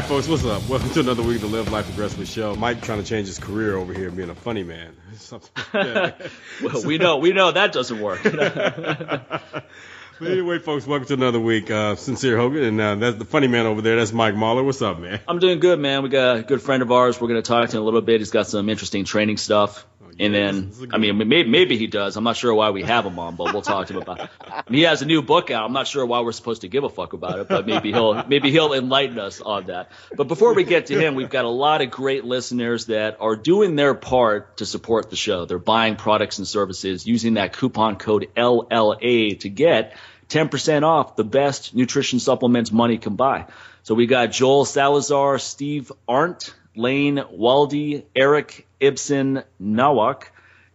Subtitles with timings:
[0.00, 0.66] right, folks, what's up?
[0.66, 2.54] Welcome to another week of the Live Life Aggressively show.
[2.54, 4.96] Mike trying to change his career over here, being a funny man.
[5.74, 8.20] well, we know we know that doesn't work.
[10.20, 11.70] But anyway, folks, welcome to another week.
[11.70, 13.96] Uh, Sincere Hogan, and uh, that's the funny man over there.
[13.96, 14.62] That's Mike Mahler.
[14.62, 15.18] What's up, man?
[15.26, 16.02] I'm doing good, man.
[16.02, 17.18] We got a good friend of ours.
[17.18, 18.20] We're going to talk to him a little bit.
[18.20, 19.86] He's got some interesting training stuff.
[20.20, 22.18] And then, I mean, maybe, maybe he does.
[22.18, 24.30] I'm not sure why we have him on, but we'll talk to him about it.
[24.66, 25.64] And he has a new book out.
[25.64, 28.22] I'm not sure why we're supposed to give a fuck about it, but maybe he'll
[28.26, 29.90] maybe he'll enlighten us on that.
[30.14, 33.34] But before we get to him, we've got a lot of great listeners that are
[33.34, 35.46] doing their part to support the show.
[35.46, 39.96] They're buying products and services using that coupon code LLA to get
[40.28, 43.46] 10% off the best nutrition supplements money can buy.
[43.84, 50.24] So we got Joel Salazar, Steve Arndt, Lane Waldy, Eric Ibsen Nawak,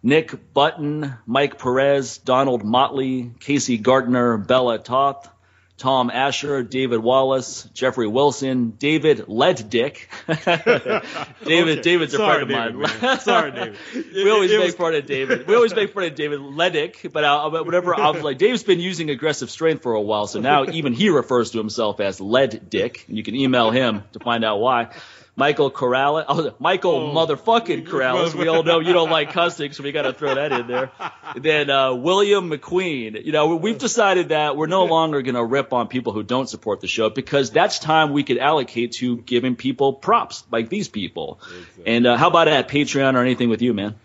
[0.03, 5.29] Nick Button, Mike Perez, Donald Motley, Casey Gardner, Bella Toth,
[5.77, 10.07] Tom Asher, David Wallace, Jeffrey Wilson, David Leddick.
[11.43, 11.81] David, okay.
[11.81, 13.19] David's a Sorry, friend of David, mine.
[13.19, 13.77] Sorry, David.
[14.13, 14.75] we always it, it make was...
[14.75, 15.47] fun of David.
[15.47, 18.63] We always make fun of David Leddick, but uh, I, whatever I was like, Dave's
[18.63, 22.21] been using aggressive strength for a while, so now even he refers to himself as
[22.21, 23.03] Lead Dick.
[23.09, 24.91] You can email him to find out why.
[25.35, 26.25] Michael Corrales.
[26.27, 28.33] Oh, Michael oh, motherfucking Corrales.
[28.33, 30.91] We all know you don't like cussing, so we got to throw that in there.
[31.35, 33.25] then uh, William McQueen.
[33.25, 36.47] You know, we've decided that we're no longer going to rip on people who don't
[36.47, 40.87] support the show because that's time we could allocate to giving people props like these
[40.87, 41.39] people.
[41.43, 41.87] Exactly.
[41.87, 43.95] And uh, how about at Patreon or anything with you, man?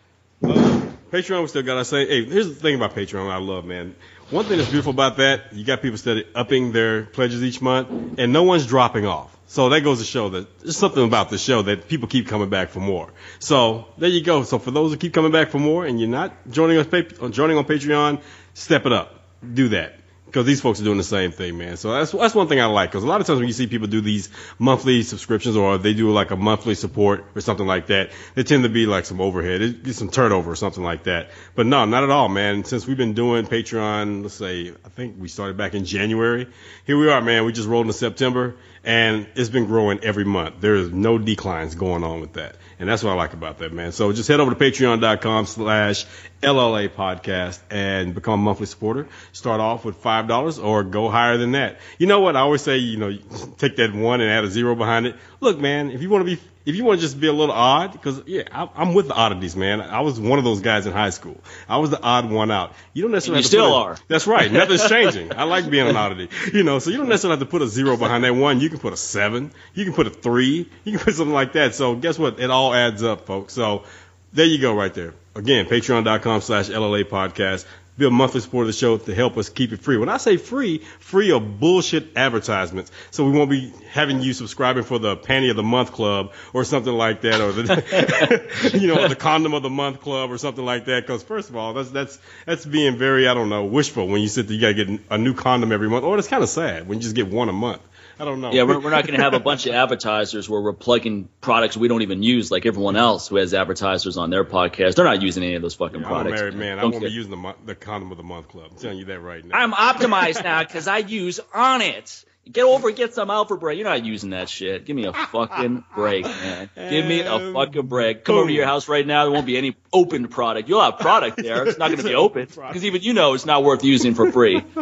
[0.43, 3.95] Patreon, we still got to say, hey, here's the thing about Patreon I love, man.
[4.31, 8.19] One thing that's beautiful about that, you got people steady upping their pledges each month,
[8.19, 9.37] and no one's dropping off.
[9.51, 12.51] So that goes to show that there's something about the show that people keep coming
[12.51, 13.13] back for more.
[13.41, 14.45] So there you go.
[14.45, 16.87] So for those who keep coming back for more and you're not joining us,
[17.33, 18.23] joining on Patreon,
[18.55, 19.25] step it up.
[19.43, 19.97] Do that
[20.27, 21.77] because these folks are doing the same thing, man.
[21.77, 23.67] So that's that's one thing I like because a lot of times when you see
[23.67, 24.29] people do these
[24.61, 28.63] monthly subscriptions or they do like a monthly support or something like that, they tend
[28.63, 31.31] to be like some overhead, it some turnover or something like that.
[31.57, 32.63] But no, not at all, man.
[32.63, 36.47] Since we've been doing Patreon, let's say I think we started back in January.
[36.85, 37.45] Here we are, man.
[37.45, 38.55] We just rolled into September
[38.85, 40.57] and it's been growing every month.
[40.61, 42.57] There is no declines going on with that.
[42.79, 43.93] And that's what I like about that, man.
[43.93, 46.07] So just head over to patreon.com slash
[46.43, 49.07] LLA podcast and become a monthly supporter.
[49.33, 51.79] Start off with $5 or go higher than that.
[51.99, 52.37] You know what?
[52.37, 53.17] I always say, you know,
[53.59, 55.17] take that one and add a zero behind it.
[55.41, 57.55] Look, man, if you want to be if you want to just be a little
[57.55, 59.81] odd, because yeah, I, am with the oddities, man.
[59.81, 61.41] I was one of those guys in high school.
[61.69, 62.75] I was the odd one out.
[62.93, 63.41] You don't necessarily.
[63.41, 63.97] You still a, are.
[64.09, 64.53] That's right.
[64.53, 65.35] Nothing's changing.
[65.35, 66.29] I like being an oddity.
[66.53, 68.61] You know, so you don't necessarily have to put a zero behind that one.
[68.61, 69.53] You can put a seven.
[69.75, 70.69] You can put a three.
[70.85, 71.75] You can put something like that.
[71.75, 72.39] So guess what?
[72.39, 73.55] It all adds up, folks.
[73.55, 73.85] So
[74.33, 75.15] there you go, right there.
[75.35, 77.65] Again, Patreon.com/slash LLA Podcast
[78.01, 79.97] be a monthly supporter of the show to help us keep it free.
[79.97, 82.91] When I say free, free of bullshit advertisements.
[83.11, 86.65] So we won't be having you subscribing for the panty of the month club or
[86.65, 90.65] something like that, or the, you know, the condom of the month club or something
[90.65, 91.07] like that.
[91.07, 94.29] Because first of all, that's that's that's being very, I don't know, wishful when you
[94.29, 96.89] sit there, you gotta get a new condom every month, or it's kind of sad
[96.89, 97.83] when you just get one a month.
[98.21, 98.53] I don't know.
[98.53, 101.75] Yeah, we're, we're not going to have a bunch of advertisers where we're plugging products
[101.75, 104.97] we don't even use, like everyone else who has advertisers on their podcast.
[104.97, 106.33] They're not using any of those fucking yeah, products.
[106.33, 106.79] I'm a married man.
[106.79, 108.69] I won't be using the, the condom of the month club.
[108.73, 109.57] I'm telling you that right now.
[109.57, 112.27] I'm optimized now because I use Onnit.
[112.51, 113.79] Get over and get some Alpha Break.
[113.79, 114.85] You're not using that shit.
[114.85, 116.71] Give me a fucking break, man.
[116.75, 118.25] Give me a fucking break.
[118.25, 119.25] Come over to your house right now.
[119.25, 120.69] There won't be any open product.
[120.69, 121.65] You'll have product there.
[121.67, 124.33] It's not going to be open because even you know it's not worth using for
[124.33, 124.55] free.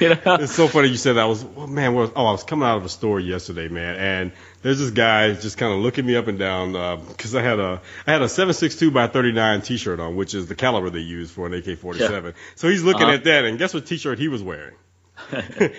[0.00, 0.36] you know?
[0.40, 1.22] It's so funny you said that.
[1.22, 4.32] I was, oh, man, oh, I was coming out of a store yesterday, man, and
[4.62, 6.72] there's this guy just kind of looking me up and down
[7.06, 10.48] because uh, I had a I had a 762 by 39 T-shirt on, which is
[10.48, 12.00] the caliber they use for an AK-47.
[12.00, 12.30] Yeah.
[12.56, 13.12] So he's looking uh-huh.
[13.12, 14.74] at that, and guess what T-shirt he was wearing?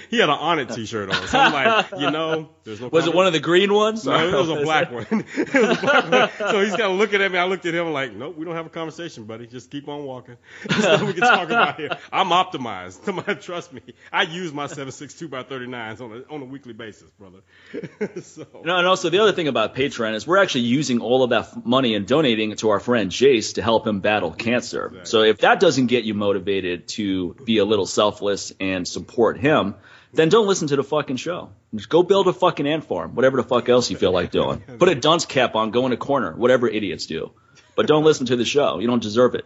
[0.10, 1.28] he had an Onnit T-shirt on.
[1.28, 2.88] So I'm like, you know, there's no.
[2.88, 4.06] Was it one of the green ones?
[4.06, 5.06] No, it was a black one.
[5.38, 6.51] it was a black one.
[6.51, 7.38] So he's kind of looking at me.
[7.38, 9.48] I looked at him like, nope, we don't have a conversation, buddy.
[9.48, 10.38] Just keep on walking.
[10.68, 11.98] That's we can talk about here.
[12.12, 13.42] I'm optimized.
[13.42, 13.81] Trust me.
[14.12, 17.39] I use my 762 by 39s on a on a weekly basis, brother.
[18.22, 18.45] so.
[18.63, 21.66] No, and also the other thing about Patreon is we're actually using all of that
[21.66, 24.88] money and donating it to our friend Jace to help him battle cancer.
[24.88, 25.06] Exactly.
[25.06, 29.41] So if that doesn't get you motivated to be a little selfless and support support
[29.44, 29.75] him,
[30.13, 31.50] then don't listen to the fucking show.
[31.75, 34.59] Just go build a fucking ant farm, whatever the fuck else you feel like doing.
[34.79, 37.31] Put a dunce cap on, go in a corner, whatever idiots do.
[37.75, 38.79] But don't listen to the show.
[38.79, 39.45] You don't deserve it.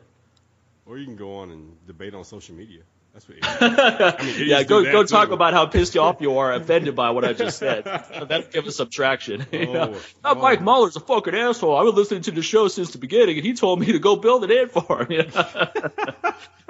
[0.85, 2.81] Or you can go on and debate on social media.
[3.13, 3.37] That's what.
[3.43, 7.09] I mean, yeah, go go talk about how pissed you off you are, offended by
[7.09, 7.83] what I just said.
[7.83, 9.45] That'll give us subtraction.
[9.51, 9.95] Oh, you know?
[10.23, 10.35] oh.
[10.35, 11.75] Mike Mahler's a fucking asshole.
[11.75, 14.15] I've been listening to the show since the beginning, and he told me to go
[14.15, 15.07] build an ant farm.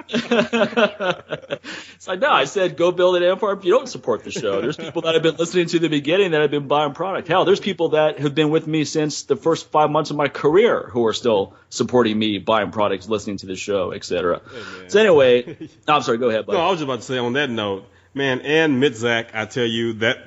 [0.08, 4.30] it's like, no, I said go build an ant farm if you don't support the
[4.30, 4.60] show.
[4.60, 7.28] There's people that have been listening to the beginning that have been buying product.
[7.28, 10.28] Hell, there's people that have been with me since the first five months of my
[10.28, 14.42] career who are still supporting me, buying products, listening to the show, etc.
[14.44, 16.31] Hey, so anyway, no, I'm sorry, go ahead.
[16.40, 16.58] Buddy.
[16.58, 19.66] No, I was just about to say on that note, man, Ann Mitzak, I tell
[19.66, 20.18] you that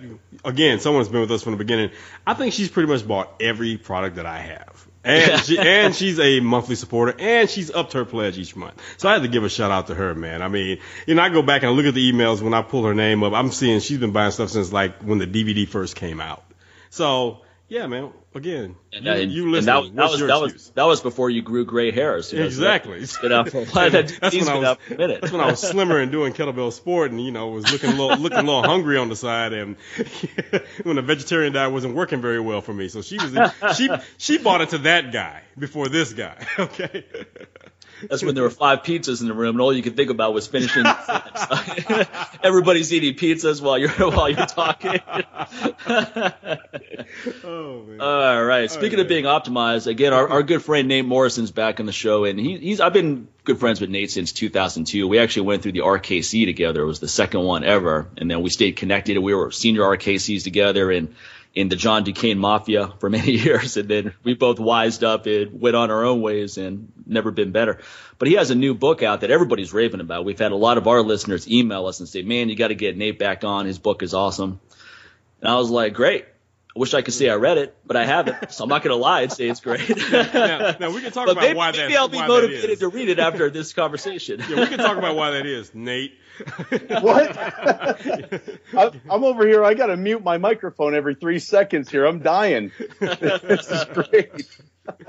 [0.44, 1.92] again, someone's been with us from the beginning.
[2.26, 6.20] I think she's pretty much bought every product that I have and she, and she's
[6.20, 8.82] a monthly supporter, and she's upped her pledge each month.
[8.98, 10.42] So I had to give a shout out to her, man.
[10.42, 12.64] I mean, you know, I go back and I look at the emails when I
[12.64, 13.34] pull her name up.
[13.34, 16.44] I'm seeing she's been buying stuff since like when the DVD first came out.
[16.90, 18.12] So yeah, man.
[18.34, 19.62] Again, and, you, and, you.
[19.62, 19.66] That,
[19.96, 22.32] that was that was that was before you grew gray hairs.
[22.32, 23.06] You know, exactly.
[23.06, 23.90] So that, for a while.
[23.90, 27.32] that's, when I was, that's when I was slimmer and doing kettlebell sport, and you
[27.32, 29.76] know was looking a little looking a little hungry on the side, and
[30.84, 32.88] when the vegetarian diet wasn't working very well for me.
[32.88, 36.46] So she was she she bought it to that guy before this guy.
[36.58, 37.06] Okay.
[38.10, 40.34] That's when there were five pizzas in the room, and all you could think about
[40.34, 40.84] was finishing.
[42.44, 45.00] Everybody's eating pizzas while you're while you're talking.
[47.44, 48.02] oh man!
[48.02, 48.70] All right.
[48.86, 52.24] Speaking of being optimized, again, our, our good friend Nate Morrison's back on the show,
[52.24, 55.08] and he, he's I've been good friends with Nate since 2002.
[55.08, 56.84] We actually went through the RKC together.
[56.84, 59.18] It was the second one ever, and then we stayed connected.
[59.18, 61.16] We were senior RKCs together, and
[61.56, 65.26] in the John Du Cane Mafia for many years, and then we both wised up
[65.26, 67.80] and went on our own ways and never been better.
[68.20, 70.26] But he has a new book out that everybody's raving about.
[70.26, 72.76] We've had a lot of our listeners email us and say, "Man, you got to
[72.76, 73.66] get Nate back on.
[73.66, 74.60] His book is awesome."
[75.42, 76.26] And I was like, "Great."
[76.76, 78.94] I wish I could say I read it, but I haven't, so I'm not going
[78.94, 79.88] to lie and say it's great.
[80.12, 81.78] now, now, we can talk but about maybe, why that.
[81.78, 84.42] Maybe I'll be motivated to read it after this conversation.
[84.50, 86.16] yeah, we can talk about why that is, Nate.
[87.02, 87.38] what?
[87.38, 89.64] I, am over here.
[89.64, 92.06] I got to mute my microphone every three seconds here.
[92.06, 92.74] I'm dying.
[93.00, 94.46] this is great.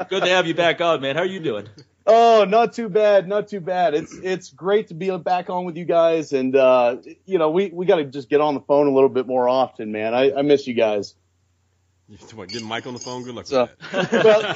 [0.09, 1.17] Good to have you back on, man.
[1.17, 1.69] How are you doing?
[2.07, 3.95] Oh, not too bad, not too bad.
[3.95, 7.71] It's it's great to be back on with you guys, and uh, you know we
[7.71, 10.15] we got to just get on the phone a little bit more often, man.
[10.15, 11.17] I, I miss you guys.
[12.35, 13.25] What, getting Mike on the phone?
[13.25, 14.55] Good luck so, well,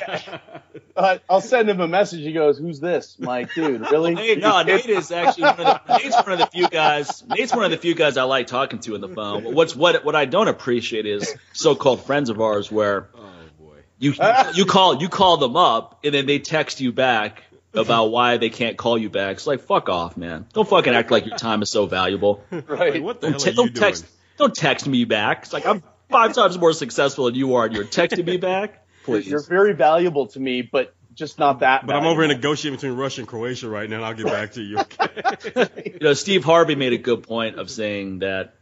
[0.97, 2.21] uh, I'll send him a message.
[2.21, 3.55] He goes, "Who's this, Mike?
[3.55, 6.69] Dude, really?" Nate, no, Nate is actually one of the, Nate's one of the few
[6.69, 7.25] guys.
[7.27, 9.55] Nate's one of the few guys I like talking to on the phone.
[9.55, 13.79] What's what what I don't appreciate is so-called friends of ours where oh, boy.
[13.99, 14.15] you
[14.55, 17.43] you call you call them up and then they text you back
[17.75, 19.37] about why they can't call you back.
[19.37, 20.47] It's like fuck off, man.
[20.53, 22.45] Don't fucking act like your time is so valuable.
[22.51, 22.95] Right?
[22.95, 23.75] Like, what the don't hell are you doing?
[23.75, 24.07] text
[24.37, 25.43] don't text me back.
[25.43, 28.87] It's like I'm five times more successful than you are, and you're texting me back.
[29.05, 29.27] Please.
[29.27, 31.83] You're very valuable to me, but just not that.
[31.83, 32.09] But valuable.
[32.09, 34.63] I'm over in negotiating between Russia and Croatia right now, and I'll get back to
[34.63, 34.79] you.
[34.79, 35.69] Okay?
[35.93, 38.55] you know, Steve Harvey made a good point of saying that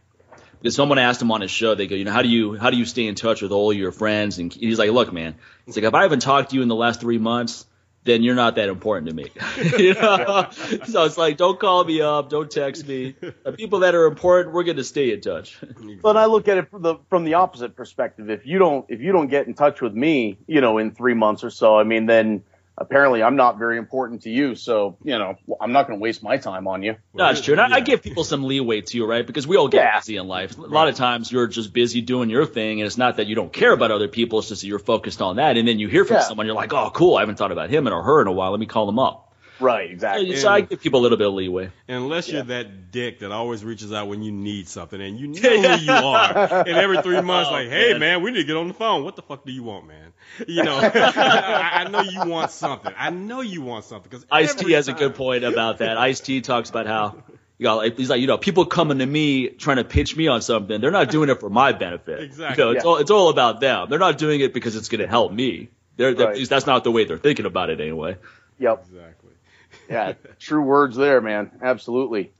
[0.60, 2.70] because someone asked him on his show, they go, you know, how do you how
[2.70, 4.38] do you stay in touch with all your friends?
[4.38, 5.36] And he's like, look, man,
[5.66, 7.64] it's like if I haven't talked to you in the last three months,
[8.04, 9.30] then you're not that important to me.
[9.78, 10.48] you know?
[10.86, 13.14] so it's like, don't call me up, don't text me.
[13.20, 15.58] The people that are important, we're going to stay in touch.
[16.02, 18.30] but I look at it from the from the opposite perspective.
[18.30, 21.14] If you don't if you don't get in touch with me, you know, in three
[21.14, 22.44] months or so, I mean, then
[22.80, 24.54] apparently I'm not very important to you.
[24.54, 26.96] So, you know, I'm not going to waste my time on you.
[27.14, 27.54] No, that's true.
[27.54, 27.76] And yeah.
[27.76, 29.26] I, I, give people some leeway too, right?
[29.26, 29.98] Because we all get yeah.
[29.98, 30.56] busy in life.
[30.56, 30.70] A right.
[30.70, 32.80] lot of times you're just busy doing your thing.
[32.80, 34.38] And it's not that you don't care about other people.
[34.38, 35.56] It's just that you're focused on that.
[35.56, 36.22] And then you hear from yeah.
[36.22, 37.16] someone, you're like, oh, cool.
[37.16, 38.50] I haven't thought about him or her in a while.
[38.50, 39.28] Let me call them up.
[39.60, 40.36] Right, exactly.
[40.36, 41.70] So I give people a little bit of leeway.
[41.88, 45.76] Unless you're that dick that always reaches out when you need something and you know
[45.76, 46.60] who you are.
[46.60, 48.00] and every three months, oh, like, hey, man.
[48.00, 48.22] man.
[48.22, 49.04] we need to get on the phone.
[49.04, 50.07] What the fuck do you want, man?
[50.46, 52.92] You know, I, I, know you want something.
[52.96, 54.08] I know you want something.
[54.10, 55.98] Cause Ice T has a good point about that.
[55.98, 57.22] Ice T talks about how.
[57.58, 60.42] You know, he's like, you know, people coming to me trying to pitch me on
[60.42, 60.80] something.
[60.80, 62.22] They're not doing it for my benefit.
[62.22, 62.62] Exactly.
[62.62, 62.90] You know, it's yeah.
[62.90, 63.88] all it's all about them.
[63.90, 65.70] They're not doing it because it's going to help me.
[65.96, 66.48] They're, they're right.
[66.48, 68.16] that's not the way they're thinking about it anyway.
[68.60, 68.84] Yep.
[68.86, 69.28] Exactly
[69.90, 71.50] yeah, true words there, man.
[71.62, 72.32] Absolutely.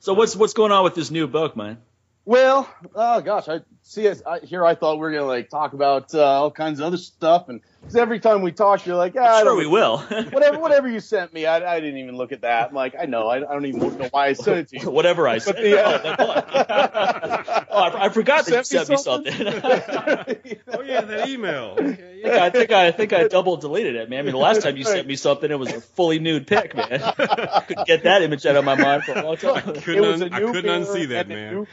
[0.00, 1.78] So what's what's going on with this new book, man?
[2.24, 4.08] Well, oh gosh, I see.
[4.08, 6.96] I, here I thought we were gonna like talk about uh, all kinds of other
[6.96, 9.98] stuff, and cause every time we talk, you're like, ah, sure we will.
[10.30, 12.70] whatever, whatever you sent me, I, I didn't even look at that.
[12.70, 14.90] I'm like, I know, I, I don't even know why I sent it to you.
[14.90, 15.56] whatever I sent.
[15.56, 19.34] The, uh, oh, I, I, forgot that you sent me something.
[19.38, 21.76] oh yeah, that email.
[21.78, 22.44] Okay, yeah.
[22.44, 24.20] I think I, I think I double deleted it, man.
[24.20, 26.74] I mean, the last time you sent me something, it was a fully nude pic,
[26.74, 27.00] man.
[27.66, 29.56] Couldn't get that image out of my mind for a long time.
[29.56, 31.66] I couldn't, un- I couldn't unsee that, man.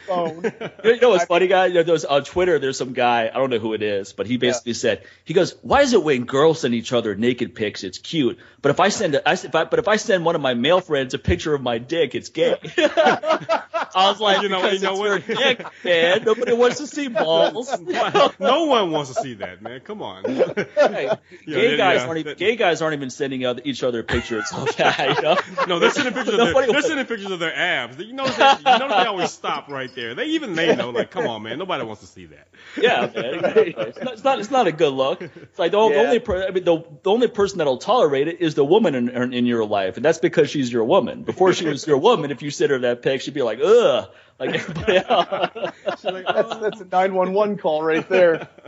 [0.84, 1.66] You know what's funny, guy?
[1.66, 2.58] You know, there's on Twitter.
[2.58, 3.30] There's some guy.
[3.32, 4.78] I don't know who it is, but he basically yeah.
[4.78, 7.98] said, he goes, "Why is it it when girls send each other naked pics, it's
[7.98, 8.38] cute.
[8.62, 10.54] But if I send, a, I, if I, but if I send one of my
[10.54, 12.56] male friends a picture of my dick, it's gay.
[12.76, 15.28] I was like, You know- because you know it's what?
[15.28, 16.24] your dick, man.
[16.24, 17.78] Nobody wants to see balls.
[18.40, 19.80] no one wants to see that, man.
[19.80, 20.24] Come on.
[20.24, 21.10] Hey,
[21.46, 22.06] gay yeah, guys yeah.
[22.06, 24.46] aren't even, gay guys aren't even sending other, each other pictures.
[24.52, 25.36] Okay, you know?
[25.66, 27.98] No, they're sending pictures of their, they're sending pictures of their abs.
[27.98, 30.14] You notice that, you notice they always stop right there.
[30.14, 32.48] They even they know like, come on, man, nobody wants to see that.
[32.80, 33.34] Yeah, man.
[33.34, 33.74] Exactly.
[33.76, 34.38] It's, not, it's not.
[34.40, 35.22] It's not a good look.
[35.22, 36.00] It's like the, o- the Yeah.
[36.02, 36.18] only.
[36.20, 39.32] Per, I mean, the, the only person that'll tolerate it is the woman in, in
[39.32, 41.22] in your life, and that's because she's your woman.
[41.24, 44.10] Before she was your woman, if you sent her that pic, she'd be like, ugh,
[44.38, 45.74] like everybody else.
[45.96, 46.60] She's like, That's oh.
[46.60, 48.48] that's a nine one one call right there.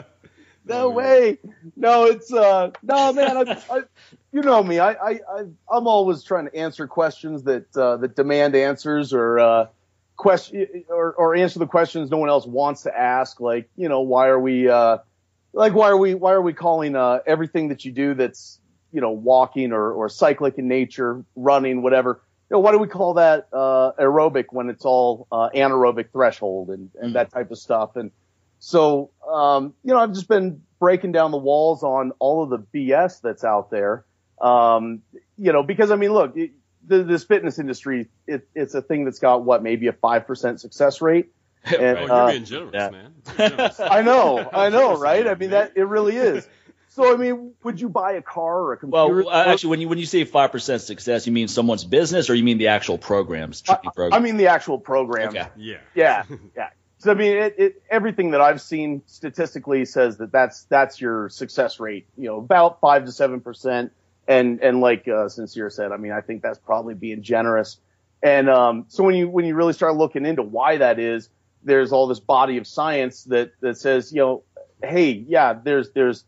[0.66, 1.38] No way.
[1.74, 3.48] No, it's uh no man.
[3.48, 3.80] I, I,
[4.30, 4.78] you know me.
[4.78, 9.38] I, I I I'm always trying to answer questions that uh, that demand answers or
[9.38, 9.66] uh,
[10.20, 13.40] question or or answer the questions no one else wants to ask.
[13.40, 14.98] Like you know why are we uh
[15.52, 18.60] like why are we why are we calling uh everything that you do that's
[18.92, 22.22] you know walking or or cyclic in nature, running, whatever.
[22.50, 26.70] You know, why do we call that uh, aerobic when it's all uh, anaerobic threshold
[26.70, 27.94] and, and that type of stuff?
[27.94, 28.10] And
[28.58, 32.58] so, um, you know, I've just been breaking down the walls on all of the
[32.58, 34.04] BS that's out there.
[34.40, 35.02] Um,
[35.38, 36.50] you know, because I mean, look, it,
[36.90, 41.00] the, this fitness industry, it, it's a thing that's got what, maybe a 5% success
[41.00, 41.32] rate.
[41.62, 42.90] And, Oh, you're uh, being generous, yeah.
[42.90, 43.14] man.
[43.38, 43.80] You're generous.
[43.80, 45.26] I know, I know, right?
[45.26, 46.48] I mean, that, it really is.
[46.88, 49.24] So, I mean, would you buy a car or a computer?
[49.24, 52.28] Well, uh, actually, when you when you say five percent success, you mean someone's business,
[52.28, 54.20] or you mean the actual programs, training I, program?
[54.20, 55.36] I mean, the actual programs.
[55.36, 55.48] Okay.
[55.56, 55.76] Yeah.
[55.94, 56.24] Yeah,
[56.56, 56.70] yeah.
[56.98, 61.30] So I mean, it, it, everything that I've seen statistically says that that's that's your
[61.30, 62.06] success rate.
[62.18, 63.92] You know, about five to seven percent.
[64.28, 67.78] And and like uh, Sincere said, I mean, I think that's probably being generous.
[68.22, 71.28] And um, so when you when you really start looking into why that is,
[71.64, 74.42] there's all this body of science that that says, you know,
[74.82, 76.24] hey, yeah, there's there's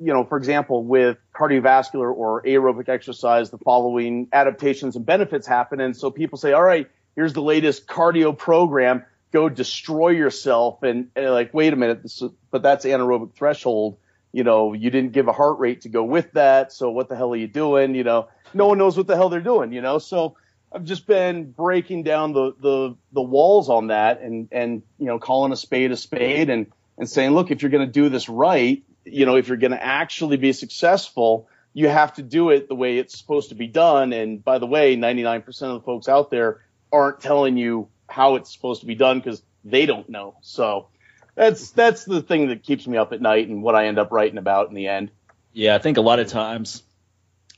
[0.00, 5.80] you know, for example, with cardiovascular or aerobic exercise, the following adaptations and benefits happen.
[5.80, 9.04] And so people say, all right, here's the latest cardio program.
[9.32, 10.82] Go destroy yourself.
[10.82, 13.98] And, and like, wait a minute, this is, but that's anaerobic threshold.
[14.38, 16.72] You know, you didn't give a heart rate to go with that.
[16.72, 17.96] So what the hell are you doing?
[17.96, 19.98] You know, no one knows what the hell they're doing, you know?
[19.98, 20.36] So
[20.70, 25.18] I've just been breaking down the, the, the walls on that and, and, you know,
[25.18, 28.28] calling a spade a spade and, and saying, look, if you're going to do this
[28.28, 32.68] right, you know, if you're going to actually be successful, you have to do it
[32.68, 34.12] the way it's supposed to be done.
[34.12, 36.60] And by the way, 99% of the folks out there
[36.92, 40.36] aren't telling you how it's supposed to be done because they don't know.
[40.42, 40.90] So
[41.38, 44.10] that's, that's the thing that keeps me up at night and what I end up
[44.12, 45.10] writing about in the end.
[45.52, 46.82] Yeah, I think a lot of times.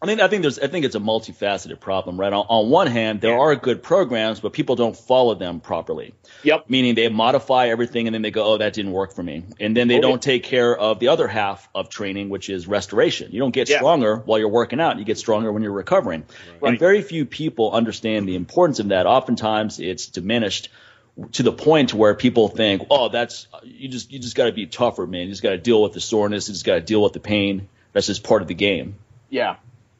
[0.02, 2.32] I mean, I think there's, I think it's a multifaceted problem, right?
[2.32, 6.14] On, on one hand, there are good programs, but people don't follow them properly.
[6.42, 6.70] Yep.
[6.70, 9.44] Meaning they modify everything and then they go, oh, that didn't work for me.
[9.60, 10.00] And then they Okay.
[10.08, 13.30] don't take care of the other half of training, which is restoration.
[13.30, 13.76] You don't get Yeah.
[13.76, 14.98] stronger while you're working out.
[14.98, 16.24] You get stronger when you're recovering.
[16.60, 16.70] Right.
[16.70, 19.06] And very few people understand the importance of that.
[19.06, 20.70] Oftentimes it's diminished
[21.32, 24.66] to the point where people think, oh, that's, you just, you just got to be
[24.66, 25.22] tougher, man.
[25.22, 26.48] You just got to deal with the soreness.
[26.48, 27.68] You just got to deal with the pain.
[27.92, 28.96] That's just part of the game.
[29.28, 29.56] Yeah,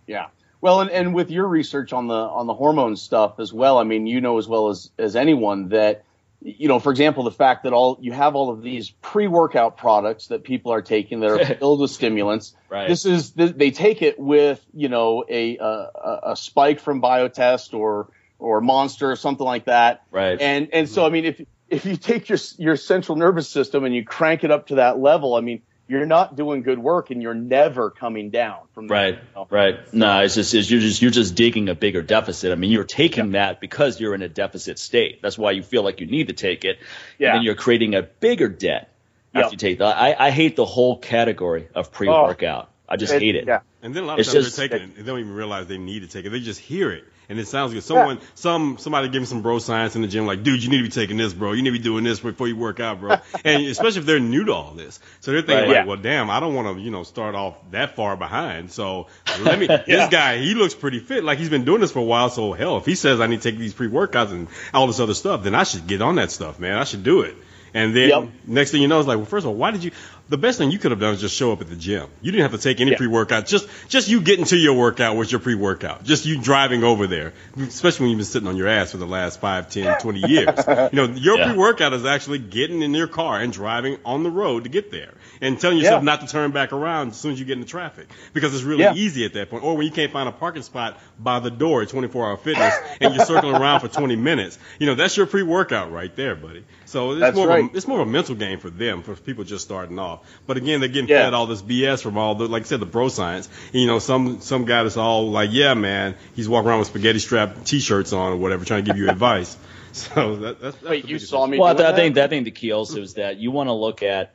[0.06, 0.28] yeah.
[0.60, 3.84] Well, and, and with your research on the on the hormone stuff as well, I
[3.84, 6.04] mean, you know as well as as anyone that,
[6.42, 10.26] you know, for example, the fact that all you have all of these pre-workout products
[10.26, 12.54] that people are taking that are filled with stimulants.
[12.68, 12.88] Right.
[12.88, 17.72] This is they take it with you know a a, a a spike from Biotest
[17.72, 18.08] or
[18.40, 20.02] or Monster or something like that.
[20.10, 20.40] Right.
[20.40, 21.06] And and so mm-hmm.
[21.06, 24.50] I mean, if if you take your your central nervous system and you crank it
[24.50, 28.30] up to that level, I mean, you're not doing good work and you're never coming
[28.30, 28.94] down from that.
[28.94, 29.46] Right, you know?
[29.50, 29.94] right.
[29.94, 32.52] No, it's just it's, you're just you're just digging a bigger deficit.
[32.52, 35.20] I mean, you're taking that because you're in a deficit state.
[35.20, 36.78] That's why you feel like you need to take it.
[37.18, 37.30] Yeah.
[37.30, 38.90] And then you're creating a bigger debt
[39.34, 39.52] after Yep.
[39.52, 39.96] you take that.
[39.96, 42.66] I, I hate the whole category of pre-workout.
[42.68, 42.74] Oh.
[42.92, 43.46] I just hate it.
[43.46, 43.60] Yeah.
[43.82, 45.66] And then a lot of It's times just- they're taking it, they don't even realize
[45.68, 46.30] they need to take it.
[46.30, 47.82] They just hear it, and it sounds good.
[47.82, 50.78] Someone, some somebody give me some bro science in the gym, like, dude, you need
[50.78, 51.52] to be taking this, bro.
[51.52, 53.18] You need to be doing this before you work out, bro.
[53.44, 55.68] and especially if they're new to all this, so they're thinking Right.
[55.68, 55.84] like, Yeah.
[55.86, 58.70] well, damn, I don't want to, you know, start off that far behind.
[58.72, 59.06] So
[59.40, 59.66] let me.
[59.86, 62.28] This guy, he looks pretty fit, like he's been doing this for a while.
[62.28, 65.00] So hell, if he says I need to take these pre workouts and all this
[65.00, 66.76] other stuff, then I should get on that stuff, man.
[66.76, 67.36] I should do it.
[67.72, 68.28] And then Yep.
[68.48, 69.92] next thing you know, it's like, well, first of all, why did you?
[70.30, 72.06] The best thing you could have done is just show up at the gym.
[72.22, 72.96] You didn't have to take any Yeah.
[72.98, 73.46] pre-workout.
[73.46, 76.04] Just just you getting to your workout was your pre-workout.
[76.04, 79.06] Just you driving over there, especially when you've been sitting on your ass for the
[79.06, 80.48] last 5, 10, 20 years.
[80.92, 81.46] you know, your Yeah.
[81.48, 85.12] pre-workout is actually getting in your car and driving on the road to get there
[85.40, 86.04] and telling yourself Yeah.
[86.04, 88.62] not to turn back around as soon as you get in the traffic because it's
[88.62, 89.64] really easy at that point.
[89.64, 92.74] Or when you can't find a parking spot by the door at 24 Hour Fitness
[93.00, 94.58] and you're circling around for 20 minutes.
[94.78, 96.64] You know, that's your pre-workout right there, buddy.
[96.84, 97.64] So it's That's more right.
[97.64, 100.19] of a, it's more of a mental game for them, for people just starting off.
[100.20, 100.26] Off.
[100.46, 101.24] But again, they're getting Yeah.
[101.24, 103.48] fed all this BS from all the, like I said, the bro science.
[103.72, 106.88] And, you know, some some guy that's all like, yeah, man, he's walking around with
[106.88, 109.56] spaghetti strap T-shirts on or whatever, trying to give you advice.
[109.92, 111.58] So that, that's, that's Wait, you saw me.
[111.58, 112.24] Well, I, doing th- I think that?
[112.24, 114.34] I think the key also is that you want to look at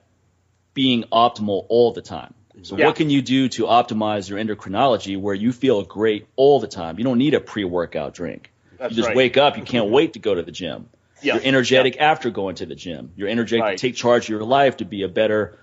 [0.73, 2.33] being optimal all the time.
[2.61, 2.87] So Yeah.
[2.87, 6.97] what can you do to optimize your endocrinology where you feel great all the time?
[6.97, 8.51] You don't need a pre-workout drink.
[8.77, 9.15] That's you just right.
[9.15, 10.89] wake up, you can't wait to go to the gym.
[11.21, 11.35] Yeah.
[11.35, 13.11] You're energetic after going to the gym.
[13.15, 13.77] You're energetic Right.
[13.77, 15.57] to take charge of your life, to be a better co-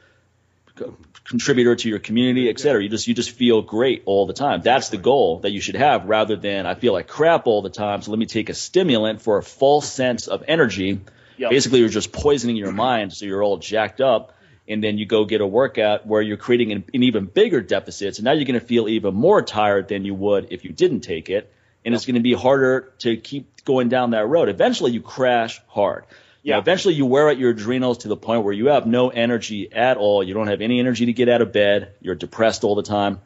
[1.24, 2.82] contributor to your community, et cetera.
[2.82, 4.60] You just you just feel great all the time.
[4.62, 7.70] That's the goal that you should have, rather than I feel like crap all the
[7.70, 8.02] time.
[8.02, 11.00] So let me take a stimulant for a false sense of energy.
[11.38, 11.50] Yep.
[11.50, 14.36] Basically, you're just poisoning your mind, so you're all jacked up.
[14.68, 18.14] And then you go get a workout where you're creating an, an even bigger deficit.
[18.14, 21.00] So now you're going to feel even more tired than you would if you didn't
[21.00, 21.52] take it.
[21.84, 24.48] And it's going to be harder to keep going down that road.
[24.48, 26.04] Eventually, you crash hard.
[26.42, 26.60] You know, Yeah.
[26.62, 29.96] eventually, you wear out your adrenals to the point where you have no energy at
[29.96, 30.22] all.
[30.24, 31.92] You don't have any energy to get out of bed.
[32.00, 33.20] You're depressed all the time.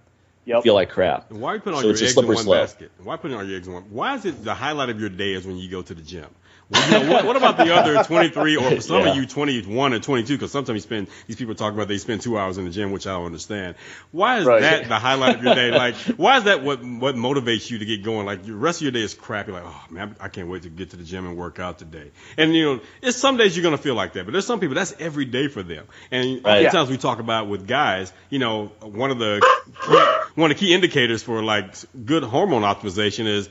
[0.44, 0.62] You Yep.
[0.64, 1.30] feel like crap.
[1.30, 2.62] And why are you putting all So your it's a eggs in slippery one slope.
[2.62, 2.90] basket?
[3.02, 3.84] Why putting all your eggs in one?
[3.90, 6.26] Why is it the highlight of your day is when you go to the gym?
[6.68, 9.10] Well, you know, what, what about the other 23 or some Yeah.
[9.10, 10.34] of you 21 and 22?
[10.34, 12.90] Because sometimes you spend these people talk about they spend two hours in the gym,
[12.90, 13.76] which I don't understand.
[14.10, 14.62] Why is Right.
[14.62, 15.70] that the highlight of your day?
[15.76, 18.26] Like, why is that what what motivates you to get going?
[18.26, 19.46] Like, the rest of your day is crap.
[19.46, 21.78] You're like, oh man, I can't wait to get to the gym and work out
[21.78, 22.10] today.
[22.36, 24.74] And you know, it's some days you're gonna feel like that, but there's some people
[24.74, 25.86] that's every day for them.
[26.10, 26.64] And Right.
[26.66, 29.40] oftentimes we talk about with guys, you know, one of the
[29.86, 33.48] key, one of the key indicators for like good hormone optimization is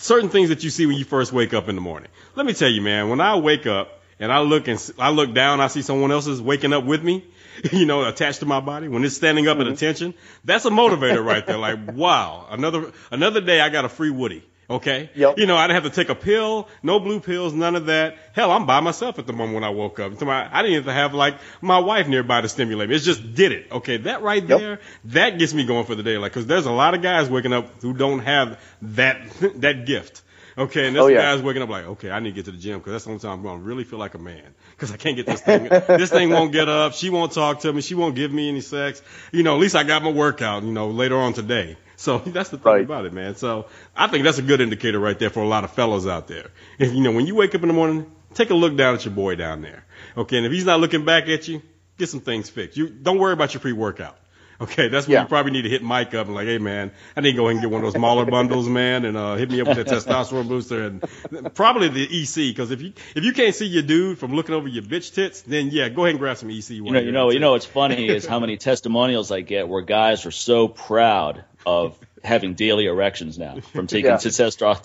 [0.00, 2.10] certain things that you see when you first wake up in the morning.
[2.34, 5.34] Let me tell you, man, when I wake up and I look and I look
[5.34, 7.24] down, I see someone else is waking up with me,
[7.72, 8.88] you know, attached to my body.
[8.88, 9.74] When it's standing up at mm-hmm.
[9.74, 10.14] attention,
[10.44, 11.58] that's a motivator right there.
[11.58, 14.44] Like, wow, another another day I got a free Woody.
[14.70, 15.10] Okay.
[15.16, 15.38] Yep.
[15.38, 18.16] You know, I didn't have to take a pill, no blue pills, none of that.
[18.34, 20.16] Hell, I'm by myself at the moment when I woke up.
[20.18, 22.94] To my, I didn't even have like my wife nearby to stimulate me.
[22.94, 23.66] It just did it.
[23.72, 23.96] Okay.
[23.96, 24.58] That right Yep.
[24.60, 26.18] there, that gets me going for the day.
[26.18, 29.20] Like, cause there's a lot of guys waking up who don't have that,
[29.56, 30.22] that gift.
[30.56, 30.86] Okay.
[30.86, 31.22] And there's Oh, yeah.
[31.34, 33.10] guys waking up like, okay, I need to get to the gym because that's the
[33.10, 34.54] only time I'm going to really feel like a man.
[34.80, 35.64] Cause I can't get this thing.
[35.68, 36.94] this thing won't get up.
[36.94, 37.82] She won't talk to me.
[37.82, 39.02] She won't give me any sex.
[39.30, 41.76] You know, at least I got my workout, you know, later on today.
[41.96, 42.84] So that's the thing Right.
[42.84, 43.36] about it, man.
[43.36, 46.28] So I think that's a good indicator right there for a lot of fellows out
[46.28, 46.46] there.
[46.78, 49.04] If you know, when you wake up in the morning, take a look down at
[49.04, 49.84] your boy down there.
[50.16, 51.60] Okay, and if he's not looking back at you,
[51.98, 52.78] get some things fixed.
[52.78, 54.16] You don't worry about your pre-workout.
[54.60, 55.22] Okay, that's when Yeah.
[55.22, 57.44] you probably need to hit Mike up and like, hey man, I need to go
[57.46, 59.76] ahead and get one of those Mahler bundles, man, and uh, hit me up with
[59.78, 63.82] that testosterone booster and probably the EC because if you if you can't see your
[63.82, 66.70] dude from looking over your bitch tits, then yeah, go ahead and grab some EC.
[66.70, 67.52] You know, you know, you know.
[67.52, 72.52] What's funny is how many testimonials I get where guys are so proud of having
[72.54, 74.16] daily erections now from taking Yeah.
[74.16, 74.82] testosterone,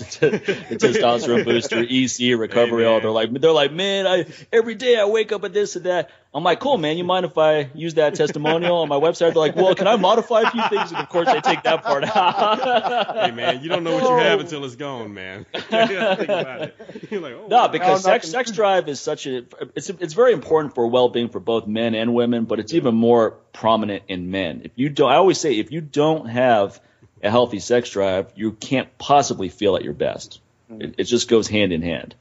[0.69, 2.83] the testosterone booster, EC, recovery.
[2.83, 5.75] Hey, all they're like, they're like, man, I every day I wake up with this
[5.75, 6.11] and that.
[6.35, 6.97] I'm like, cool, man.
[6.97, 9.19] You mind if I use that testimonial on my website?
[9.19, 10.91] They're like, well, can I modify a few things?
[10.91, 13.15] And of course, they take that part out.
[13.25, 15.45] Hey man, you don't know what you have until it's gone, man.
[15.53, 16.75] Think about it.
[17.09, 18.31] You're like, oh, No, because No, sex nothing.
[18.31, 19.45] sex drive is such a
[19.75, 22.95] it's it's very important for well being for both men and women, but it's even
[22.95, 24.61] more prominent in men.
[24.65, 26.81] If you don't, I always say if you don't have
[27.23, 30.41] a healthy sex drive, you can't possibly feel at your best.
[30.69, 30.81] Mm-hmm.
[30.81, 32.15] It, it just goes hand in hand.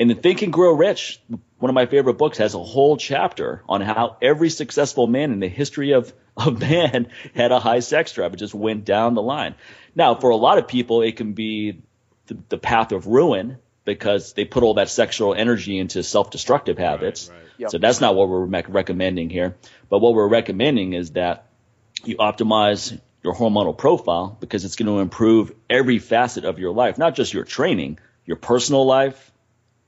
[0.00, 1.20] And the Think and Grow Rich,
[1.58, 5.40] one of my favorite books, has a whole chapter on how every successful man in
[5.40, 8.32] the history of, of man had a high sex drive.
[8.32, 9.56] It just went down the line.
[9.94, 11.82] Now, for a lot of people, it can be
[12.28, 17.28] the, the path of ruin because they put all that sexual energy into self-destructive habits.
[17.28, 17.38] right.
[17.58, 17.70] Yep.
[17.70, 19.56] So that's not what we're rec- recommending here.
[19.90, 21.46] But what we're recommending is that
[22.04, 26.96] you optimize your hormonal profile because it's going to improve every facet of your life,
[26.96, 29.29] not just your training, your personal life,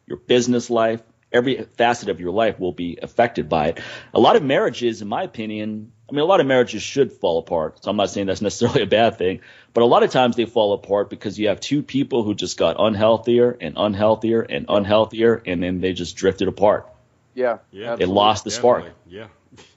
[0.07, 3.81] your business life, every facet of your life will be affected by it.
[4.15, 7.39] A lot of marriages, in my opinion, I mean, a lot of marriages should fall
[7.39, 7.83] apart.
[7.83, 9.41] So I'm not saying that's necessarily a bad thing,
[9.73, 12.59] but a lot of times they fall apart because you have two people who just
[12.59, 16.89] got unhealthier and unhealthier and unhealthier, and then they just drifted apart.
[17.35, 17.59] Yeah.
[17.71, 17.97] Yeah.
[17.97, 18.85] They lost the spark.
[18.85, 19.19] Definitely.
[19.19, 19.29] Yeah.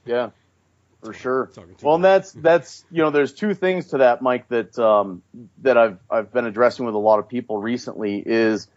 [0.04, 0.30] Yeah,
[1.02, 1.50] for sure.
[1.82, 5.22] Well, and that's that's you know, there's two things to that, Mike, that um,
[5.62, 8.22] that I've I've been addressing with a lot of people recently.
[8.24, 8.68] Is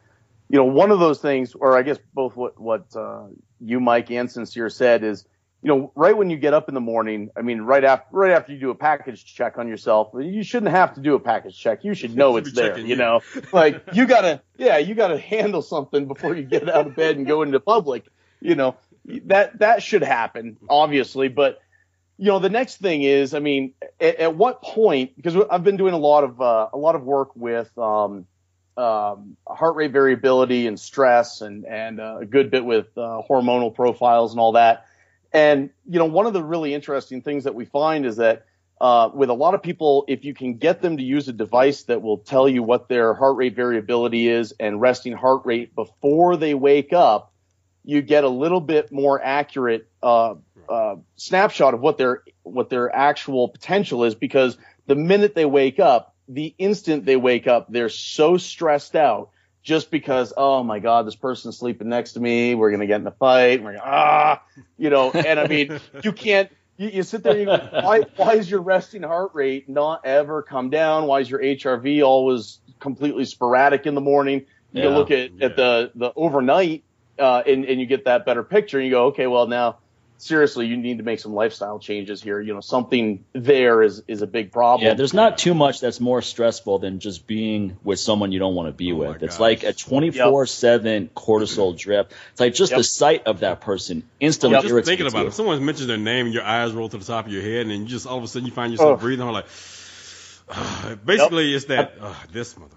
[0.49, 3.27] you know, one of those things, or I guess both what what uh,
[3.59, 5.25] you, Mike, and Sincere said is,
[5.61, 8.31] you know, right when you get up in the morning, I mean, right after right
[8.31, 11.57] after you do a package check on yourself, you shouldn't have to do a package
[11.57, 11.83] check.
[11.83, 12.77] You should know it's there.
[12.79, 12.95] You you.
[12.95, 13.21] know,
[13.53, 17.27] like you gotta, yeah, you gotta handle something before you get out of bed and
[17.27, 18.05] go into public.
[18.41, 18.75] You know,
[19.25, 21.59] that that should happen, obviously, but
[22.17, 25.15] you know, the next thing is, I mean, at, at what point?
[25.15, 28.25] Because I've been doing a lot of uh, a lot of work with um,
[28.79, 33.73] um, heart rate variability and stress, and and uh, a good bit with uh, hormonal
[33.73, 34.85] profiles and all that.
[35.33, 38.45] And you know, one of the really interesting things that we find is that
[38.79, 41.83] uh, with a lot of people, if you can get them to use a device
[41.83, 46.37] that will tell you what their heart rate variability is and resting heart rate before
[46.37, 47.33] they wake up,
[47.83, 50.35] you get a little bit more accurate uh,
[50.69, 54.15] uh, snapshot of what their what their actual potential is.
[54.15, 59.31] Because the minute they wake up, the instant they wake up, they're so stressed out
[59.63, 62.55] just because, oh my God, this person's sleeping next to me.
[62.55, 63.61] We're going to get in a fight.
[63.61, 64.41] We're going to, ah,
[64.77, 68.01] you know, and I mean, you can't, you, you sit there and you go, why,
[68.15, 71.07] why is your resting heart rate not ever come down?
[71.07, 74.45] Why is your HRV always completely sporadic in the morning?
[74.71, 75.47] You yeah, look at, yeah.
[75.47, 76.83] at the, the overnight,
[77.17, 79.79] uh, and, and you get that better picture and you go, okay, well now
[80.19, 82.39] seriously, you need to make some lifestyle changes here.
[82.39, 84.87] You know, something there is is a big problem.
[84.87, 88.55] Yeah, there's not too much that's more stressful than just being with someone you don't
[88.55, 89.23] want to be oh with.
[89.23, 92.13] It's like a 24/7 cortisol drip.
[92.31, 92.79] It's like just yep.
[92.79, 94.63] the sight of that person instantly yep.
[94.63, 95.25] Just thinking about you.
[95.25, 95.27] it.
[95.29, 97.61] If someone mentions their name and your eyes roll to the top of your head,
[97.61, 99.01] and then you just all of a sudden you find yourself oh.
[99.01, 99.45] breathing hard like.
[100.49, 101.57] Uh, basically, yep.
[101.57, 102.75] it's that uh, this motherfucker.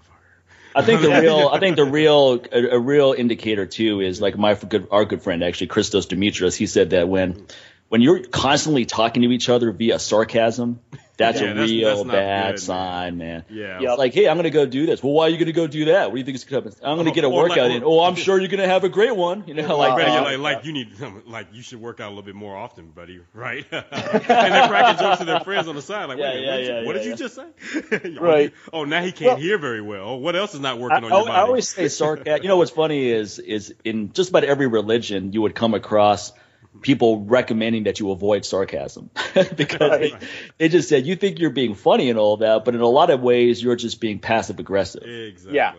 [0.75, 4.37] I think the real, I think the real, a, a, real indicator too is like
[4.37, 6.55] my good, our good friend actually Christos Demetrios.
[6.55, 7.47] He said that when,
[7.93, 10.79] when you're constantly talking to each other via sarcasm,
[11.15, 13.45] that's yeah, a that's, real that's bad good, sign, man.
[13.47, 13.81] man.
[13.83, 13.93] Yeah.
[13.93, 15.03] like, hey, I'm gonna go do this.
[15.03, 16.07] Well, why are you gonna go do that?
[16.07, 16.79] What do you think is gonna happen?
[16.83, 17.83] I'm gonna get a workout like, in.
[17.83, 19.43] Oh, I'm sure you're gonna have a great one.
[19.45, 22.23] You know, like, uh, like, like, you need, like you should work out a little
[22.23, 23.19] bit more often, buddy.
[23.31, 23.63] Right?
[23.71, 26.85] and they're cracking jokes to their friends on the side, like, yeah, yeah, what, yeah,
[26.85, 28.15] what did you just say?
[28.19, 28.53] right.
[28.73, 30.19] Oh, now he can't well, hear very well.
[30.19, 31.29] What else is not working I, on your body?
[31.29, 32.41] I always say sarcasm.
[32.41, 36.31] you know what's funny is is in just about every religion you would come across
[36.81, 40.19] people recommending that you avoid sarcasm because right.
[40.19, 42.87] they, they, just said you think you're being funny and all that, but in a
[42.87, 45.03] lot of ways you're just being passive aggressive.
[45.03, 45.55] Exactly.
[45.55, 45.73] Yeah.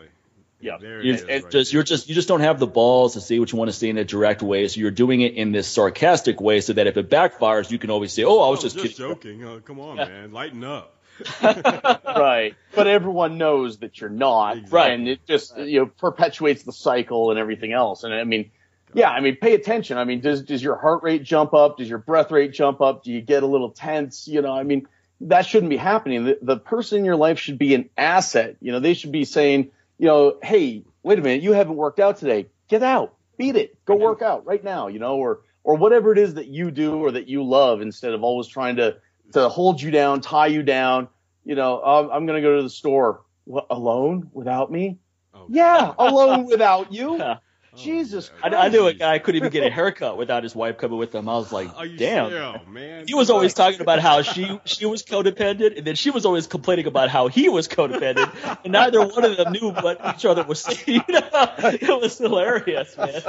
[0.60, 3.52] Yeah, you, right just you're just you just don't have the balls to say what
[3.52, 6.40] you want to say in a direct way, so you're doing it in this sarcastic
[6.40, 8.96] way, so that if it backfires, you can always say, "Oh, I was just, just
[8.96, 10.96] joking." Uh, come on, man, lighten up.
[11.42, 14.78] right, but everyone knows that you're not, exactly.
[14.78, 14.92] right?
[14.92, 18.02] And it just you know perpetuates the cycle and everything else.
[18.02, 18.50] And I mean,
[18.94, 19.98] yeah, I mean, pay attention.
[19.98, 21.78] I mean, does does your heart rate jump up?
[21.78, 23.02] Does your breath rate jump up?
[23.02, 24.28] Do you get a little tense?
[24.28, 24.86] You know, I mean,
[25.22, 26.24] that shouldn't be happening.
[26.24, 28.56] The, the person in your life should be an asset.
[28.60, 32.00] You know, they should be saying, you know, hey, wait a minute, you haven't worked
[32.00, 32.46] out today.
[32.68, 34.86] Get out, beat it, go work out right now.
[34.86, 38.12] You know, or or whatever it is that you do or that you love, instead
[38.12, 38.96] of always trying to
[39.32, 41.08] to hold you down, tie you down.
[41.44, 44.98] You know, I'm, I'm going to go to the store what, alone without me.
[45.34, 47.20] Oh, yeah, alone without you.
[47.74, 50.78] Oh, Jesus I, I, knew a guy couldn't even get a haircut without his wife
[50.78, 51.28] coming with him.
[51.28, 52.30] I was like, damn.
[52.30, 53.04] Serious, man?
[53.08, 56.46] He was always talking about how she she was codependent, and then she was always
[56.46, 60.44] complaining about how he was codependent, and neither one of them knew what each other
[60.44, 61.02] was saying.
[61.08, 63.22] it was hilarious, man.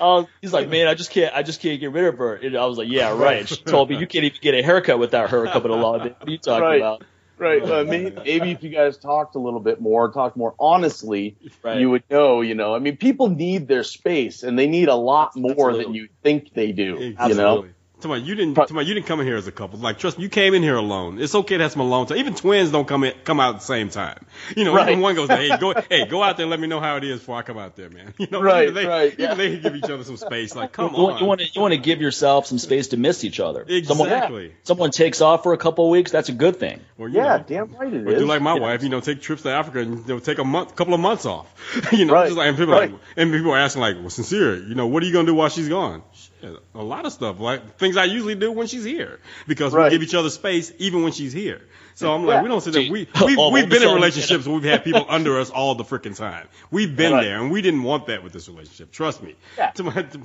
[0.00, 2.34] Um, he's like, man, I just can't, I just can't get rid of her.
[2.34, 3.48] And I was like, yeah, right.
[3.48, 6.00] She told me you can't even get a haircut without her coming along.
[6.00, 6.80] What are you talking right.
[6.80, 7.04] about?
[7.42, 7.62] Right.
[7.62, 11.78] Uh, maybe, maybe if you guys talked a little bit more, talked more honestly, right.
[11.78, 12.40] you would know.
[12.40, 15.84] You know, I mean, people need their space, and they need a lot more Absolutely.
[15.84, 16.96] than you think they do.
[16.96, 17.28] Exactly.
[17.28, 17.66] You know.
[18.02, 18.54] Come on, you didn't.
[18.54, 19.78] Come on, you didn't come in here as a couple.
[19.78, 21.20] Like, trust me, you came in here alone.
[21.20, 22.18] It's okay to have some alone time.
[22.18, 24.26] Even twins don't come in, come out at the same time.
[24.56, 24.88] You know, right.
[24.90, 27.04] even one goes, "Hey, go, hey, go out there, and let me know how it
[27.04, 29.12] is before I come out there, man." You know, right, even they, right.
[29.12, 29.34] Even yeah.
[29.34, 30.54] they give each other some space.
[30.54, 31.18] Like, come on.
[31.18, 33.62] You want to, you want to give yourself some space to miss each other.
[33.62, 33.84] Exactly.
[33.84, 36.12] Someone, someone takes off for a couple of weeks.
[36.12, 36.80] That's a good thing.
[36.96, 38.18] Well, yeah, know, damn right it or is.
[38.20, 38.60] Do like my yeah.
[38.60, 41.00] wife, you know, take trips to Africa and you know, take a month, couple of
[41.00, 41.46] months off.
[41.92, 42.26] you know, right.
[42.26, 42.92] just like and people, right.
[42.92, 45.34] like, and people are asking like, "Well, sincere, you know, what are you gonna do
[45.34, 46.02] while she's gone?"
[46.42, 49.84] A lot of stuff, like things I usually do when she's here, because right.
[49.84, 51.60] we give each other space even when she's here.
[51.94, 52.42] So I'm like, yeah.
[52.42, 52.90] we don't sit there.
[52.90, 55.84] We oh, we've, we've been in relationships where we've had people under us all the
[55.84, 56.48] freaking time.
[56.70, 57.22] We've been right.
[57.22, 58.90] there, and we didn't want that with this relationship.
[58.92, 59.36] Trust me.
[59.58, 59.72] Yeah.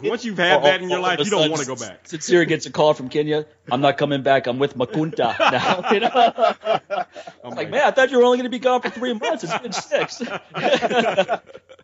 [0.04, 2.08] once you've had oh, that in your life, you don't want to go back.
[2.08, 3.46] Sincere gets a call from Kenya.
[3.70, 4.48] I'm not coming back.
[4.48, 5.92] I'm with Makunta now.
[5.92, 7.06] You know?
[7.44, 9.44] I'm like, man, I thought you were only going to be gone for three months.
[9.44, 10.22] It's been six.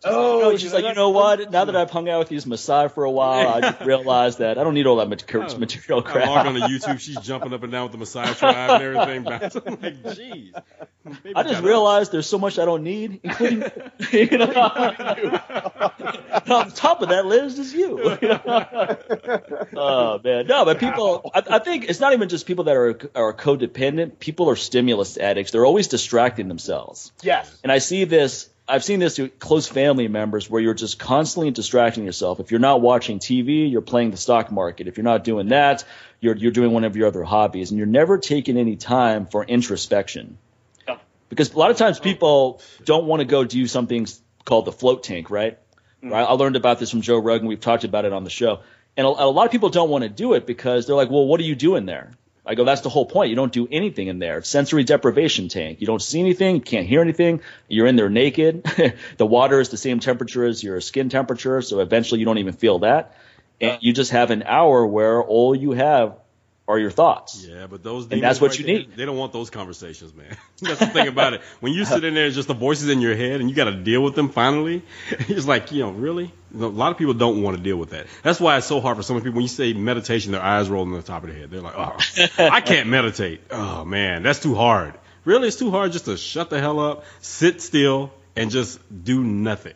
[0.05, 1.51] Oh, she's like, you know what?
[1.51, 4.57] Now that I've hung out with these Maasai for a while, I just realized that
[4.57, 6.27] I don't need all that material, material crap.
[6.27, 6.99] I log on to YouTube.
[6.99, 9.27] She's jumping up and down with the Maasai tribe and everything.
[9.65, 10.53] I'm like, jeez.
[11.35, 13.63] I just realized there's so much I don't need, including
[14.11, 14.45] you know,
[16.47, 17.99] on top of that, Liz is you.
[19.75, 22.99] oh man, no, but people, I, I, think it's not even just people that are
[23.15, 24.19] are codependent.
[24.19, 25.51] People are stimulus addicts.
[25.51, 27.11] They're always distracting themselves.
[27.21, 27.53] Yes.
[27.63, 28.49] And I see this.
[28.67, 32.39] I've seen this to close family members where you're just constantly distracting yourself.
[32.39, 34.87] If you're not watching TV, you're playing the stock market.
[34.87, 35.83] If you're not doing that,
[36.21, 39.43] you're you're doing one of your other hobbies, and you're never taking any time for
[39.43, 40.37] introspection.
[41.29, 44.07] Because a lot of times people don't want to go do something
[44.45, 45.57] called the float tank, right?
[46.03, 46.11] Mm-hmm.
[46.11, 46.23] right?
[46.23, 47.47] I learned about this from Joe Rogan.
[47.47, 48.59] We've talked about it on the show.
[48.95, 51.25] And a, a lot of people don't want to do it because they're like, well,
[51.25, 52.11] what are you doing there?
[52.45, 53.29] I go, that's the whole point.
[53.29, 54.41] You don't do anything in there.
[54.41, 55.79] Sensory deprivation tank.
[55.79, 57.41] You don't see anything, you can't hear anything.
[57.69, 58.63] You're in there naked.
[59.17, 62.53] the water is the same temperature as your skin temperature, so eventually you don't even
[62.53, 63.15] feel that.
[63.61, 66.17] And you just have an hour where all you have
[66.67, 67.45] are your thoughts.
[67.45, 68.95] Yeah, but those and that's what right you there, need.
[68.95, 70.37] They don't want those conversations, man.
[70.61, 71.41] that's the thing about it.
[71.59, 73.65] When you sit in there, it's just the voices in your head, and you got
[73.65, 74.29] to deal with them.
[74.29, 76.31] Finally, it's like you know, really.
[76.55, 78.05] A lot of people don't want to deal with that.
[78.21, 79.33] That's why it's so hard for some people.
[79.33, 81.49] When you say meditation, their eyes roll on the top of their head.
[81.49, 81.97] They're like, "Oh,
[82.37, 83.41] I can't meditate.
[83.49, 84.93] Oh man, that's too hard.
[85.25, 89.23] Really, it's too hard just to shut the hell up, sit still, and just do
[89.23, 89.73] nothing.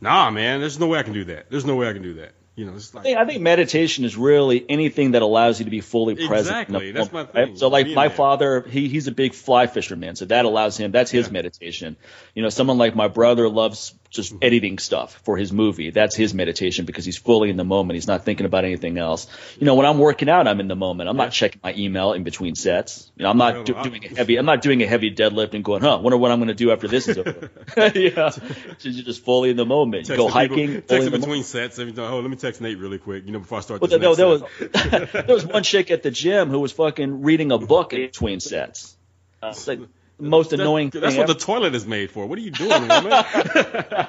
[0.00, 1.50] Nah, man, there's no way I can do that.
[1.50, 2.32] There's no way I can do that.
[2.60, 5.64] You know, it's I like think, I think meditation is really anything that allows you
[5.64, 6.58] to be fully present.
[6.58, 7.46] Exactly, that's my moment, right?
[7.46, 8.16] thing, So, like being my there.
[8.16, 10.90] father, he he's a big fly fisherman, so that allows him.
[10.92, 11.32] That's his Yeah.
[11.32, 11.96] meditation.
[12.34, 15.90] You know, someone like my brother loves just editing stuff for his movie.
[15.90, 17.94] That's his meditation because he's fully in the moment.
[17.94, 19.28] He's not thinking about anything else.
[19.58, 21.08] You know, when I'm working out, I'm in the moment.
[21.08, 23.10] I'm not checking my email in between sets.
[23.16, 24.36] You know, I'm not oh, do, I- doing a heavy.
[24.36, 26.00] I'm not doing a heavy deadlift and going, huh?
[26.02, 27.50] Wonder what I'm going to do after this is over.
[27.94, 28.42] yeah, so
[28.82, 30.08] you're just fully in the moment.
[30.08, 30.56] You go people- hiking.
[30.56, 31.22] fully in texting the moment.
[31.22, 32.12] between sets every time.
[32.12, 33.26] Oh, let me text Nate really quick.
[33.26, 34.42] You know, before I start Well, this there, was
[35.12, 38.40] there was one chick at the gym who was fucking reading a book in between
[38.40, 38.96] sets.
[39.40, 39.48] Uh.
[39.48, 39.88] It's like the
[40.20, 41.18] most That- annoying That's thing.
[41.18, 42.26] what the toilet is made for.
[42.26, 42.88] What are you doing, woman?
[43.10, 44.06] yeah,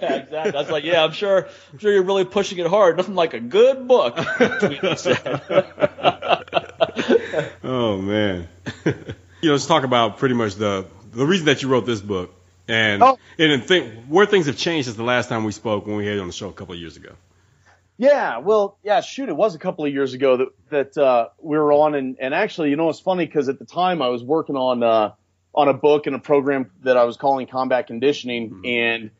[0.00, 0.36] exactly.
[0.36, 2.96] I was like, yeah, I'm sure, I'm sure you're really pushing it hard.
[2.96, 4.18] Nothing like a good book.
[4.18, 5.22] in between the sets.
[7.64, 8.48] oh man.
[8.84, 8.92] you
[9.42, 12.34] know, let's talk about pretty much the the reason that you wrote this book
[12.68, 13.18] and Oh.
[13.38, 16.14] and think where things have changed since the last time we spoke when we had
[16.14, 17.10] you on the show a couple of years ago.
[17.98, 20.48] Yeah, well, yeah, shoot, it was a couple of years ago that
[20.94, 23.64] that uh, we were on, and and actually, you know, it's funny because at the
[23.66, 25.12] time I was working on uh,
[25.54, 29.10] on a book and a program that I was calling Combat Conditioning, and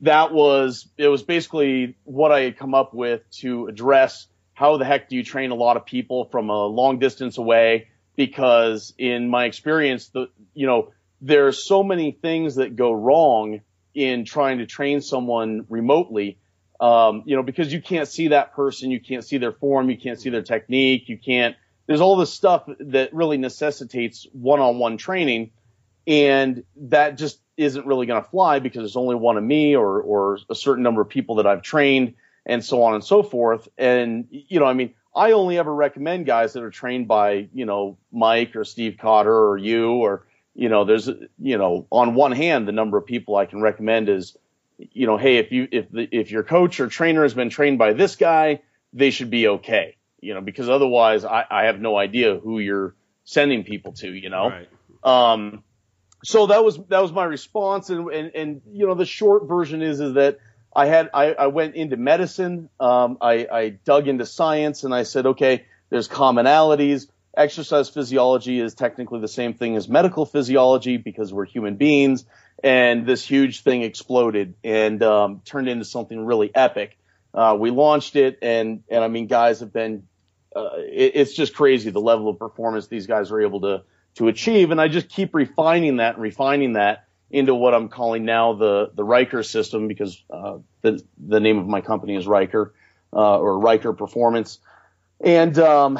[0.00, 4.84] that was it was basically what I had come up with to address how the
[4.84, 7.88] heck do you train a lot of people from a long distance away?
[8.16, 13.60] Because in my experience, the you know there's so many things that go wrong
[13.94, 16.38] in trying to train someone remotely
[16.82, 19.96] um, you know, because you can't see that person, you can't see their form, you
[19.96, 21.54] can't see their technique, you can't.
[21.86, 25.52] There's all this stuff that really necessitates one-on-one training,
[26.06, 30.00] and that just isn't really going to fly because there's only one of me or
[30.00, 32.14] or a certain number of people that I've trained,
[32.46, 33.68] and so on and so forth.
[33.78, 37.66] And you know, I mean, I only ever recommend guys that are trained by you
[37.66, 42.32] know Mike or Steve Cotter or you or you know, there's you know, on one
[42.32, 44.36] hand, the number of people I can recommend is
[44.78, 47.78] you know, hey, if you if the, if your coach or trainer has been trained
[47.78, 48.62] by this guy,
[48.92, 49.96] they should be okay.
[50.20, 54.12] You know, because otherwise, I, I have no idea who you're sending people to.
[54.12, 54.68] You know, Right.
[55.32, 55.64] um,
[56.24, 59.82] so that was that was my response, and, and and you know, the short version
[59.82, 60.38] is is that
[60.74, 65.02] I had I, I went into medicine, um, I, I dug into science, and I
[65.02, 67.08] said, okay, there's commonalities.
[67.36, 72.26] Exercise physiology is technically the same thing as medical physiology because we're human beings
[72.62, 76.98] and this huge thing exploded and um, turned into something really epic.
[77.34, 80.06] Uh, we launched it, and and I mean, guys have been.
[80.54, 83.82] Uh, it, it's just crazy the level of performance these guys are able to
[84.16, 88.24] to achieve, and I just keep refining that and refining that into what I'm calling
[88.24, 92.74] now the the Riker system because uh, the the name of my company is Riker
[93.12, 94.58] uh, or Riker Performance,
[95.20, 95.98] and um,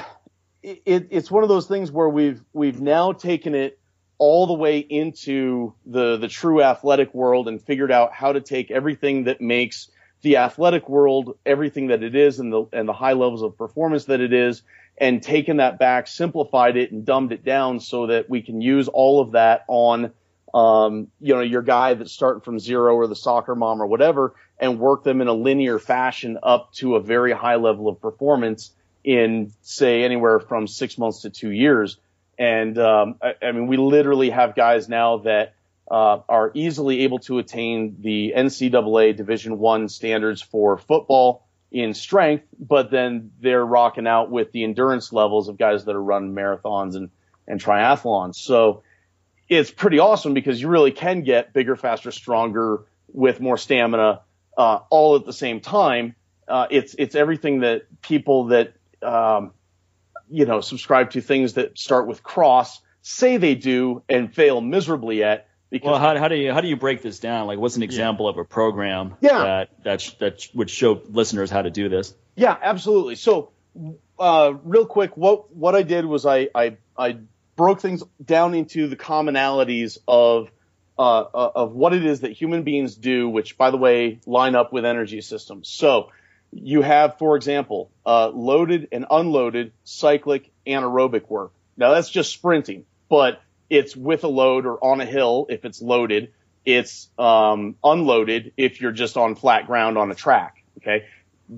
[0.62, 3.79] it, it's one of those things where we've we've now taken it
[4.18, 8.70] all the way into the the true athletic world and figured out how to take
[8.70, 13.14] everything that makes the athletic world everything that it is and the and the high
[13.14, 14.62] levels of performance that it is
[15.03, 18.87] and taken that back simplified it and dumbed it down so that we can use
[18.87, 20.12] all of that on
[20.55, 24.35] um, you know your guy that's starting from zero or the soccer mom or whatever
[24.61, 28.71] and work them in a linear fashion up to a very high level of performance
[29.03, 31.99] in say anywhere from six months to two years.
[32.38, 35.55] And um, I, I mean, we literally have guys now that
[35.91, 42.45] uh, are easily able to attain the NCAA Division One standards for football in strength,
[42.59, 46.95] but then they're rocking out with the endurance levels of guys that are running marathons
[46.95, 47.11] and
[47.49, 48.37] and triathlons.
[48.37, 48.83] So
[49.49, 54.21] it's pretty awesome because you really can get bigger, faster, stronger with more stamina,
[54.57, 56.15] uh, all at the same time.
[56.47, 59.53] Uh, it's it's everything that people that um,
[60.33, 65.23] you know, subscribe to things that start with cross, say they do, and fail miserably
[65.23, 65.49] at.
[65.73, 67.47] Because Well, how, how do you how do you break this down?
[67.49, 69.43] Like, what's an example of a program Yeah.
[69.43, 72.15] that that sh- that would show listeners how to do this?
[72.37, 73.15] yeah, absolutely.
[73.17, 73.51] So,
[74.19, 77.19] uh, real quick, what what I did was I I, I
[77.57, 80.51] broke things down into the commonalities of
[80.99, 84.55] uh, uh, of what it is that human beings do, which, by the way, line
[84.55, 85.69] up with energy systems.
[85.69, 86.11] So,
[86.55, 91.53] You have, for example, uh, loaded and unloaded cyclic anaerobic work.
[91.79, 93.41] Now that's just sprinting, but
[93.73, 96.33] it's with a load or on a hill if it's loaded.
[96.67, 100.63] It's um, unloaded if you're just on flat ground on a track.
[100.77, 101.07] Okay,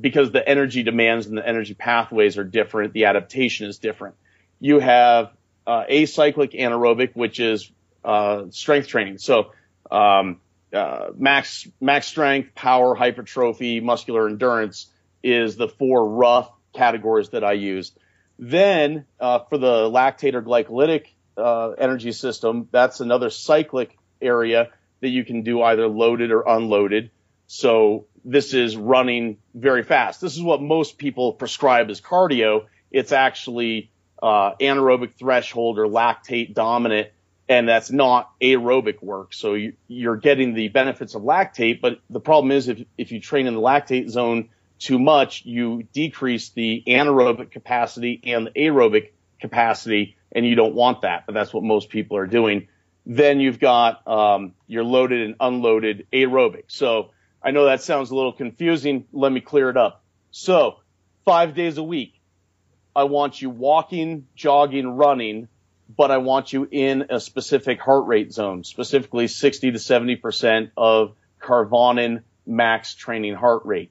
[0.01, 2.93] because the energy demands and the energy pathways are different.
[2.93, 4.15] The adaptation is different.
[4.61, 5.33] You have
[5.67, 7.71] uh, acyclic anaerobic, which is
[8.05, 9.19] uh, strength training.
[9.19, 9.51] So
[9.91, 10.41] um,
[10.73, 14.87] uh, max max strength, power, hypertrophy, muscular endurance
[15.25, 17.91] is the four rough categories that I use.
[18.39, 24.71] Then uh, for the lactate or glycolytic uh, energy system, that's another cyclic area
[25.01, 27.11] that you can do either loaded or unloaded.
[27.47, 30.21] So this is running very fast.
[30.21, 32.67] This is what most people prescribe as cardio.
[32.91, 33.91] It's actually
[34.23, 37.09] uh, anaerobic threshold or lactate dominant,
[37.49, 39.35] and that's not aerobic work.
[39.35, 43.21] So you, are getting the benefits of lactate, but the problem is if, if you
[43.21, 49.11] train in the lactate zone too much, you decrease the anaerobic capacity and the aerobic
[49.45, 51.27] capacity, and you don't want that.
[51.27, 52.69] But that's what most people are doing.
[53.05, 56.65] Then you've got um, your loaded and unloaded aerobic.
[56.69, 57.11] So
[57.43, 59.07] I know that sounds a little confusing.
[59.13, 60.03] Let me clear it up.
[60.31, 60.77] So
[61.27, 62.15] five days a week,
[62.97, 65.49] I want you walking, jogging, running,
[65.95, 71.15] but I want you in a specific heart rate zone, specifically 60 to 70% of
[71.43, 73.91] Karvonen max training heart rate.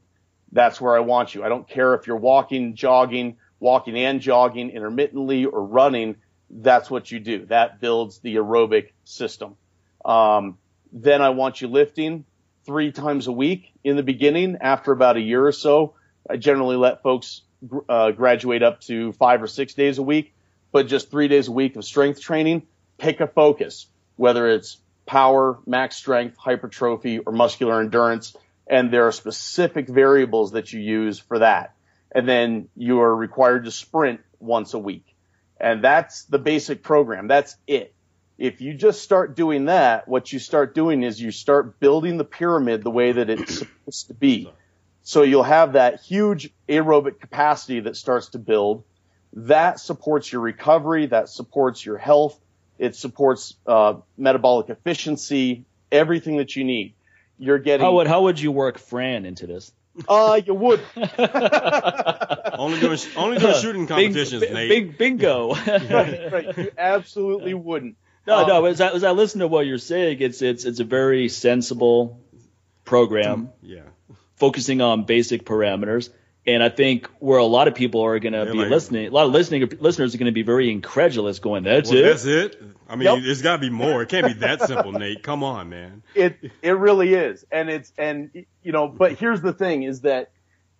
[0.52, 1.44] That's where I want you.
[1.44, 6.18] I don't care if you're walking, jogging, walking and jogging intermittently or running.
[6.50, 7.46] That's what you do.
[7.46, 9.56] That builds the aerobic system.
[10.04, 10.58] Um,
[10.92, 12.26] then I want you lifting
[12.66, 14.58] three times a week in the beginning.
[14.60, 15.96] After about a year or so,
[16.30, 17.42] I generally let folks
[17.88, 20.34] uh, graduate up to five or six days a week,
[20.74, 22.64] but just three days a week of strength training.
[22.98, 28.36] Pick a focus, whether it's power, max strength, hypertrophy, or muscular endurance.
[28.68, 31.74] And there are specific variables that you use for that.
[32.14, 35.16] And then you are required to sprint once a week.
[35.60, 37.28] And that's the basic program.
[37.28, 37.94] That's it
[38.38, 42.24] if you just start doing that, what you start doing is you start building the
[42.24, 44.52] pyramid the way that it's supposed to be.
[45.04, 48.84] So you'll have that huge aerobic capacity that starts to build.
[49.34, 51.08] That supports your recovery.
[51.08, 52.40] That supports your health.
[52.80, 55.66] It supports uh, metabolic efficiency.
[55.92, 56.96] Everything that you need.
[57.38, 57.86] You're getting.
[57.86, 59.72] How would how would you work Fran into this?
[60.08, 60.82] Uh, you would.
[60.96, 64.70] only doing only doing shooting competitions, Bing, Nate.
[64.70, 65.54] Bing, bingo.
[65.68, 66.58] right, right.
[66.58, 67.98] You absolutely wouldn't.
[68.26, 68.66] No, um, no.
[68.66, 72.22] As I, as I listen to what you're saying, it's it's it's a very sensible
[72.86, 73.50] program.
[73.62, 73.82] Yeah.
[74.36, 76.10] Focusing on basic parameters,
[76.46, 79.12] and I think where a lot of people are going to be like, listening, a
[79.12, 82.26] lot of listening listeners are going to be very incredulous, going, "That's well, it." That's
[82.26, 82.62] it.
[82.90, 83.20] I mean, yep.
[83.24, 84.02] it's got to be more.
[84.04, 85.24] It can't be that simple, Nate.
[85.24, 86.04] Come on, man.
[86.16, 90.32] It it really is, and it's and you know, but here's the thing: is that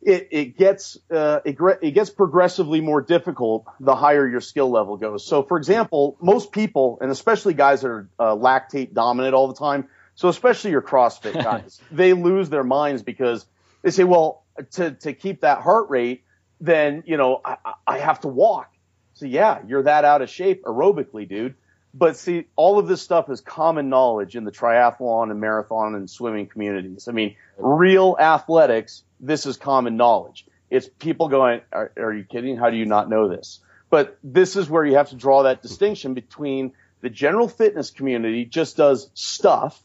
[0.02, 4.98] it, it gets uh, it, it, gets progressively more difficult the higher your skill level
[4.98, 5.26] goes.
[5.26, 9.56] So, for example, most people, and especially guys that are uh, lactate dominant all the
[9.56, 13.46] time, so especially your CrossFit guys, they lose their minds because
[13.82, 16.24] they say, "Well, to to keep that heart rate,
[16.60, 18.72] then you know I, I have to walk."
[19.14, 21.56] So yeah, you're that out of shape aerobically, dude.
[21.96, 26.10] But see, all of this stuff is common knowledge in the triathlon and marathon and
[26.10, 27.08] swimming communities.
[27.08, 30.46] I mean, real athletics this is common knowledge.
[30.70, 32.58] It's people going, are, are you kidding?
[32.58, 33.62] How do you not know this?
[33.90, 38.46] But this is where you have to draw that distinction between the general fitness community
[38.46, 39.82] just does stuff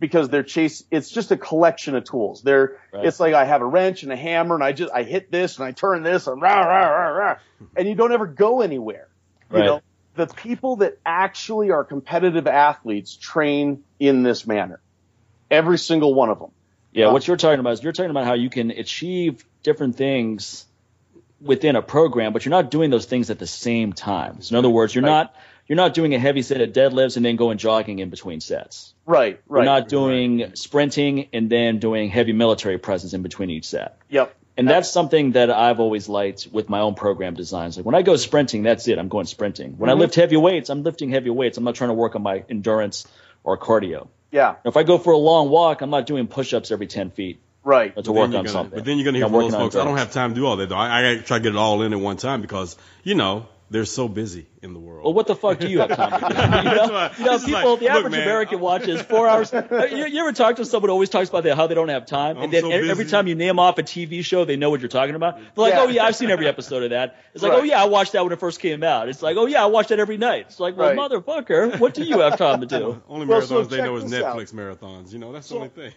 [0.00, 2.42] because they're chase it's just a collection of tools.
[2.42, 3.04] They're right.
[3.04, 5.58] it's like I have a wrench and a hammer and I just I hit this
[5.58, 7.36] and I turn this and rah rah rah rah
[7.76, 9.08] and you don't ever go anywhere.
[9.50, 9.60] Right.
[9.60, 9.82] You know,
[10.16, 14.80] the people that actually are competitive athletes train in this manner.
[15.50, 16.50] Every single one of them.
[16.92, 19.96] Yeah, uh, what you're talking about is you're talking about how you can achieve different
[19.96, 20.66] things
[21.40, 24.42] within a program, but you're not doing those things at the same time.
[24.42, 25.10] So in other words, you're right.
[25.10, 25.34] not
[25.70, 28.92] you're not doing a heavy set of deadlifts and then going jogging in between sets.
[29.06, 29.60] Right, right.
[29.60, 30.58] You're not doing right.
[30.58, 33.96] sprinting and then doing heavy military presses in between each set.
[34.08, 34.34] Yep.
[34.56, 37.76] And that's something that I've always liked with my own program designs.
[37.76, 38.98] Like when I go sprinting, that's it.
[38.98, 39.78] I'm going sprinting.
[39.78, 39.96] When mm-hmm.
[39.96, 41.56] I lift heavy weights, I'm lifting heavy weights.
[41.56, 43.06] I'm not trying to work on my endurance
[43.44, 44.08] or cardio.
[44.32, 44.56] Yeah.
[44.64, 47.40] If I go for a long walk, I'm not doing push-ups every 10 feet.
[47.62, 47.94] Right.
[48.02, 48.76] To work on gonna, something.
[48.76, 50.46] But then you're going to hear from those folks, I don't have time to do
[50.46, 50.74] all that, though.
[50.74, 53.84] I, I try to get it all in at one time because, you know, they're
[53.84, 55.04] so busy in the world.
[55.04, 56.40] Well, what the fuck do you have time to do?
[56.70, 59.52] You know, you know people, like, the average man, American watches four hours.
[59.70, 62.06] Uh, you, you, ever talk to someone who always talks about how they don't have
[62.06, 64.70] time, I'm and then so every time you name off a TV show, they know
[64.70, 65.36] what you're talking about.
[65.36, 65.80] They're like, yeah.
[65.80, 67.16] oh yeah, I've seen every episode of that.
[67.34, 67.62] It's like, oh, right.
[67.62, 69.08] oh yeah, I watched that when it first came out.
[69.08, 70.46] It's like, oh yeah, I watched that every night.
[70.48, 70.98] It's like, well, right.
[70.98, 73.02] motherfucker, what do you have time to do?
[73.08, 74.78] only marathons well, so they know is Netflix out.
[74.80, 75.12] marathons.
[75.12, 75.92] You know, that's the only thing.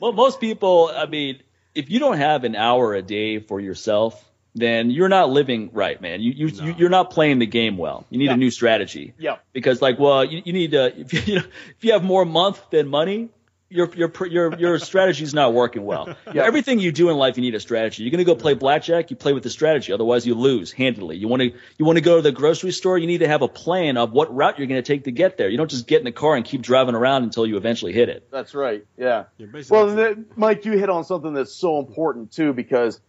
[0.00, 1.42] well, most people, I mean,
[1.74, 6.00] if you don't have an hour a day for yourself, then you're not living right,
[6.00, 6.20] man.
[6.20, 6.64] You you, No.
[6.64, 8.04] you you're not playing the game well.
[8.10, 8.34] You need Yeah.
[8.34, 9.14] a new strategy.
[9.18, 9.36] Yeah.
[9.52, 11.46] Because like, well, you, you need to if you, you know,
[11.76, 13.28] if you have more month than money,
[13.70, 16.16] your your pr- your your strategy's not working well.
[16.34, 16.44] Yeah.
[16.44, 18.02] Everything you do in life, you need a strategy.
[18.02, 19.92] You're gonna go play blackjack, you play with the strategy.
[19.92, 21.16] Otherwise, you lose handily.
[21.18, 23.42] You want to you want to go to the grocery store, you need to have
[23.42, 25.50] a plan of what route you're gonna take to get there.
[25.50, 28.08] You don't just get in the car and keep driving around until you eventually hit
[28.08, 28.26] it.
[28.30, 28.86] That's right.
[28.96, 29.24] Yeah.
[29.36, 29.46] Yeah.
[29.68, 33.00] Well, the, Mike, you hit on something that's so important too, because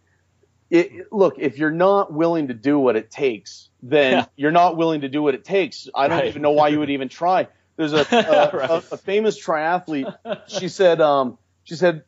[0.69, 4.25] it, look, if you're not willing to do what it takes, then Yeah.
[4.35, 5.87] you're not willing to do what it takes.
[5.95, 6.27] I don't Right.
[6.27, 7.47] even know why you would even try.
[7.77, 8.69] There's a, a, Right.
[8.69, 10.13] a, a famous triathlete.
[10.47, 12.03] She said, um, she said,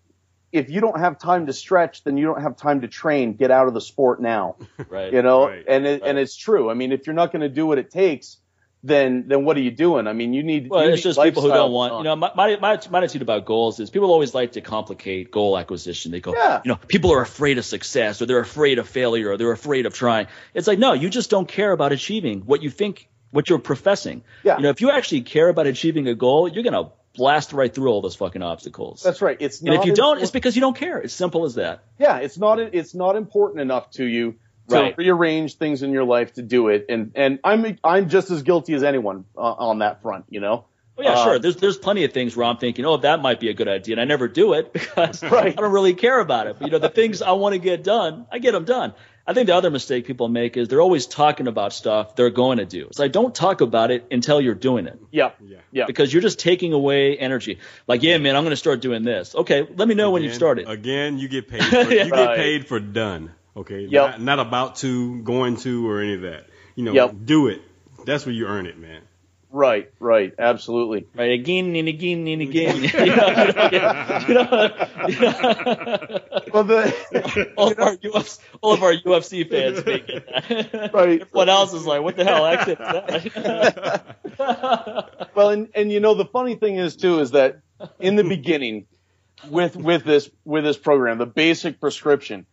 [0.52, 3.34] if you don't have time to stretch, then you don't have time to train.
[3.36, 4.58] Get out of the sport now.
[4.90, 5.14] Right.
[5.14, 5.64] You know, Right.
[5.68, 6.70] and it, and it's true.
[6.70, 8.38] I mean, if you're not going to do what it takes,
[8.84, 10.08] then then what are you doing?
[10.08, 10.70] I mean, you need.
[10.70, 12.98] Well, you it's need just people who don't want, you know, my, my, my, my
[12.98, 16.12] attitude about goals is people always like to complicate goal acquisition.
[16.12, 16.62] They go, Yeah.
[16.66, 19.86] you know, people are afraid of success or they're afraid of failure or they're afraid
[19.86, 20.28] of trying.
[20.54, 24.24] It's like, no, you just don't care about achieving what you think, what you're professing.
[24.44, 24.58] Yeah.
[24.58, 27.74] You know, if you actually care about achieving a goal, you're going to blast right
[27.74, 29.04] through all those fucking obstacles.
[29.04, 29.38] That's right.
[29.40, 30.98] It's not and if you don't, it's because you don't care.
[30.98, 31.84] It's simple as that.
[32.00, 34.36] yeah, it's not it's not important enough to you
[34.70, 34.98] to Right.
[34.98, 36.86] rearrange things in your life to do it.
[36.90, 40.26] And and I'm I'm just as guilty as anyone uh, on that front.
[40.30, 40.66] You know.
[40.98, 41.40] Well, yeah, Uh, sure.
[41.40, 43.94] There's there's plenty of things where I'm thinking, oh, that might be a good idea,
[43.94, 45.58] and I never do it because Right.
[45.58, 46.58] I don't really care about it.
[46.60, 48.94] But you know, the things I want to get done, I get them done.
[49.26, 52.58] I think the other mistake people make is they're always talking about stuff they're going
[52.58, 52.88] to do.
[52.88, 55.32] It's like don't talk about it until you're doing it Yeah.
[55.46, 55.58] Yeah.
[55.72, 55.86] Yeah.
[55.86, 57.60] because you're just taking away energy.
[57.88, 59.36] Like, yeah, man, I'm going to start doing this.
[59.36, 60.68] Okay, let me know when you've started.
[60.68, 61.64] Again, you get paid.
[61.64, 62.06] For, Yeah.
[62.06, 62.28] You Right.
[62.30, 63.32] get paid for done.
[63.56, 63.82] Okay.
[63.90, 63.92] Yep.
[63.92, 66.46] Not, not about to, going to, or any of that.
[66.76, 67.16] You know, Yep.
[67.26, 67.62] do it.
[68.06, 69.02] That's where you earn it, man.
[69.54, 69.92] Right.
[70.00, 70.34] Right.
[70.40, 71.08] Absolutely.
[71.14, 72.84] Right, again and again and again.
[72.84, 74.70] you know, you know,
[75.10, 76.20] you know.
[76.54, 80.92] Well, the all, of our UFC, all of our UFC fans make it.
[80.94, 81.22] Right.
[81.22, 82.46] Everyone else is like, what the hell?
[82.46, 82.78] Actually,
[85.36, 87.60] well, and and you know the funny thing is too is that
[88.00, 88.88] in the beginning
[89.50, 92.46] with with this with this program, the basic prescription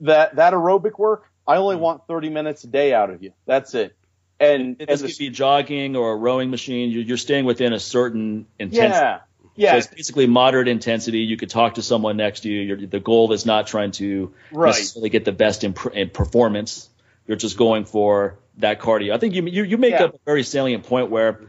[0.00, 1.80] that that aerobic work, I only mm.
[1.80, 3.32] want 30 minutes a day out of you.
[3.46, 3.94] That's it.
[4.38, 6.90] And, and this the- could be jogging or a rowing machine.
[6.90, 8.94] You're, you're staying within a certain intensity.
[8.94, 11.18] yeah, So yeah, it's basically moderate intensity.
[11.18, 12.62] You could talk to someone next to you.
[12.62, 14.68] You're, the goal is not trying to Right.
[14.68, 16.88] necessarily get the best in, in performance.
[17.26, 19.12] You're just going for that cardio.
[19.12, 20.04] I think you you, you make Yeah.
[20.04, 21.40] up a very salient point where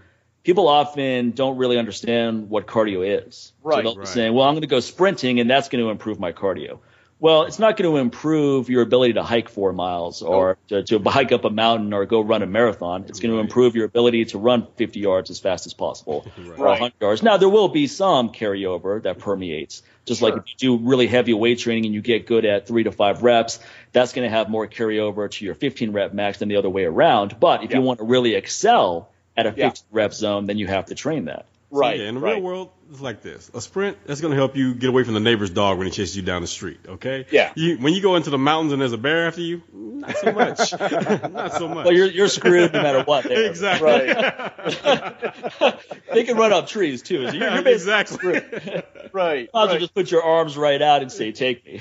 [0.44, 3.54] people often don't really understand what cardio is.
[3.64, 3.78] Right.
[3.78, 4.08] So they'll be Right.
[4.08, 6.80] saying, "Well, I'm going to go sprinting, and that's going to improve my cardio."
[7.22, 11.00] Well, it's not going to improve your ability to hike four miles or to, to
[11.04, 13.06] hike up a mountain or go run a marathon.
[13.08, 16.26] It's going to improve your ability to run 50 yards as fast as possible
[16.58, 17.22] or 100 yards.
[17.22, 19.22] Now, there will be some carryover that mm-hmm.
[19.22, 19.84] permeates.
[20.06, 22.86] Just like if you do really heavy weight training and you get good at three
[22.86, 23.60] to five reps,
[23.92, 26.86] that's going to have more carryover to your 15 rep max than the other way
[26.86, 27.40] around.
[27.40, 29.74] But if you want to really excel at a Yeah.
[29.92, 31.46] rep zone, then you have to train that.
[31.72, 32.00] Right.
[32.00, 32.34] Yeah, in the right.
[32.34, 33.50] real world, it's like this.
[33.54, 35.92] A sprint, that's going to help you get away from the neighbor's dog when he
[35.92, 37.26] chases you down the street, okay?
[37.32, 37.54] Yeah.
[37.56, 40.32] You, when you go into the mountains and there's a bear after you, not so
[40.32, 40.72] much.
[41.32, 41.86] not so much.
[41.86, 43.24] Well, you're, you're screwed no matter what.
[43.24, 43.50] There.
[43.50, 43.88] exactly.
[43.90, 45.80] Right.
[46.14, 47.28] they can run up trees too.
[47.28, 48.82] So you're, you're basically exactly.
[49.14, 49.50] Right.
[49.54, 49.80] Might as well right.
[49.80, 51.80] just put your arms right out and say, "Take me."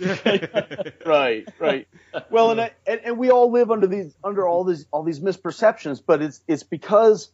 [1.06, 1.88] right, right.
[2.30, 5.20] Well, and, I, and and we all live under these under all these all these
[5.20, 7.30] misperceptions, but it's it's because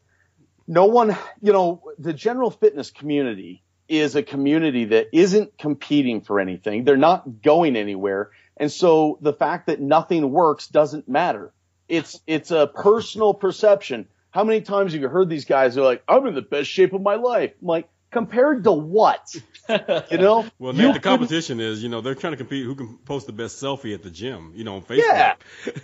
[0.66, 6.40] no one, you know, the general fitness community is a community that isn't competing for
[6.40, 6.84] anything.
[6.84, 11.52] They're not going anywhere, and so the fact that nothing works doesn't matter.
[11.88, 14.08] It's it's a personal perception.
[14.30, 16.68] How many times have you heard these guys who are like, "I'm in the best
[16.68, 17.52] shape of my life"?
[17.60, 19.36] I'm like, compared to what?
[19.68, 20.46] You know?
[20.60, 22.98] Well, You now the couldn't- competition is, you know, they're trying to compete who can
[22.98, 24.98] post the best selfie at the gym, you know, on Facebook.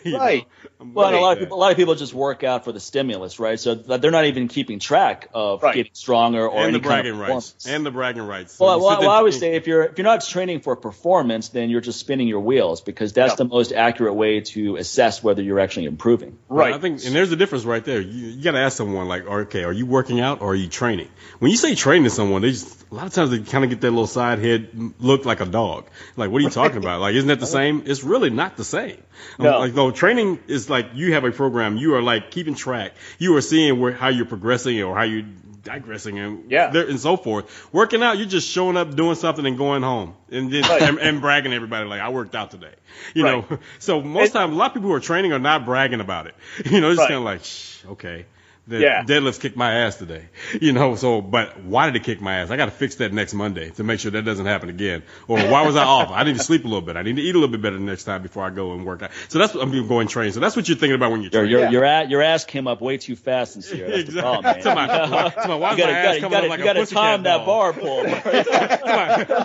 [0.04, 0.46] Yeah, right.
[0.78, 0.86] know?
[0.94, 2.78] Well, and a lot of people, a lot of people just work out for the
[2.78, 3.58] stimulus, right?
[3.58, 5.74] So they're not even keeping track of Right.
[5.74, 7.66] getting stronger or and any the kind bragging of rights.
[7.66, 8.52] And the bragging rights.
[8.54, 11.48] So well, well, well, I would say if you're if you're not training for performance,
[11.48, 13.36] then you're just spinning your wheels because that's Yeah.
[13.36, 16.38] the most accurate way to assess whether you're actually improving.
[16.48, 16.72] Right.
[16.72, 18.00] I think, and there's a difference right there.
[18.00, 20.68] You, you got to ask someone like, okay, are you working out or are you
[20.68, 21.08] training?
[21.40, 23.80] When you say training someone, they just a lot of times they kind of get
[23.80, 24.68] that little side head
[25.00, 25.86] look like a dog.
[26.16, 27.00] Like, what are you talking about?
[27.00, 27.82] Like, isn't that the same?
[27.86, 29.02] It's really not the same.
[29.38, 29.58] Um, No.
[29.58, 31.76] Like, though training is like you have a program.
[31.76, 32.92] You are like keeping track.
[33.18, 35.24] You are seeing where how you're progressing or how you're
[35.64, 36.70] digressing and Yeah.
[36.70, 37.44] there, and so forth.
[37.72, 40.82] Working out, you're just showing up, doing something, and going home, and then Right.
[40.82, 42.74] and, and bragging to everybody like I worked out today.
[43.14, 43.50] You Right.
[43.50, 46.26] know, so most times a lot of people who are training are not bragging about
[46.26, 46.34] it.
[46.70, 47.08] You know, it's Right.
[47.08, 48.26] kind of like, Shh, okay,
[48.72, 49.04] that Yeah.
[49.04, 50.26] deadlifts kicked my ass today.
[50.60, 52.50] You know, so but why did it kick my ass?
[52.50, 55.02] I got to fix that next Monday to make sure that doesn't happen again.
[55.26, 56.10] Or why was I off?
[56.12, 56.96] I need to sleep a little bit.
[56.96, 59.02] I need to eat a little bit better next time before I go and work
[59.02, 59.10] out.
[59.28, 60.30] So that's what I'm going to go and train.
[60.32, 61.50] So that's what you're thinking about when you're training.
[61.50, 61.70] your Yeah.
[61.70, 63.88] your, a, your ass came up way too fast this year.
[63.90, 64.62] That's the problem, man.
[64.62, 66.64] Somebody- why- somebody, why you gotta, my you ass you coming gotta, up like you
[66.64, 67.46] gotta pussycat time that ball?
[67.46, 68.04] bar pull.
[68.04, 68.44] Somebody-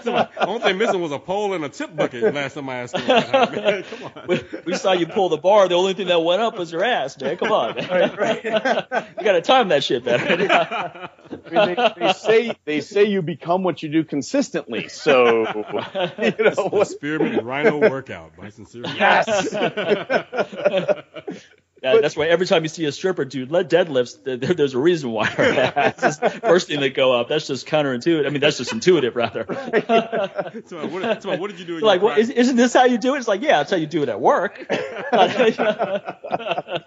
[0.03, 2.75] somebody- the only thing missing was a pole and a tip bucket last time I
[2.81, 3.83] asked him.
[3.83, 4.27] Come on.
[4.27, 5.67] we, we saw you pull the bar.
[5.67, 7.37] The only thing that went up was your ass, man.
[7.37, 9.05] Come on, man.
[9.17, 10.23] You gotta time that shit better.
[11.29, 14.87] I mean, they, they say they say you become what you do consistently.
[14.89, 16.87] So you know The what?
[16.87, 18.83] Spearmint Rhino workout by Sincere.
[18.85, 19.53] Yes.
[21.83, 24.73] Yeah, that's why every time you see a stripper dude let deadlifts, there, there- there's
[24.73, 27.29] a reason why her ass is the first thing that go up.
[27.29, 28.25] That's just counterintuitive.
[28.25, 29.45] I mean, that's just intuitive, rather.
[30.67, 31.77] So what, so what did you do?
[31.77, 33.19] in like, your well, is, isn't this how you do it?
[33.19, 34.65] It's like, yeah, that's how you do it at work.
[34.69, 36.83] I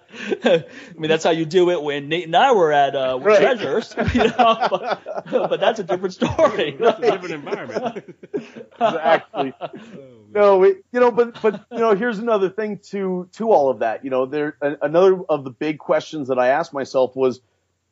[0.97, 3.41] mean, that's how you do it when Nate and I were at uh, Right.
[3.41, 4.68] Treasures, you know.
[4.70, 6.76] But, but that's a different story.
[6.78, 8.14] It's a different environment.
[8.74, 9.53] Exactly.
[10.32, 13.80] No, it, you know, but but you know, here's another thing to to all of
[13.80, 14.05] that.
[14.05, 17.41] You know, there a, another of the big questions that I asked myself was,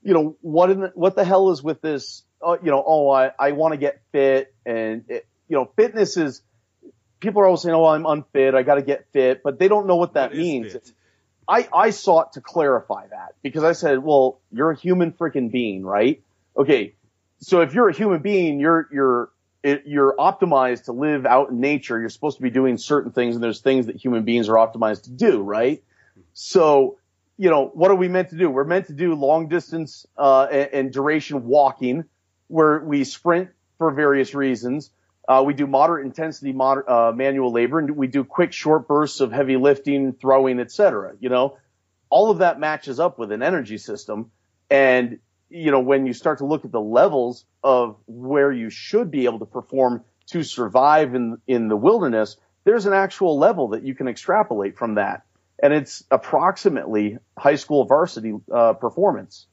[0.03, 2.22] you know, what in the, what the hell is with this?
[2.45, 6.16] Uh, you know, oh, I I want to get fit, and it, you know, fitness
[6.16, 6.43] is.
[7.20, 8.55] People are always saying, "Oh, I'm unfit.
[8.55, 10.76] I got to get fit," but they don't know what that What means.
[11.49, 15.84] I, I sought to clarify that because I said, well, you're a human freaking being,
[15.84, 16.22] right?
[16.57, 16.95] Okay.
[17.41, 19.30] So if you're a human being, you're, you're,
[19.62, 21.99] it, you're optimized to live out in nature.
[21.99, 25.05] You're supposed to be doing certain things and there's things that human beings are optimized
[25.05, 25.82] to do, right?
[26.41, 26.99] So,
[27.36, 28.49] you know, what are we meant to do?
[28.49, 32.05] We're meant to do long distance, uh, and, and duration walking
[32.47, 34.93] where we sprint for various reasons.
[35.26, 39.20] Uh, we do moderate intensity moder- uh, manual labor and we do quick short bursts
[39.20, 41.14] of heavy lifting, throwing, etc.
[41.18, 41.59] You know,
[42.09, 44.30] all of that matches up with an energy system.
[44.70, 45.18] And,
[45.51, 49.24] you know, when you start to look at the levels of where you should be
[49.24, 53.97] able to perform to survive in, in the wilderness, there's an actual level that you
[53.97, 55.24] can extrapolate from that.
[55.61, 59.46] And it's approximately high school varsity, uh, performance.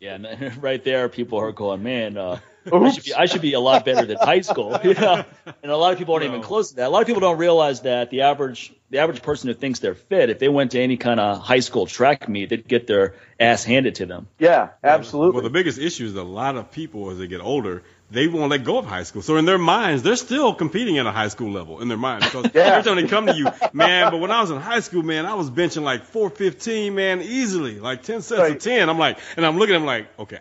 [0.00, 2.40] Yeah, and right there, people are going, man, uh,
[2.70, 4.78] I, should be, I should be a lot better than high school.
[4.84, 5.24] You know?
[5.62, 6.88] And a lot of people aren't even close to that.
[6.88, 9.94] A lot of people don't realize that the average the average person who thinks they're
[9.94, 13.14] fit, if they went to any kind of high school track meet, they'd get their
[13.38, 14.28] ass handed to them.
[14.38, 15.34] Yeah, absolutely.
[15.34, 18.50] Well, the biggest issue is a lot of people as they get older, they won't
[18.50, 19.22] let go of high school.
[19.22, 22.26] So in their minds, they're still competing at a high school level in their minds.
[22.26, 22.62] Because Yeah.
[22.66, 25.24] every time they come to you, man, but when I was in high school, man,
[25.26, 28.56] I was benching like 415, man, easily, like 10 sets Right.
[28.56, 28.88] of 10.
[28.90, 30.40] I'm like, and I'm looking at them like, okay,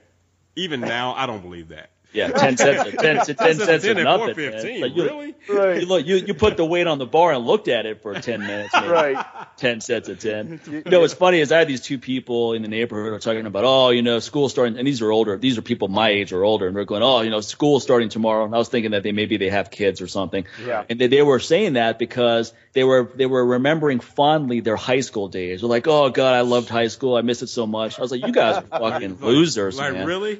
[0.56, 1.90] even now, I don't believe that.
[2.14, 4.36] Yeah, ten cents, ten, ten, 10 cents sets is of 10 at nothing.
[4.36, 4.82] 415, man.
[4.82, 5.36] Like, you, really?
[5.50, 5.80] Right.
[5.82, 8.14] you look, you, you put the weight on the bar and looked at it for
[8.20, 8.74] ten minutes.
[8.74, 8.90] man.
[8.90, 9.26] Right.
[9.58, 10.60] 10 sets of 10.
[10.72, 13.20] You know, what's funny is I had these two people in the neighborhood who are
[13.20, 15.38] talking about, oh, you know, school starting, and these are older.
[15.38, 18.10] These are people my age or older, and they're going, oh, you know, school starting
[18.10, 18.44] tomorrow.
[18.46, 20.46] And I was thinking that they maybe they have kids or something.
[20.66, 20.84] Yeah.
[20.90, 25.02] And they, they were saying that because they were they were remembering fondly their high
[25.02, 25.62] school days.
[25.62, 27.16] They're like, oh God, I loved high school.
[27.16, 28.00] I miss it so much.
[28.00, 30.06] I was like, you guys are fucking Like- losers, Like, man.
[30.08, 30.40] really?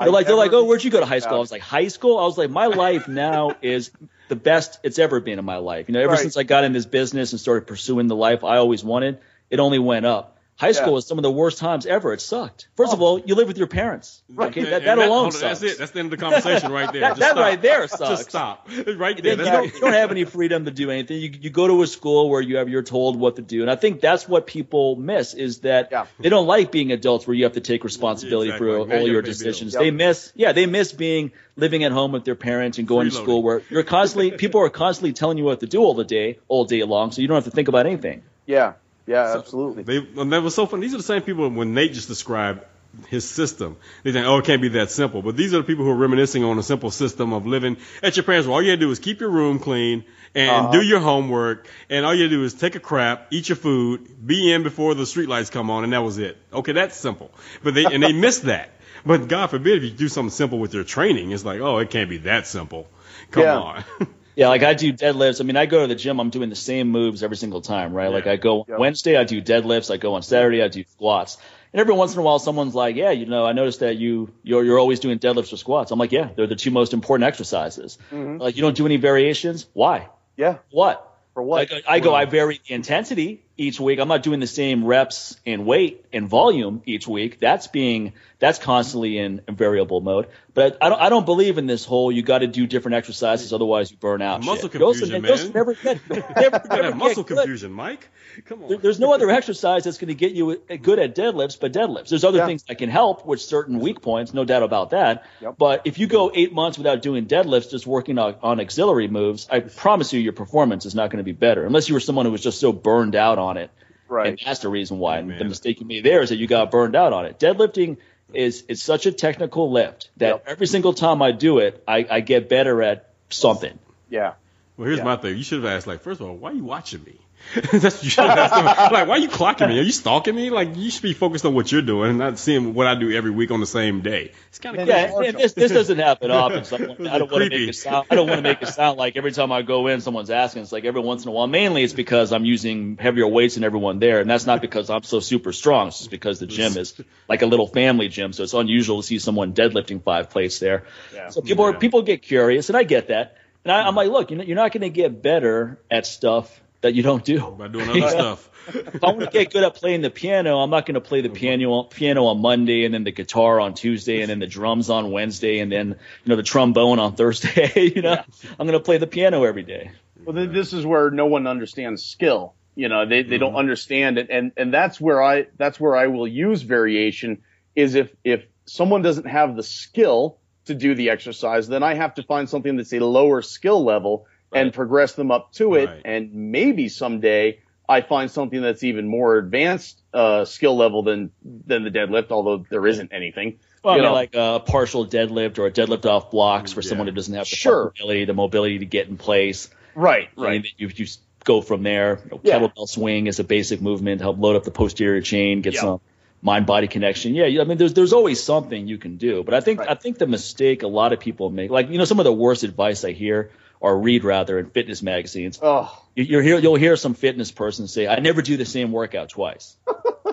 [0.00, 1.36] They're like, they're like, oh, where'd you go to high school?
[1.36, 2.18] I was like, high school?
[2.18, 3.90] I was like, my life now is
[4.28, 5.88] the best it's ever been in my life.
[5.88, 6.20] You know, ever Right.
[6.20, 9.18] since I got in this business and started pursuing the life I always wanted,
[9.50, 10.35] it only went up.
[10.58, 10.92] High school Yeah.
[10.94, 12.14] was some of the worst times ever.
[12.14, 12.68] It sucked.
[12.76, 13.04] First of oh.
[13.04, 14.22] all, you live with your parents.
[14.38, 15.60] Okay, And that, that alone on, sucks.
[15.60, 15.78] That's it.
[15.78, 17.00] That's the end of the conversation right there.
[17.06, 17.36] That- Just that stop.
[17.44, 18.08] right there sucks.
[18.08, 18.68] Just stop.
[18.96, 19.36] Right there.
[19.36, 21.18] you, don't, you don't have any freedom to do anything.
[21.20, 23.70] You, you go to a school where you have you're told what to do, and
[23.70, 26.06] I think that's what people miss is that Yeah.
[26.18, 28.66] they don't like being adults where you have to take responsibility Exactly.
[28.68, 29.38] for Like, all your gotta pay bills.
[29.38, 29.74] decisions.
[29.74, 29.82] Yep.
[29.82, 33.14] They miss, yeah, they miss being living at home with their parents and going to
[33.14, 36.38] school where you're constantly people are constantly telling you what to do all the day,
[36.48, 38.22] all day long, so you don't have to think about anything.
[38.46, 38.74] Yeah.
[39.06, 39.82] Yeah, absolutely.
[39.84, 40.82] They, and that was so funny.
[40.82, 42.60] These are the same people when Nate just described
[43.08, 43.76] his system.
[44.04, 45.20] They think, oh, it can't be that simple.
[45.22, 48.16] But these are the people who are reminiscing on a simple system of living at
[48.16, 50.04] your parents' where all you had to do is keep your room clean
[50.34, 50.72] and Uh-huh.
[50.72, 51.68] do your homework.
[51.90, 54.62] And all you had to do is take a crap, eat your food, be in
[54.62, 56.38] before the streetlights come on, and that was it.
[56.52, 57.30] Okay, that's simple.
[57.62, 58.70] But they, and they miss that.
[59.04, 61.90] But God forbid if you do something simple with your training, it's like, oh, it
[61.90, 62.88] can't be that simple.
[63.30, 63.58] Come Yeah.
[63.58, 63.84] on.
[64.36, 65.40] Yeah, like I do deadlifts.
[65.40, 66.20] I mean, I go to the gym.
[66.20, 68.08] I'm doing the same moves every single time, right?
[68.08, 68.76] Like I go Yeah.
[68.76, 69.90] Wednesday, I do deadlifts.
[69.90, 71.38] I go on Saturday, I do squats.
[71.72, 74.30] And every once in a while, someone's like, "Yeah, you know, I noticed that you
[74.42, 77.26] you're you're always doing deadlifts or squats." I'm like, "Yeah, they're the two most important
[77.26, 78.38] exercises." Mm-hmm.
[78.40, 79.66] Like, you don't do any variations.
[79.72, 80.08] Why?
[80.36, 80.58] Yeah.
[80.70, 81.02] What?
[81.34, 81.70] For what?
[81.70, 83.42] Like, I go, I vary the intensity.
[83.56, 83.98] Each week.
[83.98, 87.38] I'm not doing the same reps and weight and volume each week.
[87.40, 90.28] That's being that's constantly in, in variable mode.
[90.52, 93.52] But I don't I don't believe in this whole you got to do different exercises
[93.52, 94.44] otherwise you burn out.
[94.44, 94.80] Muscle shit.
[94.80, 95.52] confusion, Those- those man.
[95.54, 97.36] never get never, You gotta never have get muscle good.
[97.38, 98.08] confusion, Mike.
[98.44, 98.68] Come on.
[98.68, 102.08] There- There's no other exercise that's going to get you good at deadlifts, but deadlifts.
[102.10, 102.46] There's other Yeah.
[102.46, 105.24] things that can help with certain weak points, no doubt about that.
[105.40, 105.54] Yep.
[105.56, 109.48] But if you go eight months without doing deadlifts, just working on, on auxiliary moves,
[109.50, 112.26] I promise you, your performance is not going to be better unless you were someone
[112.26, 113.70] who was just so burned out on it.
[114.08, 114.28] Right.
[114.28, 115.18] And that's the reason why.
[115.18, 117.38] And the mistake you made there is that you got burned out on it.
[117.38, 117.96] Deadlifting
[118.34, 120.44] is is such a technical lift that Yep.
[120.46, 123.78] every single time I do it, I, I get better at something.
[124.10, 124.34] Yeah.
[124.76, 125.04] Well, here's Yeah.
[125.04, 125.36] my thing.
[125.36, 127.14] You should have asked, like, first of all, why are you watching me?
[127.54, 128.64] That's what you should have asked them.
[128.64, 129.78] Like, why are you clocking me?
[129.78, 130.50] Are you stalking me?
[130.50, 133.12] Like, you should be focused on what you're doing and not seeing what I do
[133.12, 134.32] every week on the same day.
[134.48, 135.40] It's kind of And Yeah, Marshall.
[135.40, 136.64] this, this doesn't happen often.
[136.64, 138.06] So I don't, I don't want to make it sound.
[138.10, 140.62] I don't want to make it sound like every time I go in, someone's asking.
[140.62, 141.46] It's like every once in a while.
[141.46, 145.04] Mainly, it's because I'm using heavier weights than everyone there, and that's not because I'm
[145.04, 145.88] so super strong.
[145.88, 149.06] It's just because the gym is like a little family gym, so it's unusual to
[149.06, 150.84] see someone deadlifting five plates there.
[151.14, 151.28] Yeah.
[151.28, 153.36] So people are people get curious, and I get that.
[153.66, 153.96] And I, I'm mm-hmm.
[153.96, 157.50] like, look, you're not, going to get better at stuff that you don't do.
[157.50, 158.50] by doing other stuff.
[158.68, 161.20] If I want to get good at playing the piano, I'm not going to play
[161.20, 161.36] the mm-hmm.
[161.36, 165.12] piano piano on Monday and then the guitar on Tuesday and then the drums on
[165.12, 167.92] Wednesday and then you know the trombone on Thursday.
[167.94, 168.20] you know,
[168.58, 169.92] I'm going to play the piano every day.
[170.24, 172.54] Well, th- this is where no one understands skill.
[172.74, 173.58] You know, they, they don't mm-hmm.
[173.58, 177.42] understand it, and and that's where I that's where I will use variation
[177.76, 182.14] is if if someone doesn't have the skill to do the exercise, then I have
[182.14, 186.02] to find something that's a lower skill level and progress them up to it, Right.
[186.04, 187.58] and maybe someday
[187.88, 191.30] I find something that's even more advanced uh, skill level than
[191.66, 193.58] than the deadlift, although there isn't anything.
[193.84, 194.12] Well, I mean, know.
[194.12, 196.88] like a partial deadlift or a deadlift off blocks for Yeah.
[196.88, 197.92] someone who doesn't have the Sure.
[197.96, 199.68] mobility, the mobility to get in place.
[199.94, 200.56] Right, right.
[200.56, 201.06] And you, you
[201.44, 202.20] go from there.
[202.24, 202.58] You know, Yeah.
[202.58, 205.80] Kettlebell swing is a basic movement to help load up the posterior chain, get Yeah.
[205.82, 206.00] some
[206.42, 207.34] mind body connection.
[207.34, 209.42] Yeah, I mean, there's there's always something you can do.
[209.42, 209.90] But I think Right.
[209.90, 212.32] I think the mistake a lot of people make, like you know, some of the
[212.32, 215.58] worst advice I hear or read rather in fitness magazines.
[215.62, 218.92] Oh, You, you'll hear you'll hear some fitness person say, "I never do the same
[218.92, 219.76] workout twice."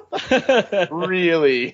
[0.92, 1.74] really?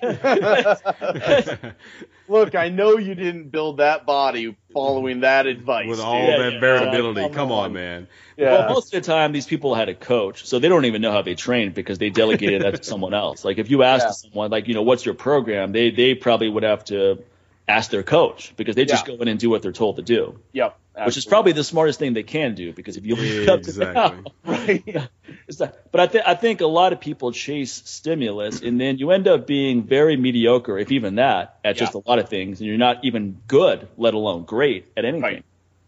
[2.28, 5.88] Look, I know you didn't build that body following that advice.
[5.88, 6.40] With all dude.
[6.40, 7.20] that yeah, variability.
[7.22, 7.72] come Come on, on.
[7.72, 8.06] man.
[8.36, 8.52] Yeah.
[8.52, 11.10] Well, most of the time, these people had a coach, so they don't even know
[11.12, 13.44] how they train because they delegated that to someone else.
[13.44, 14.12] Like if you asked Yeah.
[14.30, 15.72] someone, like you know, what's your program?
[15.72, 17.24] They they probably would have to
[17.68, 19.16] ask their coach because they just Yeah.
[19.16, 20.78] go in and do what they're told to do, Yep.
[21.06, 23.70] Which is probably the smartest thing they can do because if you look up to
[23.70, 24.32] Exactly.
[24.44, 25.10] right.
[25.58, 29.10] not, but I think I think a lot of people chase stimulus and then you
[29.10, 32.68] end up being very mediocre, if even that, at just a lot of things, and
[32.68, 35.22] you're not even good, let alone great at anything.
[35.22, 35.44] Right.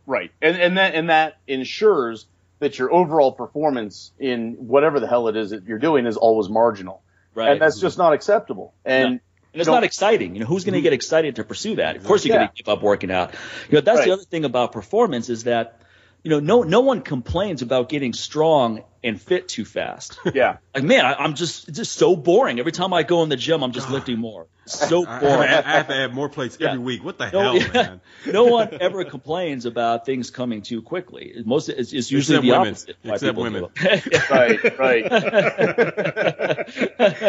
[0.06, 0.30] Right.
[0.40, 2.26] And and that and that ensures
[2.58, 6.48] that your overall performance in whatever the hell it is that you're doing is always
[6.48, 7.02] marginal.
[7.34, 7.52] Right.
[7.52, 8.74] And that's just not acceptable.
[8.84, 9.20] And
[9.52, 10.34] And it's not exciting.
[10.34, 10.84] You know, who's going to mm-hmm.
[10.84, 11.96] get excited to pursue that?
[11.96, 12.40] Of course, you're Yeah.
[12.40, 13.34] going to give up working out.
[13.68, 15.78] You know, that's the other thing about performance is that,
[16.22, 20.16] you know, no no one complains about getting strong and fit too fast.
[20.34, 20.58] yeah.
[20.74, 22.60] like, man, I, I'm just it's just so boring.
[22.60, 24.46] Every time I go in the gym, I'm just lifting more.
[24.64, 25.48] It's so I, I, boring.
[25.48, 27.02] have, I have to add more plates every week.
[27.02, 27.72] What the No, hell, yeah.
[27.72, 28.00] man?
[28.32, 31.34] no one ever complains about things coming too quickly.
[31.44, 32.68] Most it's, it's usually Except the women.
[32.68, 32.96] opposite.
[33.02, 33.66] Except women.
[34.30, 34.78] Right.
[34.78, 35.10] Right.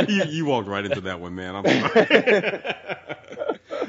[0.10, 1.56] you, you walked right into that one, man.
[1.56, 2.06] I'm sorry.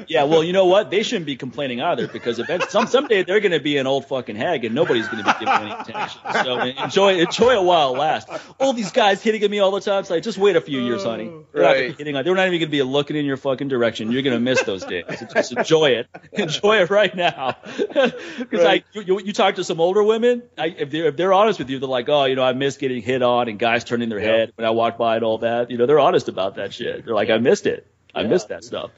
[0.07, 0.91] Yeah, well, you know what?
[0.91, 4.05] They shouldn't be complaining either because event, some someday they're going to be an old
[4.07, 6.21] fucking hag and nobody's going to be giving any attention.
[6.43, 8.31] So enjoy enjoy it while it lasts.
[8.59, 10.01] All these guys hitting at me all the time.
[10.01, 11.31] It's like just wait a few years, honey.
[11.53, 11.97] They're not be Right.
[11.97, 12.23] hitting on.
[12.23, 14.11] They're not even going to be looking in your fucking direction.
[14.11, 15.05] You're going to miss those days.
[15.19, 16.07] So just enjoy it.
[16.33, 17.55] Enjoy it right now.
[17.95, 18.83] Because Right.
[18.93, 21.69] like you, you, talk to some older women, I, if they're if they're honest with
[21.69, 24.19] you, they're like, oh, you know, I miss getting hit on and guys turning their
[24.19, 24.25] Yeah.
[24.25, 25.71] head when I walk by and all that.
[25.71, 27.05] You know, they're honest about that shit.
[27.05, 27.87] They're like, I missed it.
[28.13, 28.27] I Yeah.
[28.27, 28.91] missed that stuff.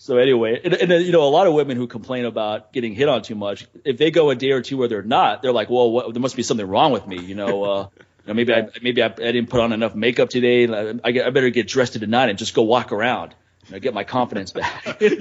[0.00, 3.06] So anyway, and, and you know, a lot of women who complain about getting hit
[3.06, 5.68] on too much, if they go a day or two where they're not, they're like,
[5.68, 7.20] well, what, there must be something wrong with me.
[7.20, 10.30] You know, uh, you know maybe I maybe I, I didn't put on enough makeup
[10.30, 10.66] today.
[10.66, 13.34] I, I, better get dressed to tonight and just go walk around.
[13.70, 14.82] You know, get my confidence back.
[15.00, 15.14] if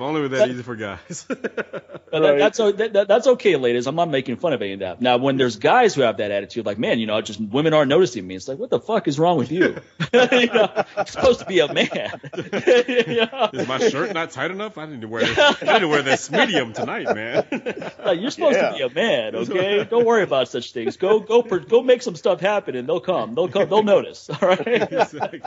[0.00, 1.26] only was that easy for guys.
[2.08, 3.88] But that, that's that, that, that's okay, ladies.
[3.88, 5.02] I'm not making fun of any of that.
[5.02, 7.88] Now, when there's guys who have that attitude, like, man, you know, just women aren't
[7.88, 8.36] noticing me.
[8.36, 9.76] It's like, what the fuck is wrong with you?
[10.14, 12.20] you know, you're supposed to be a man.
[12.32, 13.50] You know?
[13.52, 14.78] Is my shirt not tight enough?
[14.78, 15.36] I need to wear this.
[15.36, 17.44] I need to wear this medium tonight, man.
[18.02, 18.70] Like, you're supposed Yeah.
[18.70, 19.84] to be a man, okay?
[19.84, 20.96] Don't worry about such things.
[20.96, 23.34] Go, go, per, go, make some stuff happen, and they'll come.
[23.34, 23.68] They'll come.
[23.68, 24.30] They'll notice.
[24.30, 24.66] All right.
[24.66, 25.42] exactly.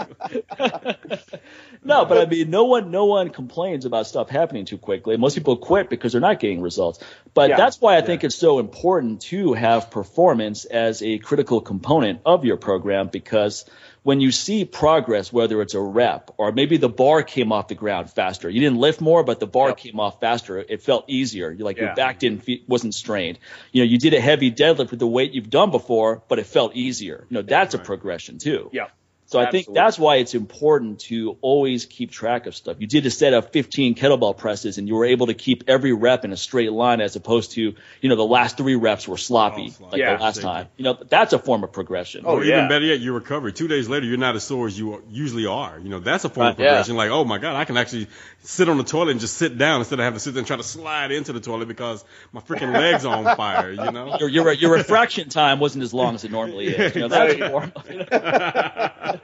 [1.83, 5.17] no, but I mean, no one, no one complains about stuff happening too quickly.
[5.17, 6.99] Most people quit because they're not getting results.
[7.33, 7.57] But Yeah.
[7.57, 12.43] that's why I think it's so important to have performance as a critical component of
[12.45, 13.65] your program because
[14.01, 17.75] when you see progress, whether it's a rep or maybe the bar came off the
[17.75, 19.77] ground faster, you didn't lift more, but the bar Yep.
[19.77, 20.57] came off faster.
[20.57, 21.51] It felt easier.
[21.51, 21.95] You like your Yeah.
[21.95, 23.39] back didn't wasn't strained.
[23.71, 26.45] You know, you did a heavy deadlift with the weight you've done before, but it
[26.45, 27.25] felt easier.
[27.29, 28.69] You know, that's a progression too.
[28.71, 28.87] Yeah.
[29.29, 32.77] So I think that's why it's important to always keep track of stuff.
[32.79, 35.93] You did a set of 15 kettlebell presses and you were able to keep every
[35.93, 37.61] rep in a straight line as opposed to,
[38.01, 39.91] you know, the last three reps were sloppy Oh, sloppy.
[39.91, 40.17] like Yeah.
[40.17, 40.67] the last time.
[40.77, 42.23] You know, that's a form of progression.
[42.25, 42.57] Oh, or yeah.
[42.57, 43.51] even better yet, you recover.
[43.51, 45.77] Two days later, you're not as sore as you usually are.
[45.77, 46.69] You know, that's a form of Right, yeah.
[46.71, 46.95] progression.
[46.95, 48.07] Like, oh my God, I can actually
[48.41, 50.47] sit on the toilet and just sit down instead of having to sit there and
[50.47, 52.03] try to slide into the toilet because
[52.33, 53.71] my freaking legs are on fire.
[53.71, 54.17] You know.
[54.19, 56.95] Your, your, your refraction time wasn't as long as it normally is.
[56.95, 57.51] You know, that's a Right.
[57.51, 59.18] form you know?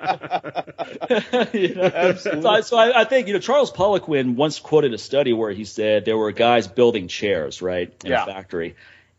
[2.20, 5.52] So, I, so I, I think you know Charles Poliquin once quoted a study where
[5.52, 8.24] he said there were guys building chairs right in Yeah.
[8.24, 8.76] a factory,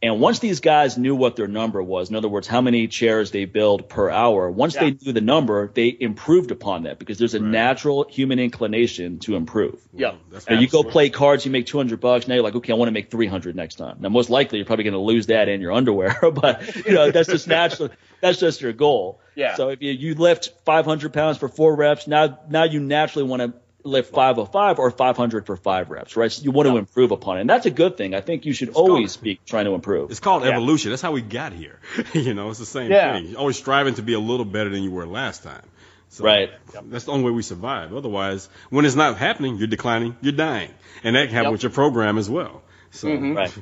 [0.07, 3.31] and once these guys knew what their number was, in other words, how many chairs
[3.31, 4.85] they build per hour, once Yeah.
[4.85, 9.37] they knew the number, they improved upon that because there's a natural human inclination to
[9.37, 9.81] improve.
[9.93, 10.15] Yeah.
[10.31, 12.29] That's you go play cards, you make 200 bucks.
[12.29, 13.97] Now you're like, okay, I want to make 300 next time.
[14.01, 17.11] Now, most likely you're probably going to lose that in your underwear, but you know,
[17.11, 17.91] that's just natural.
[18.21, 19.21] That's just your goal.
[19.35, 19.55] Yeah.
[19.57, 23.43] So if you, you lift 500 pounds for four reps, now, now you naturally want
[23.43, 23.53] to
[23.87, 26.31] lift 505 or 500 for five reps, right?
[26.31, 27.43] So you want to improve upon it.
[27.43, 28.15] And that's a good thing.
[28.15, 30.11] I think you should always be trying to improve.
[30.11, 30.51] It's called Yeah.
[30.51, 30.91] evolution.
[30.91, 31.79] That's how we got here.
[32.13, 33.15] you know, it's the same Yeah.
[33.15, 33.29] thing.
[33.29, 35.63] You're always striving to be a little better than you were last time.
[36.09, 36.51] So Right.
[36.91, 37.95] That's the only way we survive.
[37.95, 40.71] Otherwise, when it's not happening, you're declining, you're dying,
[41.05, 41.53] and that can happen Yep.
[41.53, 42.63] with your program as well.
[42.91, 43.33] So mm-hmm.
[43.37, 43.53] Right.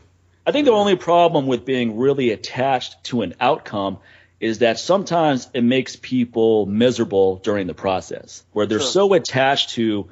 [0.46, 3.98] I think the only problem with being really attached to an outcome
[4.44, 8.88] is that sometimes it makes people miserable during the process, where they're Sure.
[9.08, 10.08] so attached to,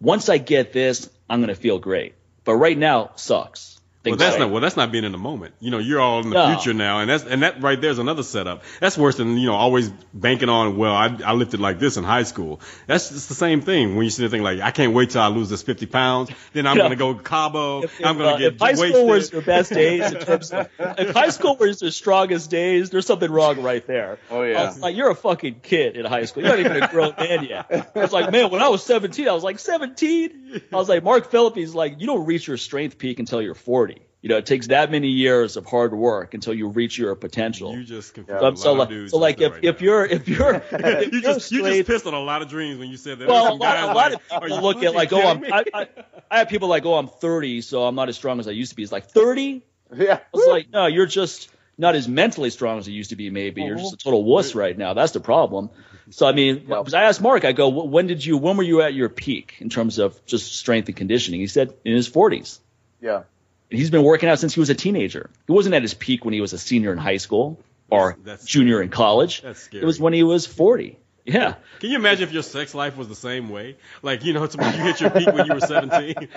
[0.00, 2.14] once I get this, I'm going to feel great.
[2.44, 3.77] But right now sucks.
[4.10, 4.60] Well, that's not well.
[4.60, 5.54] That's not being in the moment.
[5.60, 6.54] You know, you're all in the No.
[6.56, 8.62] future now, and that's and that right there is another setup.
[8.80, 10.76] That's worse than you know always banking on.
[10.76, 12.60] Well, I, I lifted like this in high school.
[12.86, 15.22] That's it's the same thing when you see the thing like I can't wait till
[15.22, 16.30] I lose this 50 pounds.
[16.52, 17.82] Then I'm gonna go Cabo.
[17.82, 18.94] If, I'm gonna uh, get if high wasted.
[18.94, 22.90] school was your best days in terms of if high school was your strongest days,
[22.90, 24.18] there's something wrong right there.
[24.30, 24.74] Oh, yeah.
[24.78, 26.42] Like, you're a fucking kid in high school.
[26.42, 27.92] You're not even a grown man yet.
[27.96, 30.62] I was like, man, when I was 17, I was like 17.
[30.72, 33.97] I was like, Mark Philippi's like, you don't reach your strength peak until you're 40.
[34.20, 37.72] You know, it takes that many years of hard work until you reach your potential.
[37.72, 39.64] You just confused so, a I'm- so lot of like, dudes so like if, right
[39.64, 39.84] if now.
[39.86, 40.78] you're if you're if you
[41.12, 43.28] you're just you just straight- pissed on a lot of dreams when you said that.
[43.28, 45.22] well, a lot, guys a lot like, of "Are people you look at like, oh,
[45.28, 45.44] I'm.
[45.44, 45.86] I, I,
[46.30, 48.70] I have people like, oh, I'm 30, so I'm not as strong as I used
[48.70, 48.82] to be.
[48.82, 49.62] It's like 30.
[49.96, 50.14] Yeah.
[50.16, 51.48] It's was like, no, you're just
[51.78, 53.30] not as mentally strong as you used to be.
[53.30, 54.92] Maybe you're just a total wuss right now.
[54.92, 55.70] That's the problem.
[56.10, 56.66] So I mean, Yep.
[56.66, 59.54] because I asked Mark, I go, when did you, when were you at your peak
[59.60, 61.40] in terms of just strength and conditioning?
[61.40, 62.58] He said in his 40s.
[63.00, 63.22] Yeah.
[63.70, 65.30] He's been working out since he was a teenager.
[65.46, 67.60] He wasn't at his peak when he was a senior in high school
[67.90, 69.42] or That's- junior in college.
[69.42, 69.68] That's.
[69.72, 70.98] It was when he was 40.
[71.28, 71.54] Yeah.
[71.80, 73.76] Can you imagine if your sex life was the same way?
[74.02, 76.14] Like, you know, it's when you hit your peak when you were 17.
[76.14, 76.30] Dude,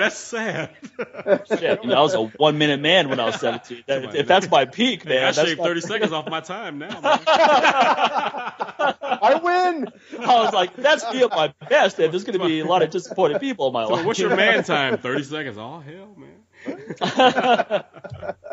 [0.00, 0.70] that's sad.
[1.48, 3.84] Shit, you know, I was a one minute man when I was 17.
[3.86, 6.40] That- if that's my peak, man, Hey, I that's shaved not- 30 seconds off my
[6.40, 7.20] time now, man.
[7.24, 8.52] I
[9.42, 9.88] win.
[10.20, 12.82] I was like, that's me at my best, and there's going to be a lot
[12.82, 14.06] of disappointed people in my So life.
[14.06, 14.98] what's your man time?
[14.98, 15.58] 30 seconds.
[15.58, 16.28] Oh, hell, man.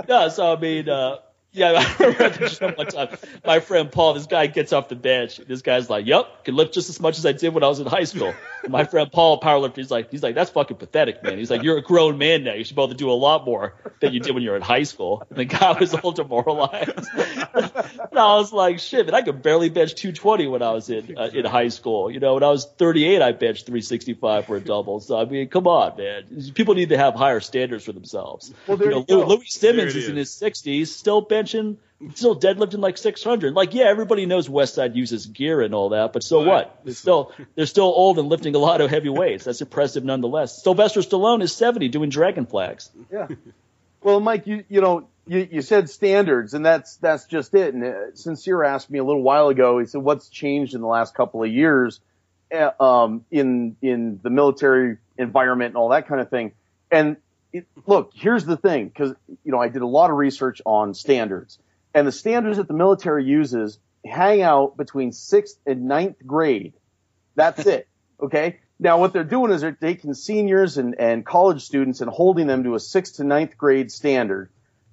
[0.08, 1.18] no, so I mean, uh,
[1.52, 4.96] yeah, I remember the gym one time, my friend Paul, this guy gets off the
[4.96, 5.38] bench.
[5.38, 7.80] This guy's like, "Yep, can lift just as much as I did when I was
[7.80, 8.34] in high school."
[8.64, 11.64] And my friend Paul, powerlifter, he's like, "He's like, that's fucking pathetic, man." He's like,
[11.64, 12.54] "You're a grown man now.
[12.54, 14.58] You should be able to do a lot more than you did when you were
[14.58, 17.08] in high school." And the guy was all demoralized.
[17.16, 21.18] and I was like, "Shit, man, I could barely bench 220 when I was in
[21.18, 22.12] uh, in high school.
[22.12, 25.00] You know, when I was 38, I benched 365 for a double.
[25.00, 26.52] So I mean, come on, man.
[26.54, 28.54] People need to have higher standards for themselves.
[28.68, 29.28] Well, there you know, you go.
[29.28, 33.54] Louie Simmons There is in his 60s, still benching, still deadlifting like 600.
[33.54, 36.48] Like, yeah, everybody knows Westside uses gear and all that, but so Right.
[36.68, 36.80] what?
[36.86, 39.46] They're still they're still old and lifting a lot of heavy weights.
[39.46, 40.64] That's impressive nonetheless.
[40.64, 42.90] Sylvester Stallone is 70 doing dragon flags.
[43.12, 43.28] Yeah.
[44.02, 47.74] Well, Mike, you you know you, you said standards, and that's that's just it.
[47.74, 49.80] And uh, Sincere asked me a little while ago.
[49.80, 52.00] He said, "What's changed in the last couple of years
[52.54, 56.54] uh, um, in in the military environment and all that kind of thing?"
[56.90, 57.18] And
[57.52, 60.94] it, look, here's the thing, because you know I did a lot of research on
[60.94, 61.60] standards,
[61.94, 66.74] and the standards that the military uses hang out between sixth and ninth grade.
[67.36, 67.88] That's it.
[68.22, 68.60] Okay.
[68.80, 72.66] Now what they're doing is they're taking seniors and, and college students and holding them
[72.66, 74.50] to a sixth to ninth grade standard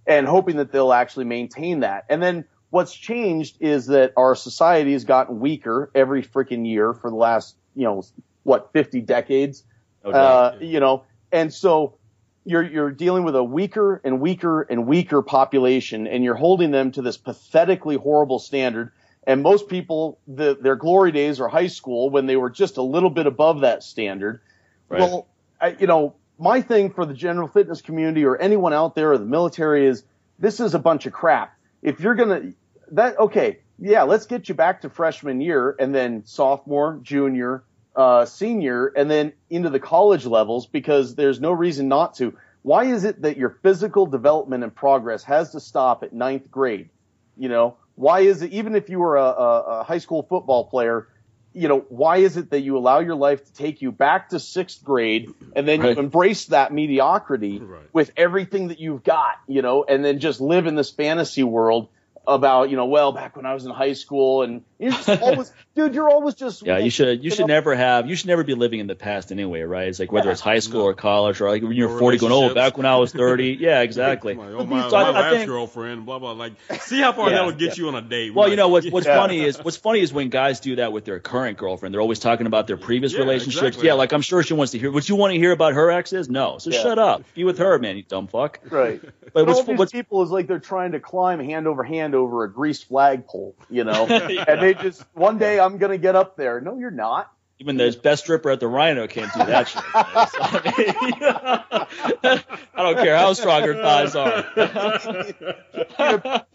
[0.07, 2.05] and hoping that they'll actually maintain that.
[2.09, 7.11] And then what's changed is that our society has gotten weaker every freaking year for
[7.11, 8.05] the last, you know,
[8.45, 9.65] what 50 decades.
[10.05, 11.99] No Uh, you know, and so
[12.47, 16.93] you're you're dealing with a weaker and weaker and weaker population, and you're holding them
[16.93, 18.93] to this pathetically horrible standard.
[19.27, 22.83] And most people, the, their glory days are high school when they were just a
[22.83, 24.41] little bit above that standard.
[24.89, 25.01] Right.
[25.01, 25.27] Well,
[25.61, 29.19] I, you know, my thing for the general fitness community or anyone out there or
[29.19, 30.05] the military is
[30.39, 31.59] this is a bunch of crap.
[31.83, 32.53] If you're gonna
[32.93, 37.65] that okay, yeah, let's get you back to freshman year and then sophomore, junior,
[37.97, 42.37] uh, senior, and then into the college levels because there's no reason not to.
[42.63, 46.91] Why is it that your physical development and progress has to stop at ninth grade?
[47.37, 51.09] You know, why is it even if you were a, a, high school football player?
[51.53, 54.41] You know, why is it that you allow your life to take you back to
[54.41, 55.97] sixth grade and then Right.
[55.97, 57.87] you embrace that mediocrity Right.
[57.93, 61.89] with everything that you've got, you know, and then just live in this fantasy world
[62.27, 65.53] about, you know, well, back when I was in high school and you're just always,
[65.75, 68.45] dude, you're always just, Yeah, you should you should know, never have you should never
[68.45, 69.89] be living in the past anyway, right?
[69.89, 70.33] It's like whether Yeah.
[70.33, 72.87] it's high school or college or like when you're Or 40 going, oh, back when
[72.87, 73.57] I was 30.
[73.61, 74.35] Yeah, exactly.
[74.35, 76.33] My, oh, my, So I- my I last think- girlfriend, blah blah.
[76.33, 77.37] Like, see how far Yeah.
[77.37, 78.35] that'll get you on a date.
[78.35, 79.17] Well, We're you know like, what's what's Yeah.
[79.19, 82.19] funny is what's funny is when guys do that with their current girlfriend, they're always
[82.19, 83.63] talking about their previous Yeah, relationships.
[83.67, 83.87] exactly.
[83.89, 84.91] Yeah, like I'm sure she wants to hear.
[84.91, 86.29] Would you want to hear about her exes?
[86.29, 86.59] No.
[86.59, 86.83] So Yeah.
[86.83, 87.23] shut up.
[87.35, 87.97] Be with her, man.
[87.97, 88.61] You dumb fuck.
[88.71, 89.01] Right.
[89.27, 91.83] But But what's all these what's people is like they're trying to climb hand over
[91.83, 96.17] hand over a greased flagpole, you know, and they just one day I'm gonna get
[96.17, 96.61] up there.
[96.61, 97.31] No, you're not.
[97.59, 99.83] even the best stripper at the Rhino can't do that shit.
[99.83, 102.41] So, I, mean,
[102.75, 104.45] I don't care how strong her thighs are.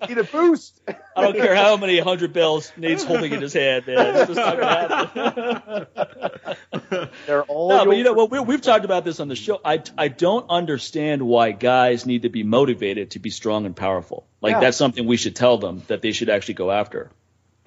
[0.08, 0.80] Need a boost.
[1.16, 4.16] I don't care how many hundred bills Nate's holding in his hand, man.
[4.16, 7.08] It's just not gonna happen.
[7.26, 7.70] They're all.
[7.70, 9.60] No, but you know, well, we, we've talked about this on the show.
[9.64, 14.28] I, I don't understand why guys need to be motivated to be strong and powerful.
[14.42, 14.60] Like Yeah.
[14.62, 17.10] that's something we should tell them that they should actually go after.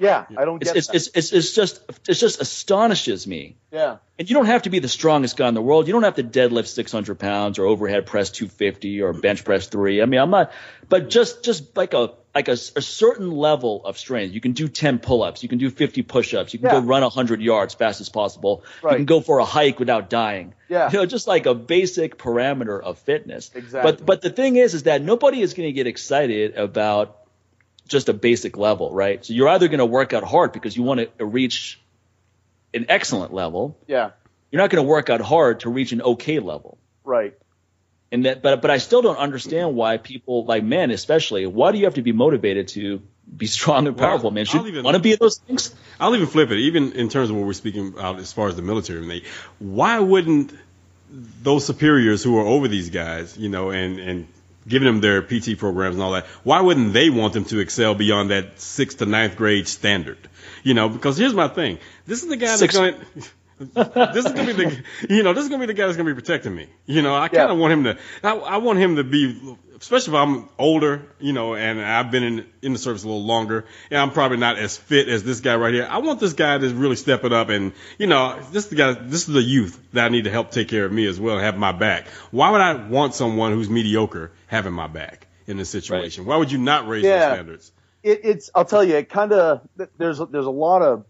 [0.04, 3.56] Yeah, I don't get it's, it's it's it's just it just astonishes me.
[3.72, 5.86] yeah, And you don't have to be the strongest guy in the world.
[5.86, 10.00] You don't have to deadlift 600 pounds or overhead press 250 or bench press three.
[10.02, 10.52] I mean, I'm not,
[10.88, 14.34] but just just like a like a, a certain level of strength.
[14.34, 15.44] You can do 10 pull-ups.
[15.44, 16.52] You can do 50 push-ups.
[16.52, 16.80] You can Yeah.
[16.80, 18.64] go run 100 yards fast as possible.
[18.82, 20.54] You can go for a hike without dying.
[20.68, 20.90] Yeah.
[20.90, 23.52] You know, just like a basic parameter of fitness.
[23.54, 23.92] Exactly.
[23.92, 27.20] But but the thing is, is that nobody is going to get excited about
[27.88, 29.24] just a basic level, right?
[29.24, 31.80] So you're either going to work out hard because you want to reach
[32.72, 33.76] an excellent level.
[33.86, 34.10] yeah,
[34.50, 36.78] You're not going to work out hard to reach an okay level.
[37.04, 37.34] right.
[38.12, 41.78] And that, but but I still don't understand why people like men, especially, why do
[41.78, 43.02] you have to be motivated to
[43.36, 44.44] be strong and Well, powerful, man?
[44.44, 45.74] Should I'll you even- want to be in those things?
[45.98, 48.54] I'll even flip it, even in terms of what we're speaking about as far as
[48.54, 49.26] the military, Nate.
[49.58, 50.52] Why wouldn't
[51.42, 54.28] those superiors who are over these guys, you know, and, and
[54.66, 57.94] giving them their PT programs and all that, why wouldn't they want them to excel
[57.94, 60.18] beyond that sixth to ninth grade standard?
[60.62, 61.78] You know, because here's my thing.
[62.06, 64.10] This is the guy Six- that's going to.
[64.14, 66.10] this is gonna be the, you know, this is gonna be the guy that's gonna
[66.10, 66.66] be protecting me.
[66.86, 67.60] You know, I kind of Yeah.
[67.62, 71.54] want him to, I, I want him to be, especially if I'm older, you know,
[71.54, 74.76] and I've been in in the service a little longer, and I'm probably not as
[74.76, 75.86] fit as this guy right here.
[75.90, 78.76] I want this guy to really step it up, and you know, this is the
[78.76, 81.18] guy, this is the youth that I need to help take care of me as
[81.20, 82.08] well, and have my back.
[82.30, 86.24] Why would I want someone who's mediocre having my back in this situation?
[86.24, 87.18] Why would you not raise Yeah.
[87.28, 87.72] those standards?
[88.02, 88.50] It, it's.
[88.54, 88.96] I'll tell you.
[88.96, 89.62] It kind of.
[89.96, 91.04] There's there's a lot of.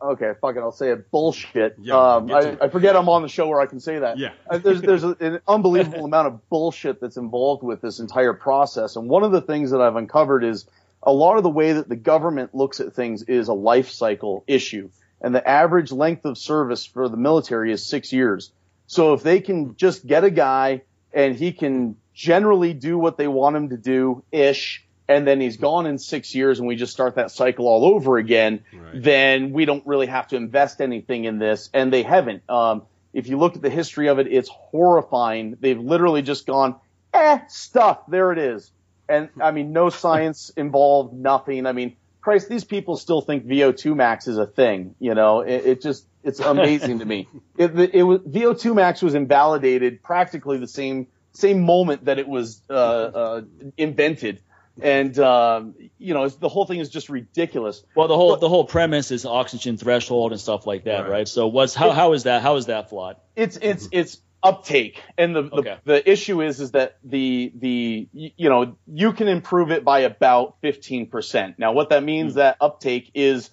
[0.00, 0.60] Okay, fuck it.
[0.60, 1.10] I'll say it.
[1.10, 1.76] Bullshit.
[1.80, 2.56] Yeah, um, I.
[2.60, 4.18] I forget I'm on the show where I can say that.
[4.18, 4.32] Yeah.
[4.48, 8.96] Uh, there's there's a, an unbelievable amount of bullshit that's involved with this entire process,
[8.96, 10.66] and one of the things that I've uncovered is
[11.02, 14.44] a lot of the way that the government looks at things is a life cycle
[14.46, 14.90] issue,
[15.20, 18.52] and the average length of service for the military is six years.
[18.86, 20.82] So if they can just get a guy
[21.12, 25.56] and he can generally do what they want him to do ish, and then he's
[25.56, 29.02] gone in six years and we just start that cycle all over again, Right.
[29.02, 31.70] then we don't really have to invest anything in this.
[31.72, 32.42] And they haven't.
[32.48, 32.82] Um,
[33.12, 35.56] if you look at the history of it, it's horrifying.
[35.60, 36.76] They've literally just gone,
[37.14, 38.70] eh, stuff, there it is.
[39.08, 41.66] And I mean, no science involved, nothing.
[41.66, 44.96] I mean, Christ, these people still think VO2 max is a thing.
[44.98, 47.28] You know, it, it just, it's amazing to me.
[47.56, 52.60] It, it was, VO2 max was invalidated practically the same, same moment that it was,
[52.68, 53.42] uh, uh,
[53.78, 54.42] invented.
[54.80, 57.82] And, um, you know, it's, the whole thing is just ridiculous.
[57.94, 61.10] Well, the whole the whole premise is oxygen threshold and stuff like that, Right.
[61.10, 61.28] right?
[61.28, 63.16] So what's how how is that how is that flawed?
[63.34, 65.78] It's it's it's uptake, and the, Okay.
[65.84, 70.00] the the issue is is that the the you know you can improve it by
[70.00, 71.58] about fifteen percent.
[71.58, 73.50] Now, what that means that uptake is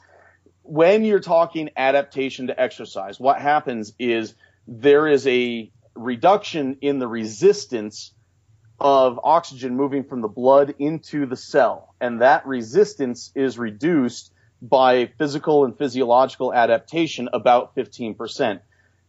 [0.61, 3.19] when you're talking adaptation to exercise.
[3.19, 4.35] What happens is
[4.67, 8.13] there is a reduction in the resistance
[8.83, 15.07] of oxygen moving from the blood into the cell, and that resistance is reduced by
[15.17, 18.59] physical and physiological adaptation about 15%.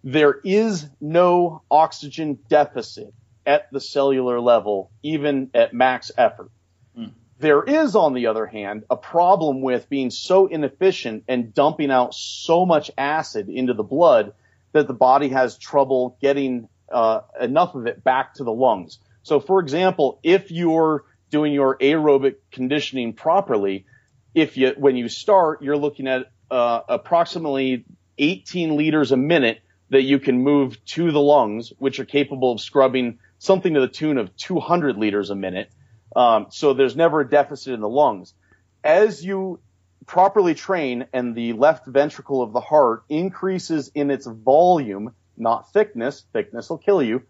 [0.07, 3.13] there is no oxygen deficit
[3.47, 6.51] at the cellular level, even at max effort.
[6.99, 7.13] Mm.
[7.39, 12.15] There is, on the other hand, a problem with being so inefficient and dumping out
[12.15, 14.35] so much acid into the blood
[14.73, 18.99] that the body has trouble getting uh, enough of it back to the lungs.
[19.25, 23.87] So, for example, if you're doing your aerobic conditioning properly,
[24.35, 27.85] if you when you start, you're looking at uh, approximately
[28.19, 29.61] 18 liters a minute
[29.91, 33.89] that you can move to the lungs, which are capable of scrubbing something to the
[33.89, 35.71] tune of 200 liters a minute.
[36.15, 38.35] Um, so there's never a deficit in the lungs.
[38.83, 39.61] As you
[40.07, 46.25] properly train and the left ventricle of the heart increases in its volume, not thickness,
[46.33, 47.23] thickness will kill you.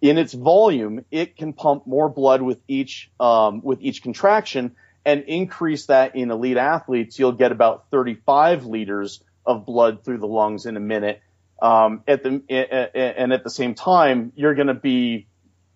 [0.00, 5.24] In its volume, it can pump more blood with each um, with each contraction and
[5.24, 7.18] increase that in elite athletes.
[7.18, 11.22] You'll get about 35 liters of blood through the lungs in a minute
[11.60, 15.28] um, at the and at the same time, you're going to be,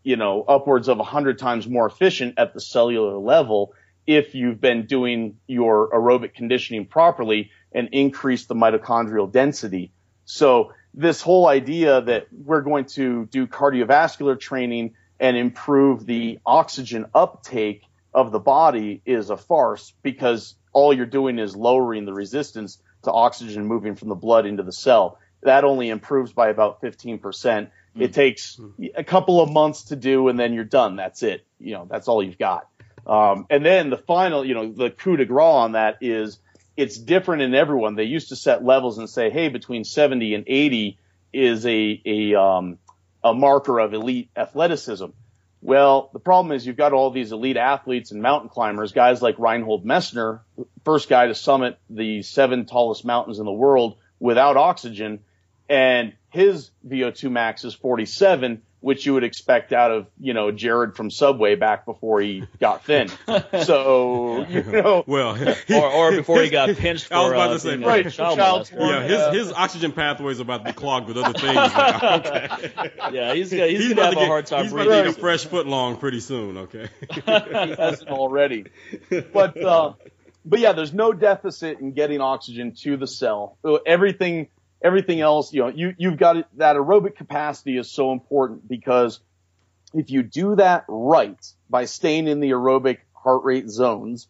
[0.03, 3.73] you know, upwards of 100 times more efficient at the cellular level
[4.07, 9.93] if you've been doing your aerobic conditioning properly and increase the mitochondrial density.
[10.25, 17.07] So this whole idea that we're going to do cardiovascular training and improve the oxygen
[17.15, 17.83] uptake
[18.13, 23.13] of the body is a farce because all you're doing is lowering the resistance to
[23.13, 27.21] oxygen moving from the blood into the cell that only improves by about 15%.
[27.21, 27.71] Mm.
[27.99, 28.91] It takes mm.
[28.95, 30.97] a couple of months to do and then you're done.
[30.97, 31.45] That's it.
[31.59, 32.69] You know, that's all you've got.
[33.07, 36.39] Um, and then the final, you know, the coup de grace on that is
[36.81, 37.95] it's different in everyone.
[37.95, 40.99] They used to set levels and say, hey, between 70 and 80
[41.33, 42.79] is a, a, um,
[43.23, 45.07] a marker of elite athleticism.
[45.63, 49.39] Well, the problem is you've got all these elite athletes and mountain climbers, guys like
[49.39, 50.41] Reinhold Messner,
[50.85, 55.21] first guy to summit the seven tallest mountains in the world without oxygen
[55.71, 60.97] and his VO2 max is 47, which you would expect out of you know Jared
[60.97, 63.11] from Subway back before he got thin.
[63.65, 65.37] so you know, well,
[65.71, 68.39] or, or before he got pinched for I was about uh, to say, right, child,
[68.39, 71.55] child yeah, his his oxygen pathway is about to be clogged with other things.
[71.55, 72.01] Now.
[72.21, 72.91] Okay.
[73.13, 74.65] Yeah, he's gonna, he's, he's gonna have a hard time.
[74.65, 74.93] He's breathing.
[74.93, 76.57] about to get a fresh foot long pretty soon.
[76.57, 78.67] Okay, he hasn't already,
[79.33, 79.63] but.
[79.63, 79.93] uh
[80.43, 83.59] but yeah, there's no deficit in getting oxygen to the cell.
[83.85, 84.49] Everything
[84.83, 89.21] everything else, you know, you, you've got it, that aerobic capacity is so important because
[89.93, 94.29] if you do that right by staying in the aerobic heart rate zones,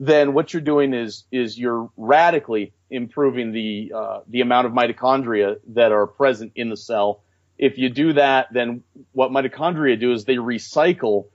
[0.00, 5.56] then what you're doing is, is you're radically improving the, uh, the amount of mitochondria
[5.68, 7.22] that are present in the cell.
[7.56, 8.82] If you do that, then
[9.12, 11.26] what mitochondria do is they recycle,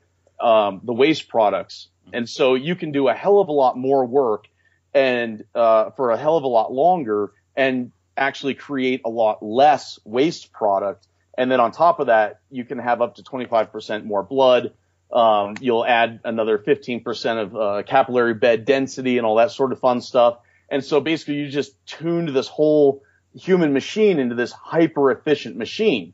[0.41, 1.87] um, the waste products.
[2.11, 4.47] And so you can do a hell of a lot more work
[4.93, 9.99] and, uh, for a hell of a lot longer and actually create a lot less
[10.03, 11.07] waste product.
[11.37, 14.73] And then on top of that, you can have up to 25% more blood.
[15.11, 19.79] Um, you'll add another 15% of uh, capillary bed density and all that sort of
[19.79, 20.39] fun stuff.
[20.69, 23.03] And so basically you just tuned this whole
[23.33, 26.13] human machine into this hyper efficient machine.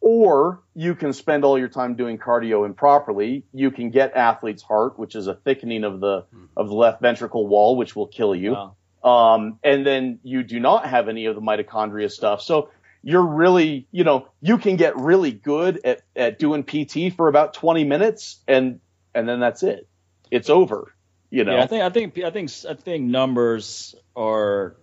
[0.00, 3.44] Or you can spend all your time doing cardio improperly.
[3.52, 6.26] You can get athlete's heart, which is a thickening of the,
[6.56, 8.52] of the left ventricle wall, which will kill you.
[8.52, 8.76] Wow.
[9.04, 12.40] Um, and then you do not have any of the mitochondria stuff.
[12.40, 12.70] So
[13.02, 17.52] you're really, you know, you can get really good at, at doing PT for about
[17.52, 18.80] 20 minutes and,
[19.14, 19.86] and then that's it.
[20.30, 20.94] It's over.
[21.30, 24.76] You know, yeah, I think, I think, I think, I think numbers are,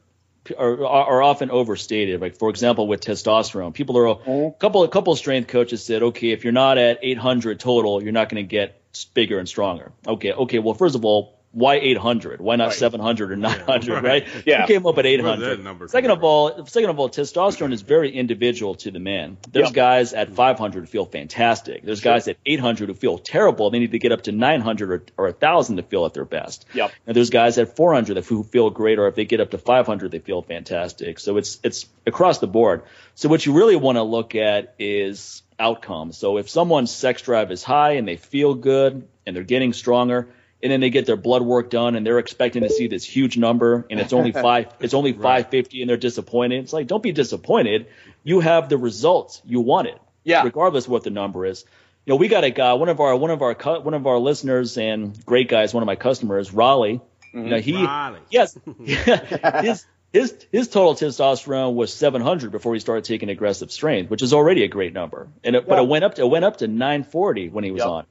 [0.57, 2.22] are, are often overstated.
[2.22, 4.59] Like for example, with testosterone, people are a mm-hmm.
[4.59, 8.11] couple a couple of strength coaches said, okay, if you're not at 800 total, you're
[8.11, 8.82] not going to get
[9.13, 9.93] bigger and stronger.
[10.05, 10.59] Okay, okay.
[10.59, 12.39] Well, first of all, why 800?
[12.39, 12.74] Why not right.
[12.74, 13.88] 700 or 900?
[13.88, 14.04] Yeah, right.
[14.04, 14.28] right?
[14.45, 14.62] Yeah.
[14.62, 15.89] Who came up at 800?
[15.89, 19.38] Second of all, second of all, testosterone is very individual to the man.
[19.52, 19.74] There's yep.
[19.74, 21.84] guys at 500 who feel fantastic.
[21.84, 22.14] There's sure.
[22.14, 23.70] guys at 800 who feel terrible.
[23.70, 26.66] They need to get up to 900 or, or 1,000 to feel at their best.
[26.74, 26.91] Yep.
[27.06, 30.12] And there's guys at 400 who feel great, or if they get up to 500,
[30.12, 31.20] they feel fantastic.
[31.20, 32.84] So it's it's across the board.
[33.16, 36.18] So what you really want to look at is outcomes.
[36.18, 40.30] So if someone's sex drive is high and they feel good and they're getting stronger
[40.64, 43.38] and then they get their blood work done and they're expecting to see this huge
[43.38, 47.12] number and it's only five it's only 550 and they're disappointed it's like don't be
[47.12, 47.88] disappointed
[48.24, 51.66] you have the results you wanted yeah regardless of what the number is
[52.05, 54.18] you know we got a guy one of our one of our one of our
[54.18, 57.01] listeners and great guys one of my customers raleigh
[57.34, 57.43] mm-hmm.
[57.43, 58.20] you know he Raleigh.
[58.30, 64.22] yes his his his total testosterone was 700 before he started taking aggressive strength, which
[64.22, 65.30] is already a great number.
[65.41, 65.70] And it, yeah.
[65.70, 67.88] but it went up to it went up to 940 when he was yep.
[67.88, 68.05] on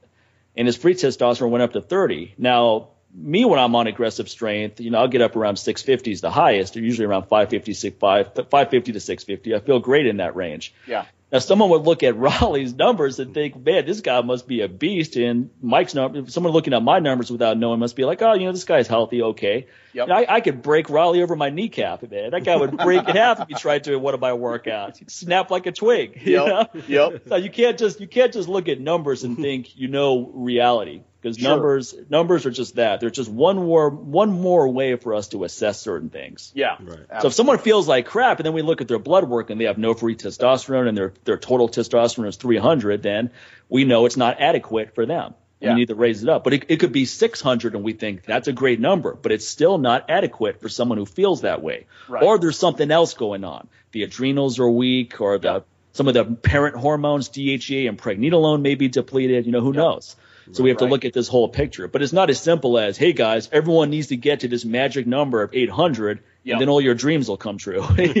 [0.55, 2.35] and his free testosterone went up to 30.
[2.37, 6.21] Now, me when I'm on aggressive strength, you know, I'll get up around 650 is
[6.21, 9.55] the highest, or usually around 550, 550 to 650.
[9.55, 10.73] I feel great in that range.
[10.87, 11.05] Yeah.
[11.31, 14.67] Now, someone would look at Raleigh's numbers and think, man, this guy must be a
[14.67, 15.15] beast.
[15.15, 18.45] And Mike's number, someone looking at my numbers without knowing must be like, oh, you
[18.45, 19.67] know, this guy's healthy, okay.
[19.93, 20.09] Yep.
[20.09, 22.31] I, I could break Raleigh over my kneecap, man.
[22.31, 24.97] That guy would break in half if he tried to in one of my workouts.
[24.97, 26.21] He'd snap like a twig.
[26.25, 26.45] You Yep.
[26.47, 26.81] know?
[26.87, 27.21] Yep.
[27.29, 31.01] So you can't just you can't just look at numbers and think you know reality
[31.21, 31.49] because Sure.
[31.51, 32.99] numbers numbers are just that.
[32.99, 36.51] They're just one more one more way for us to assess certain things.
[36.55, 36.77] Yeah.
[36.81, 37.21] Right.
[37.21, 39.59] So if someone feels like crap and then we look at their blood work and
[39.61, 43.29] they have no free testosterone and their their total testosterone is 300, then
[43.69, 45.35] we know it's not adequate for them.
[45.59, 45.73] Yeah.
[45.75, 46.43] We need to raise it up.
[46.43, 49.47] But it, it could be 600 and we think that's a great number, but it's
[49.47, 51.85] still not adequate for someone who feels that way.
[52.09, 52.23] Right.
[52.23, 53.67] Or there's something else going on.
[53.91, 55.59] The adrenals are weak or the Yeah.
[55.93, 59.45] some of the parent hormones, DHEA and pregnenolone may be depleted.
[59.45, 60.15] You know, who knows?
[60.53, 61.87] So we have to look at this whole picture.
[61.87, 65.07] But it's not as simple as, hey guys, everyone needs to get to this magic
[65.07, 66.53] number of 800, Yep.
[66.53, 67.81] and then all your dreams will come true.
[67.95, 68.15] Because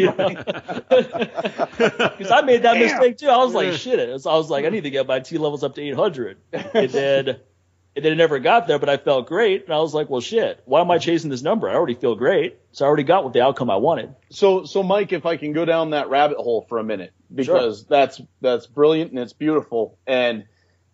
[2.31, 3.29] I made that mistake too.
[3.29, 3.99] I was like, shit.
[3.99, 6.37] It was, I was like, I need to get my T levels up to 800,
[6.53, 7.39] and then
[7.93, 8.79] and then it never got there.
[8.79, 10.61] But I felt great, and I was like, well, shit.
[10.65, 11.67] Why am I chasing this number?
[11.69, 14.15] I already feel great, so I already got what the outcome I wanted.
[14.29, 17.85] So, so Mike, if I can go down that rabbit hole for a minute, because
[17.85, 19.97] that's that's brilliant and it's beautiful.
[20.05, 20.45] And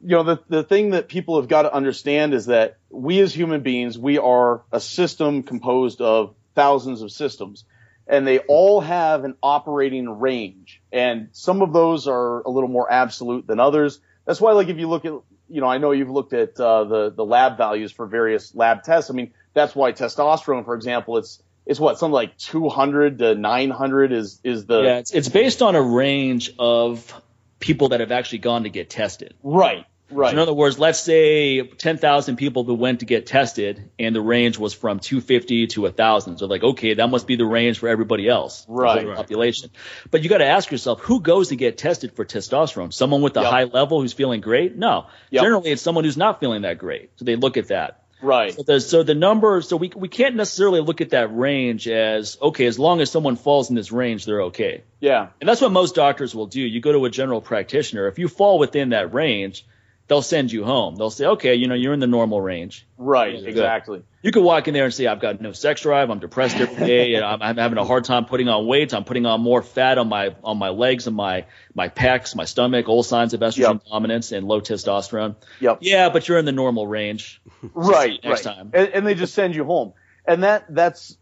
[0.02, 3.34] you know, the the thing that people have got to understand is that we as
[3.34, 7.66] human beings, we are a system composed of thousands of systems,
[8.08, 10.82] and they all have an operating range.
[10.92, 14.00] And some of those are a little more absolute than others.
[14.26, 15.14] That's why, like, if you look at,
[15.50, 18.84] you know, I know you've looked at uh, the the lab values for various lab
[18.84, 19.10] tests.
[19.10, 24.12] I mean, that's why testosterone, for example, it's it's what something like 200 to 900
[24.12, 27.14] is is the Yeah, it's it's based on a range of
[27.60, 29.34] people that have actually gone to get tested.
[29.44, 33.90] right right So in other words, let's say 10,000 people who went to get tested
[34.00, 36.38] and the range was from 250 to 1,000.
[36.38, 38.66] So like, okay, that must be the range for everybody else.
[38.70, 39.06] Right.
[39.16, 39.70] Population.
[40.10, 42.94] But you got to ask yourself, who goes to get tested for testosterone?
[42.94, 43.52] Someone with a Yep.
[43.52, 44.78] high level who's feeling great?
[44.78, 45.08] No.
[45.32, 45.44] Yep.
[45.44, 47.10] Generally, it's someone who's not feeling that great.
[47.18, 48.04] So they look at that.
[48.22, 51.88] Right So the, so the number, so we, we can't necessarily look at that range
[51.88, 54.84] as, okay, as long as someone falls in this range, they're okay.
[55.00, 56.62] yeah And that's what most doctors will do.
[56.62, 58.08] You go to a general practitioner.
[58.08, 59.66] If you fall within that range,
[60.08, 60.96] they'll send you home.
[60.96, 62.86] They'll say, okay, you know, you're in the normal range.
[62.98, 66.10] right exactly You could walk in there and say, I've got no sex drive.
[66.10, 67.14] I'm depressed every day.
[67.16, 68.94] And I'm, I'm having a hard time putting on weight.
[68.94, 71.46] I'm putting on more fat on my, on my legs and my,
[71.76, 73.84] my pecs, my stomach, all signs of estrogen Yep.
[73.90, 75.36] dominance and low testosterone.
[75.60, 77.42] yep Yeah, but you're in the normal range.
[77.74, 78.56] right next right.
[78.56, 78.72] time.
[78.74, 79.94] And, and they just send you home
[80.26, 81.18] and that that's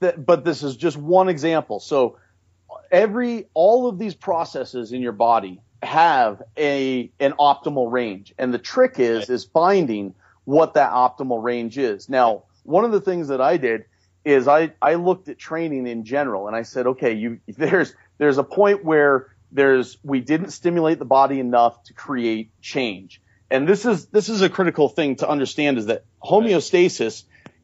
[0.00, 2.16] that but this is just one example so
[2.90, 8.34] every all of these processes in your body have a an optimal range.
[8.38, 10.14] And the trick is is finding
[10.44, 12.08] what that optimal range is.
[12.08, 13.84] Now one of the things that i did
[14.24, 18.38] is i i looked at training in general and i said okay you there's there's
[18.38, 23.22] a point where there's we didn't stimulate the body enough to create change.
[23.50, 27.22] And this is this is a critical thing to understand is that homeostasis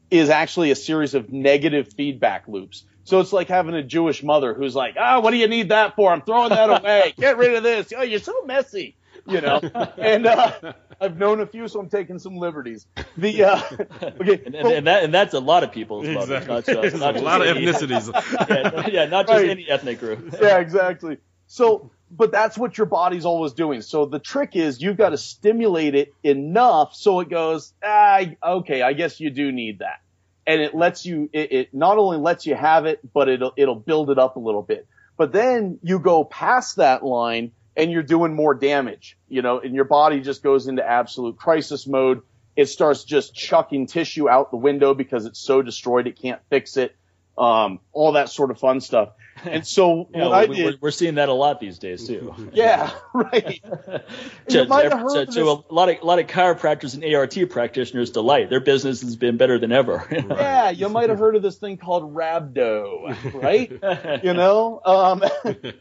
[0.09, 2.83] is actually a series of negative feedback loops.
[3.03, 5.95] So it's like having a Jewish mother who's like, ah, what do you need that
[5.95, 6.11] for?
[6.11, 7.13] I'm throwing that away.
[7.17, 7.91] Get rid of this.
[7.97, 8.95] Oh, you're so messy.
[9.27, 9.59] You know,
[9.97, 12.87] and uh, I've known a few, so I'm taking some liberties.
[13.17, 13.61] The uh,
[14.03, 16.73] okay, And, and, and, that, and that's a lot of people's mothers, Exactly.
[16.73, 18.49] not just, not a just lot of ethnicities.
[18.49, 19.49] yeah, yeah, not just Right.
[19.51, 20.35] any ethnic group.
[20.41, 21.17] yeah, exactly.
[21.45, 23.81] So, but that's what your body's always doing.
[23.83, 28.81] So the trick is you've got to stimulate it enough so it goes, ah, okay,
[28.81, 30.00] I guess you do need that.
[30.47, 33.75] And it lets you, it, it not only lets you have it, but it'll, it'll
[33.75, 34.87] build it up a little bit.
[35.17, 39.75] But then you go past that line and you're doing more damage, you know, and
[39.75, 42.21] your body just goes into absolute crisis mode.
[42.55, 46.75] It starts just chucking tissue out the window because it's so destroyed it can't fix
[46.75, 46.95] it.
[47.37, 49.09] Um, all that sort of fun stuff.
[49.45, 52.07] And so Yeah, what I we, did, we're, we're seeing that a lot these days
[52.07, 52.33] too.
[52.53, 53.61] yeah, right.
[53.63, 54.03] to,
[54.49, 57.49] You might have to- to- to a lot of a lot of chiropractors and ART
[57.49, 58.49] practitioners' delight.
[58.49, 60.05] Their business has been better than ever.
[60.11, 64.23] Yeah, you might have heard of this thing called rhabdo, right?
[64.23, 65.23] you know, um,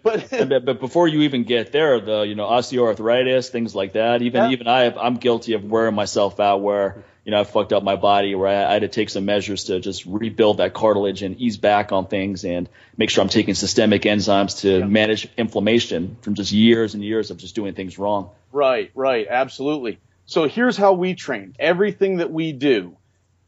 [0.03, 4.23] but but, but before you even get there, the you know osteoarthritis, things like that.
[4.23, 4.51] Even Yeah.
[4.51, 7.85] even I have, I'm guilty of wearing myself out where you know I fucked up
[7.85, 11.23] my body where I, I had to take some measures to just rebuild that cartilage
[11.23, 16.17] and ease back on things and make sure I'm taking systemic enzymes to manage inflammation
[16.23, 18.31] from just years and years of just doing things wrong.
[18.51, 20.01] right, right, absolutely.
[20.27, 21.55] So here's how we train.
[21.61, 22.97] Everything that we do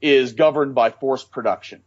[0.01, 1.83] is governed by force production.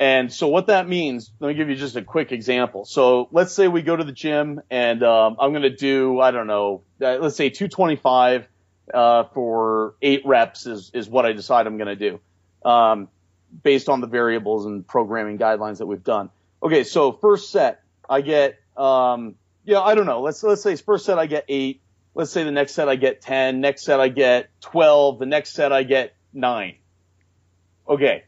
[0.00, 2.84] And so what that means, let me give you just a quick example.
[2.86, 6.32] So let's say we go to the gym and um, I'm going to do, I
[6.32, 8.48] don't know, uh, let's say 225
[8.92, 12.20] uh, for eight reps is, is what I decide I'm going to do.
[12.64, 13.08] um,
[13.62, 16.30] based on the variables and programming guidelines that we've done.
[16.62, 19.34] Okay, so first set, I get, um,
[19.64, 20.20] yeah, I don't know.
[20.22, 21.80] Let's let's say first set I get eight.
[22.14, 23.60] Let's say the next set I get ten.
[23.60, 25.18] Next set I get twelve.
[25.18, 26.76] The next set I get nine.
[27.88, 28.24] Okay,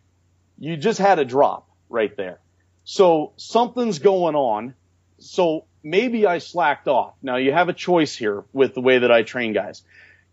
[0.59, 2.41] you just had a drop right there.
[2.85, 4.75] So something's going on.
[5.19, 7.15] So maybe I slacked off.
[7.23, 9.83] Now you have a choice here with the way that I train guys.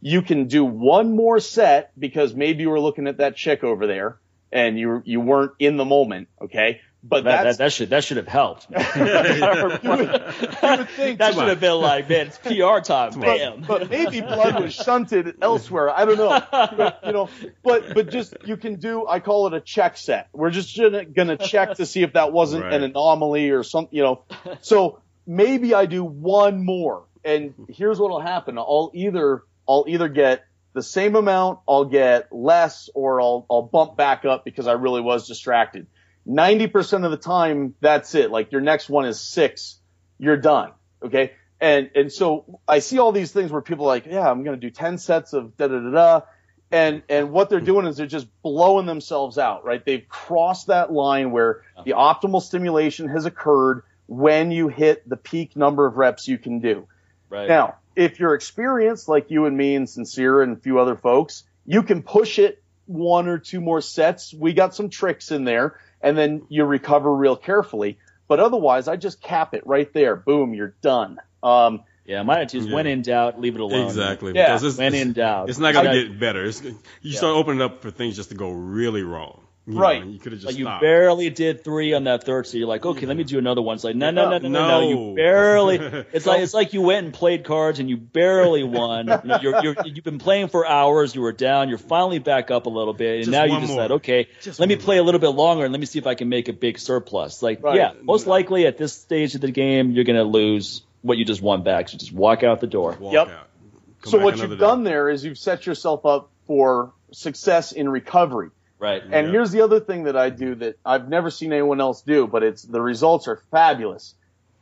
[0.02, 3.88] You can do one more set because maybe you were looking at that chick over
[3.88, 4.20] there
[4.52, 6.30] and you you weren't in the moment.
[6.42, 8.68] Okay, but that, that, that, should that should have helped.
[8.70, 13.18] you would, you would think, that should have been like, man, it's PR time.
[13.20, 13.62] Bam.
[13.62, 15.90] But, but, maybe blood was shunted elsewhere.
[15.90, 16.44] I don't know.
[16.52, 17.30] But, you know,
[17.64, 19.08] but but just you can do.
[19.08, 20.30] I call it a check set.
[20.34, 22.74] We're just gonna, gonna check to see if that wasn't right.
[22.74, 23.96] an anomaly or something.
[23.96, 24.24] You know,
[24.62, 28.58] so maybe I do one more, and here's what'll happen.
[28.58, 30.44] I'll either I'll either get
[30.74, 35.02] the same amount, I'll get less, or I'll I'll bump back up because I really
[35.02, 35.88] was distracted
[36.30, 38.30] 90% of the time, that's it.
[38.32, 39.80] Like your next one is six,
[40.20, 40.72] you're done.
[41.04, 41.34] Okay.
[41.60, 44.60] And, and so I see all these things where people are like, yeah, I'm going
[44.60, 46.22] to do 10 sets of da da da da.
[46.72, 49.84] And, and what they're doing is they're just blowing themselves out, right?
[49.84, 55.56] They've crossed that line where the optimal stimulation has occurred when you hit the peak
[55.56, 56.88] number of reps you can do.
[57.28, 57.50] Right.
[57.50, 61.44] Now, if you're experienced like you and me and Sincere and a few other folks,
[61.66, 64.34] you can push it one or two more sets.
[64.34, 68.00] We got some tricks in there and then you recover real carefully.
[68.30, 70.16] But otherwise, I just cap it right there.
[70.16, 71.20] Boom, you're done.
[71.44, 72.76] Um, yeah, my attitude is yeah.
[72.76, 73.88] when in doubt, leave it alone.
[73.88, 74.32] Exactly.
[74.34, 74.48] Yeah.
[74.48, 76.46] Because it's, when in doubt, it's not going to get better.
[76.46, 77.18] It's, you yeah.
[77.18, 79.42] start opening up for things just to go really wrong.
[79.68, 80.04] You right.
[80.04, 82.68] Know, you could have just like you barely did three on that third, so you're
[82.68, 83.76] like, okay, let me do another one.
[83.76, 84.90] It's like, no, no, no, no, no, no.
[84.90, 85.78] You barely.
[86.12, 89.08] It's like it's like you went and played cards and you barely won.
[89.08, 91.14] You know, you're, you're you've been playing for hours.
[91.14, 91.70] You were down.
[91.70, 94.70] You're finally back up a little bit, and just now you decide, okay, just let
[94.70, 95.04] me play more.
[95.04, 97.44] a little bit longer and let me see if I can make a big surplus.
[97.44, 97.76] Like, right.
[97.76, 101.42] yeah, most likely at this stage of the game, you're gonna lose what you just
[101.42, 101.90] won back.
[101.90, 102.98] So just walk out the door.
[103.00, 103.50] Walk yep.
[104.06, 104.58] So what you've day.
[104.58, 108.50] done there is you've set yourself up for success in recovery.
[108.80, 109.04] Right.
[109.04, 109.32] And yeah.
[109.32, 112.44] here's the other thing that I do that I've never seen anyone else do, but
[112.44, 114.16] it's the results are fabulous.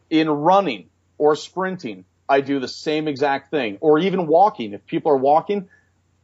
[0.09, 3.77] In running or sprinting, I do the same exact thing.
[3.79, 4.73] Or even walking.
[4.73, 5.69] If people are walking,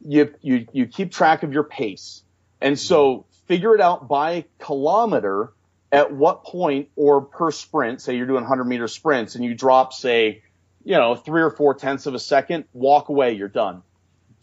[0.00, 2.22] you you you keep track of your pace.
[2.60, 5.52] And so figure it out by kilometer
[5.92, 9.92] at what point or per sprint, say you're doing 100 meter sprints and you drop,
[9.92, 10.42] say,
[10.84, 13.82] you know, three or four tenths of a second, walk away, you're done.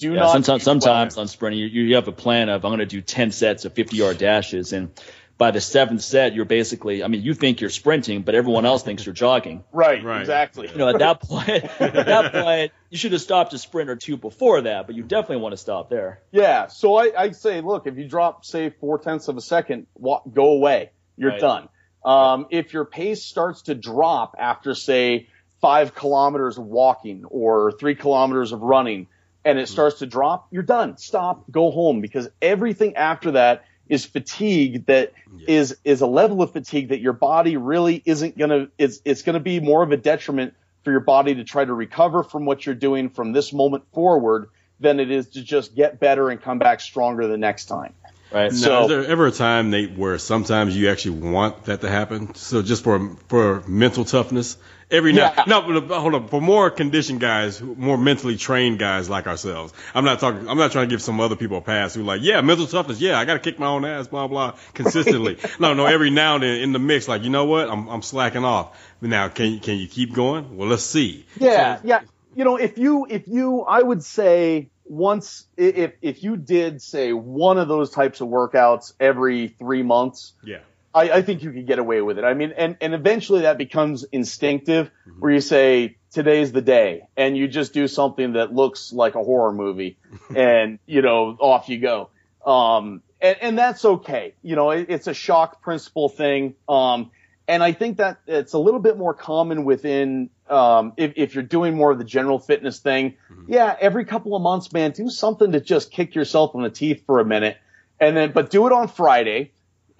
[0.02, 0.32] Do yeah, not.
[0.32, 3.30] Sometimes, sometimes on sprinting, you, you have a plan of I'm going to do 10
[3.32, 4.90] sets of 50 yard dashes, and
[5.38, 8.82] by the seventh set, you're basically, I mean, you think you're sprinting, but everyone else
[8.82, 9.64] thinks you're jogging.
[9.72, 10.22] Right, right.
[10.22, 10.70] exactly.
[10.70, 11.50] You know, at that point,
[11.80, 15.04] at that point, you should have stopped a sprint or two before that, but you
[15.04, 16.24] definitely want to stop there.
[16.32, 16.68] Yeah.
[16.68, 20.24] So I, I say, look, if you drop, say, four tenths of a second, walk,
[20.34, 20.92] go away.
[21.16, 21.40] You're right.
[21.40, 21.70] done.
[22.04, 25.28] Um, if your pace starts to drop after, say,
[25.62, 29.08] five kilometers of walking or three kilometers of running,
[29.44, 29.72] and it hmm.
[29.72, 30.98] starts to drop, you're done.
[30.98, 35.46] Stop, go home because everything after that is fatigue that yeah.
[35.48, 39.40] is is a level of fatigue that your body really isn't gonna it's it's gonna
[39.40, 40.54] be more of a detriment
[40.84, 44.50] for your body to try to recover from what you're doing from this moment forward
[44.80, 47.94] than it is to just get better and come back stronger the next time.
[48.32, 48.52] Right.
[48.52, 51.90] Now, so, is there ever a time, Nate, where sometimes you actually want that to
[51.90, 52.34] happen?
[52.36, 54.58] So just for for mental toughness,
[54.92, 55.44] every now yeah.
[55.48, 56.28] no, hold on.
[56.28, 60.48] For more conditioned guys, more mentally trained guys like ourselves, I'm not talking.
[60.48, 63.00] I'm not trying to give some other people a pass who like, yeah, mental toughness.
[63.00, 65.38] Yeah, I got to kick my own ass, blah blah, consistently.
[65.60, 68.02] no, no, every now and then in the mix, like you know what, I'm I'm
[68.02, 68.78] slacking off.
[69.02, 70.58] Now, can you can you keep going?
[70.58, 71.26] Well, let's see.
[71.38, 72.02] Yeah, so, yeah.
[72.36, 77.14] You know, if you if you, I would say once if if you did say
[77.14, 80.60] one of those types of workouts every three months, yeah,
[80.94, 82.24] I, I think you could get away with it.
[82.24, 85.20] I mean, and and eventually that becomes instinctive, mm-hmm.
[85.20, 89.24] where you say today's the day, and you just do something that looks like a
[89.24, 89.98] horror movie,
[90.36, 92.10] and you know off you go.
[92.46, 94.34] Um, and, and that's okay.
[94.42, 96.56] You know, it, it's a shock principle thing.
[96.68, 97.12] Um,
[97.48, 101.44] and I think that it's a little bit more common within um, if, if, you're
[101.44, 103.16] doing more of the general fitness thing.
[103.32, 103.54] Mm-hmm.
[103.54, 107.04] Yeah, every couple of months, man, do something to just kick yourself in the teeth
[107.06, 107.58] for a minute,
[108.00, 109.52] and then but do it on Friday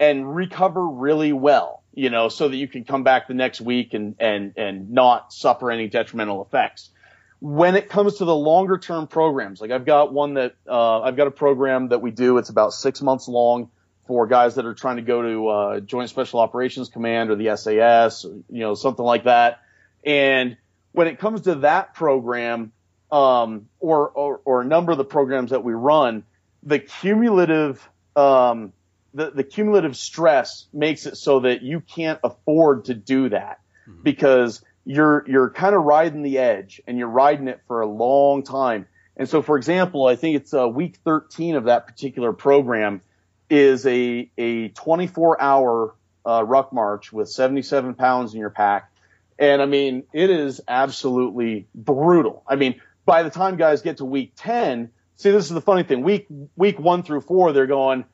[0.02, 3.94] and recover really well, you know, so that you can come back the next week
[3.94, 6.90] and and and not suffer any detrimental effects.
[7.38, 11.16] When it comes to the longer term programs, like I've got one that uh, I've
[11.16, 12.38] got a program that we do.
[12.38, 13.70] It's about six months long
[14.08, 17.56] for guys that are trying to go to uh, Joint Special Operations Command or the
[17.56, 19.60] SAS, or, you know, something like that.
[20.02, 20.56] And
[20.90, 22.72] when it comes to that program,
[23.12, 26.24] um, or, or, or a number of the programs that we run,
[26.64, 28.72] the cumulative um,
[29.14, 34.02] the the cumulative stress makes it so that you can't afford to do that mm-hmm.
[34.02, 38.42] because you're you're kind of riding the edge and you're riding it for a long
[38.42, 38.86] time.
[39.16, 43.02] And so, for example, I think it's uh, week 13 of that particular program
[43.50, 45.94] is a a 24 hour
[46.24, 48.90] uh, ruck march with 77 pounds in your pack.
[49.38, 52.42] And I mean, it is absolutely brutal.
[52.46, 55.82] I mean, by the time guys get to week 10, see, this is the funny
[55.82, 56.02] thing.
[56.02, 56.26] Week,
[56.56, 58.04] week one through four, they're going,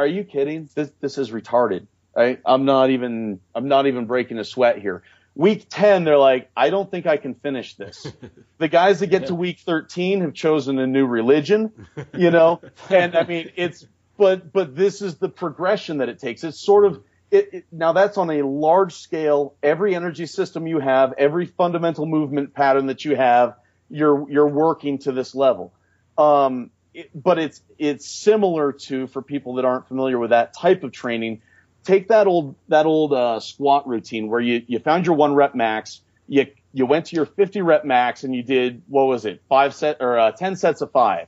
[0.00, 0.68] are you kidding?
[0.74, 1.86] This, this is retarded.
[2.16, 5.02] I, I'm not even, I'm not even breaking a sweat here.
[5.36, 8.06] Week 10, they're like, I don't think I can finish this.
[8.58, 12.60] the guys that get to week 13 have chosen a new religion, you know,
[12.90, 13.86] and I mean, it's,
[14.18, 16.42] but, but this is the progression that it takes.
[16.42, 19.54] It's sort of, it, it, now that's on a large scale.
[19.62, 23.54] Every energy system you have, every fundamental movement pattern that you have,
[23.88, 25.72] you're you're working to this level.
[26.16, 30.82] Um, it, but it's it's similar to for people that aren't familiar with that type
[30.82, 31.42] of training.
[31.84, 35.54] Take that old that old uh, squat routine where you you found your one rep
[35.54, 39.42] max, you you went to your 50 rep max and you did what was it
[39.48, 41.26] five set or uh, 10 sets of five,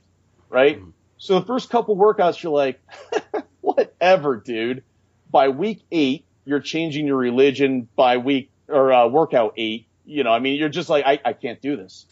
[0.49, 0.79] right?
[0.79, 0.91] Mm-hmm.
[1.17, 2.81] So the first couple workouts you're like,
[3.61, 4.83] whatever, dude
[5.33, 7.89] by week eight, you're changing your religion.
[7.97, 11.33] By week or uh, workout eight, you know, I mean, you're just like, I, I
[11.33, 12.05] can't do this.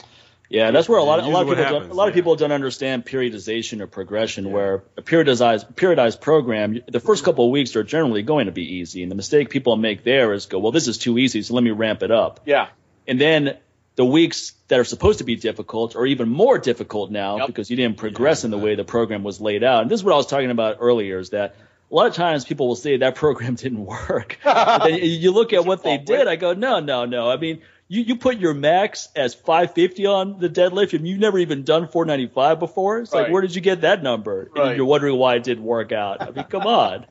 [0.51, 2.09] Yeah, that's where a lot of a lot of people happens, don't, a lot yeah.
[2.09, 4.45] of people don't understand periodization or progression.
[4.45, 4.51] Yeah.
[4.51, 8.75] Where a periodized periodized program, the first couple of weeks are generally going to be
[8.75, 11.53] easy, and the mistake people make there is go, well, this is too easy, so
[11.53, 12.41] let me ramp it up.
[12.45, 12.67] Yeah,
[13.07, 13.57] and then
[13.95, 17.47] the weeks that are supposed to be difficult are even more difficult now yep.
[17.47, 19.83] because you didn't progress yeah, in the way the program was laid out.
[19.83, 21.55] And this is what I was talking about earlier: is that
[21.89, 24.37] a lot of times people will say that program didn't work.
[24.43, 26.27] then you look at what they did.
[26.27, 27.29] I go, no, no, no.
[27.29, 27.61] I mean,
[27.91, 31.89] you, you put your max as 550 on the deadlift and you've never even done
[31.89, 32.99] 495 before.
[32.99, 33.23] It's right.
[33.23, 34.49] like, where did you get that number?
[34.55, 34.67] Right.
[34.69, 36.21] And you're wondering why it didn't work out.
[36.21, 37.05] I mean, come on.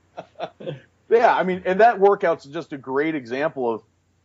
[1.11, 1.36] yeah.
[1.36, 3.82] I mean, and that workout's just a great example of,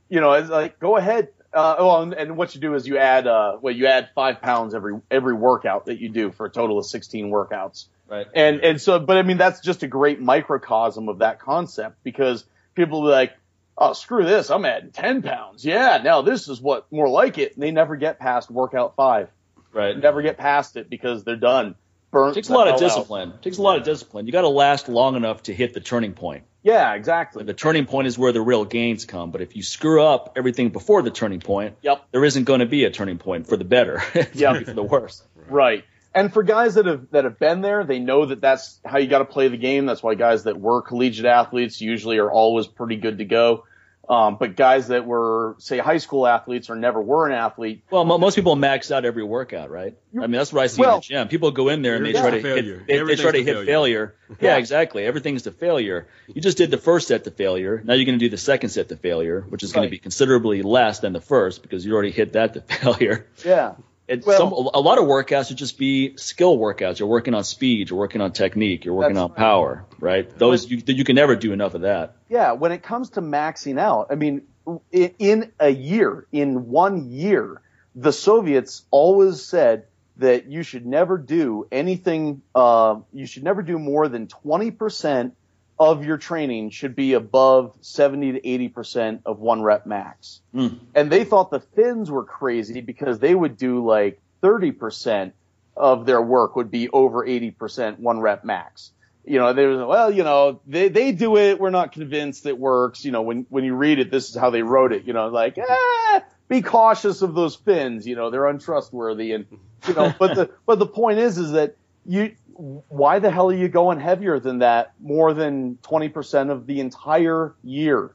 [0.07, 1.27] you know, it's like, go ahead.
[1.53, 4.41] Uh, well, and, and, what you do is you add, uh, well, you add five
[4.41, 7.87] pounds every, every workout that you do for a total of 16 workouts.
[8.07, 8.27] Right.
[8.33, 12.45] And and so, but I mean, that's just a great microcosm of that concept because
[12.75, 13.33] people be like,
[13.77, 15.65] oh, screw this, I'm adding 10 pounds.
[15.65, 17.53] Yeah, now this is what more like it.
[17.53, 19.29] And they never get past workout five.
[19.73, 19.97] Right.
[19.97, 21.75] Never get past it because they're done.
[22.11, 22.31] Burnt.
[22.31, 23.31] It takes a lot of discipline.
[23.31, 24.25] It takes a lot of discipline.
[24.25, 26.45] You got to last long enough to hit the turning point.
[26.63, 27.43] Yeah, exactly.
[27.43, 29.31] The turning point is where the real gains come.
[29.31, 32.05] But if you screw up everything before the turning point, yep.
[32.11, 34.01] there isn't going to be a turning point for the better.
[34.33, 35.21] yeah, for the worse.
[35.49, 35.83] Right
[36.15, 39.07] and for guys that have that have been there, they know that that's how you
[39.07, 39.85] got to play the game.
[39.85, 43.65] That's why guys that were collegiate athletes usually are always pretty good to go.
[44.07, 47.83] Um, but guys that were, say, high school athletes or never were an athlete.
[47.89, 49.97] Well, most people max out every workout, right?
[50.15, 51.27] I mean, that's what I see well, in the gym.
[51.27, 53.65] People go in there and they try to hit, they, they, try to hit failure.
[53.65, 54.15] failure.
[54.39, 55.05] Yeah, exactly.
[55.05, 56.07] Everything's to failure.
[56.27, 57.81] You just did the first set to failure.
[57.83, 59.77] Now you're going to do the second set to failure, which is right.
[59.77, 63.25] going to be considerably less than the first because you already hit that to failure.
[63.43, 63.73] Yeah.
[64.07, 66.99] It's well, some, a lot of workouts would just be skill workouts.
[66.99, 70.29] You're working on speed, you're working on technique, you're working on power, right?
[70.37, 72.15] Those you, you can never do enough of that.
[72.29, 74.43] Yeah, when it comes to maxing out, I mean,
[74.91, 77.61] in a year, in one year,
[77.95, 79.85] the Soviets always said
[80.17, 82.43] that you should never do anything.
[82.53, 85.35] Uh, you should never do more than 20 percent
[85.77, 90.41] of your training should be above 70 to 80% of one rep max.
[90.53, 90.79] Mm.
[90.93, 95.33] And they thought the Finns were crazy because they would do like 30%
[95.75, 98.91] of their work would be over 80% one rep max.
[99.25, 101.59] You know, they were, well, you know, they, they do it.
[101.59, 103.03] We're not convinced it works.
[103.03, 105.27] You know, when, when you read it, this is how they wrote it, you know,
[105.27, 108.07] like, eh, be cautious of those Finns.
[108.07, 109.33] You know, they're untrustworthy.
[109.33, 109.45] And,
[109.87, 111.75] you know, but the, but the point is, is that
[112.05, 116.79] you, why the hell are you going heavier than that more than 20% of the
[116.79, 118.11] entire year?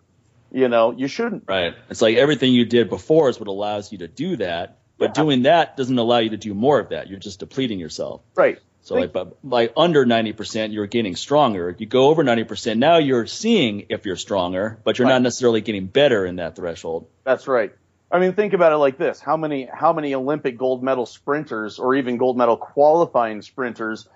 [0.52, 1.44] You know, you shouldn't.
[1.46, 1.74] Right.
[1.90, 5.22] It's like everything you did before is what allows you to do that, but yeah.
[5.22, 7.08] doing that doesn't allow you to do more of that.
[7.08, 8.22] You're just depleting yourself.
[8.34, 8.58] Right.
[8.82, 9.14] So like,
[9.44, 11.76] by under 90%, you're getting stronger.
[11.78, 15.14] You go over 90%, now you're seeing if you're stronger, but you're right.
[15.14, 17.06] not necessarily getting better in that threshold.
[17.24, 17.72] That's right.
[18.10, 21.78] I mean, think about it like this: how many how many Olympic gold medal sprinters,
[21.78, 24.08] or even gold medal qualifying sprinters,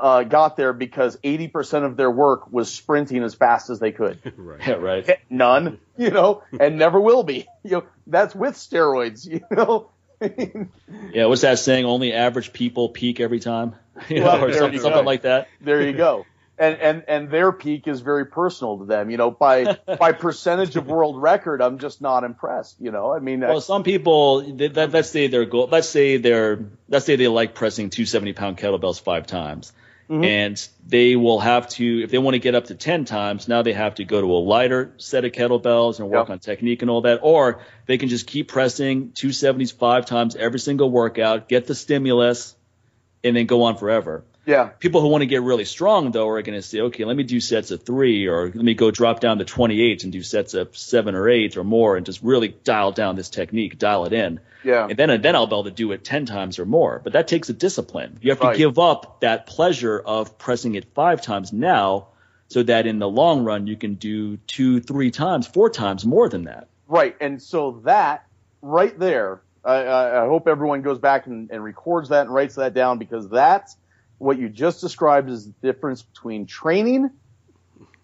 [0.00, 4.18] uh, got there because 80% of their work was sprinting as fast as they could.
[4.36, 4.60] right.
[4.66, 5.18] Yeah, right.
[5.30, 7.46] None, you know, and never will be.
[7.64, 9.90] You know, that's with steroids, you know.
[11.12, 11.84] yeah, what's that saying?
[11.84, 13.76] Only average people peak every time,
[14.08, 15.46] you know, well, or something, something like that.
[15.60, 16.26] There you go.
[16.62, 19.10] And, and and their peak is very personal to them.
[19.10, 22.76] You know, by by percentage of world record, I'm just not impressed.
[22.80, 26.66] You know, I mean, well, some people that, let's say their goal, let's say they're
[26.88, 29.72] let's say they like pressing 270 pound kettlebells five times
[30.12, 30.24] Mm-hmm.
[30.24, 33.62] And they will have to, if they want to get up to 10 times, now
[33.62, 36.30] they have to go to a lighter set of kettlebells and work yep.
[36.30, 37.20] on technique and all that.
[37.22, 42.54] Or they can just keep pressing 270s five times every single workout, get the stimulus,
[43.24, 44.24] and then go on forever.
[44.44, 44.70] Yeah.
[44.78, 47.22] People who want to get really strong though are going to say, okay, let me
[47.22, 50.54] do sets of three, or let me go drop down to 28 and do sets
[50.54, 54.12] of seven or eight or more, and just really dial down this technique, dial it
[54.12, 54.40] in.
[54.64, 54.86] Yeah.
[54.88, 57.00] And then and then I'll be able to do it 10 times or more.
[57.02, 58.18] But that takes a discipline.
[58.20, 62.08] You have to give up that pleasure of pressing it five times now,
[62.48, 66.28] so that in the long run you can do two, three times, four times more
[66.28, 66.68] than that.
[66.88, 67.16] Right.
[67.20, 68.26] And so that
[68.60, 72.74] right there, I, I hope everyone goes back and, and records that and writes that
[72.74, 73.76] down because that's
[74.22, 77.10] what you just described is the difference between training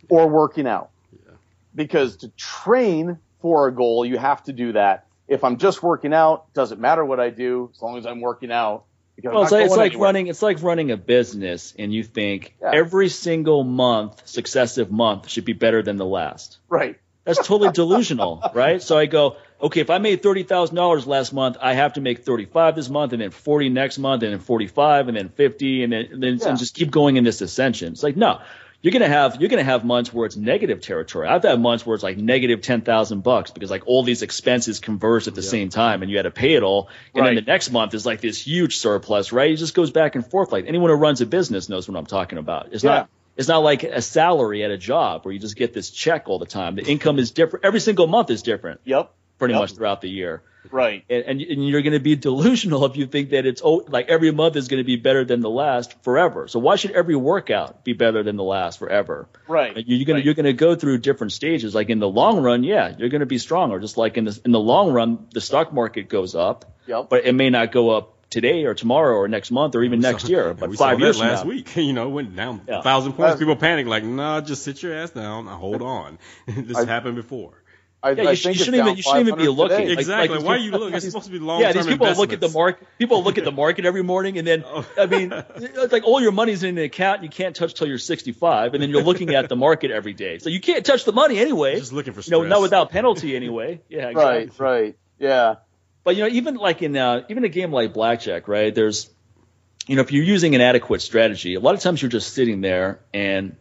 [0.09, 0.91] or working out.
[1.13, 1.35] Yeah.
[1.75, 5.07] Because to train for a goal, you have to do that.
[5.29, 8.51] If I'm just working out, doesn't matter what I do as long as I'm working
[8.51, 8.85] out.
[9.23, 10.29] Well, it's like, it's like running.
[10.29, 12.71] It's like running a business, and you think yeah.
[12.73, 16.59] every single month, successive month, should be better than the last.
[16.69, 17.01] Right.
[17.25, 18.81] That's totally delusional, right?
[18.81, 22.01] So I go, okay, if I made thirty thousand dollars last month, I have to
[22.01, 25.83] make thirty-five this month, and then forty next month, and then forty-five, and then fifty,
[25.83, 26.49] and then, and, then yeah.
[26.49, 27.93] and just keep going in this ascension.
[27.93, 28.41] It's like no,
[28.81, 31.27] you're gonna have you're gonna have months where it's negative territory.
[31.27, 34.79] I've had months where it's like negative ten thousand bucks because like all these expenses
[34.79, 35.49] converge at the yeah.
[35.49, 36.89] same time, and you had to pay it all.
[37.15, 37.35] And right.
[37.35, 39.51] then the next month is like this huge surplus, right?
[39.51, 40.53] It just goes back and forth.
[40.53, 42.69] Like anyone who runs a business knows what I'm talking about.
[42.73, 42.91] It's yeah.
[42.91, 46.29] not it's not like a salary at a job where you just get this check
[46.29, 46.77] all the time.
[46.77, 47.65] The income is different.
[47.65, 48.81] Every single month is different.
[48.85, 49.13] Yep.
[49.39, 49.63] Pretty yep.
[49.63, 50.43] much throughout the year.
[50.71, 51.05] Right.
[51.09, 54.09] And, and, and you're going to be delusional if you think that it's oh, like
[54.09, 56.49] every month is going to be better than the last forever.
[56.49, 59.29] So why should every workout be better than the last forever?
[59.47, 59.75] Right.
[59.75, 60.25] Like you're going right.
[60.25, 61.75] you're going to go through different stages.
[61.75, 63.79] Like in the long run, yeah, you're going to be stronger.
[63.79, 66.77] Just like in the in the long run, the stock market goes up.
[66.87, 67.09] Yep.
[67.11, 70.29] But it may not go up today or tomorrow or next month or even next
[70.29, 70.55] year.
[70.59, 71.51] But five years last now.
[71.51, 72.83] week, you know, went down yeah.
[72.83, 73.39] thousand points.
[73.39, 75.47] People panic like, nah, just sit your ass down.
[75.47, 76.19] Hold on.
[76.47, 77.63] this I, happened before.
[78.01, 79.89] I, yeah, you, sh- you shouldn't even you shouldn't even be looking.
[79.89, 80.37] Like, exactly.
[80.37, 80.95] Like, Why are you looking?
[80.99, 81.61] It's supposed to be long.
[81.61, 82.87] Yeah, these people look at the market.
[82.99, 84.87] People look at the market every morning, and then oh.
[84.97, 87.99] I mean, it's like all your money's in an account you can't touch till you're
[87.99, 90.39] 65, and then you're looking at the market every day.
[90.39, 91.77] So you can't touch the money anyway.
[91.77, 92.37] Just looking for stress.
[92.39, 93.81] You know, not without penalty anyway.
[93.89, 94.09] Yeah.
[94.11, 94.47] Exactly.
[94.47, 94.59] Right.
[94.59, 94.99] Right.
[95.19, 95.55] Yeah.
[96.05, 98.75] But you know, even like in uh, even a game like blackjack, right?
[98.75, 99.11] There's,
[99.87, 102.61] you know, if you're using an adequate strategy, a lot of times you're just sitting
[102.61, 103.57] there and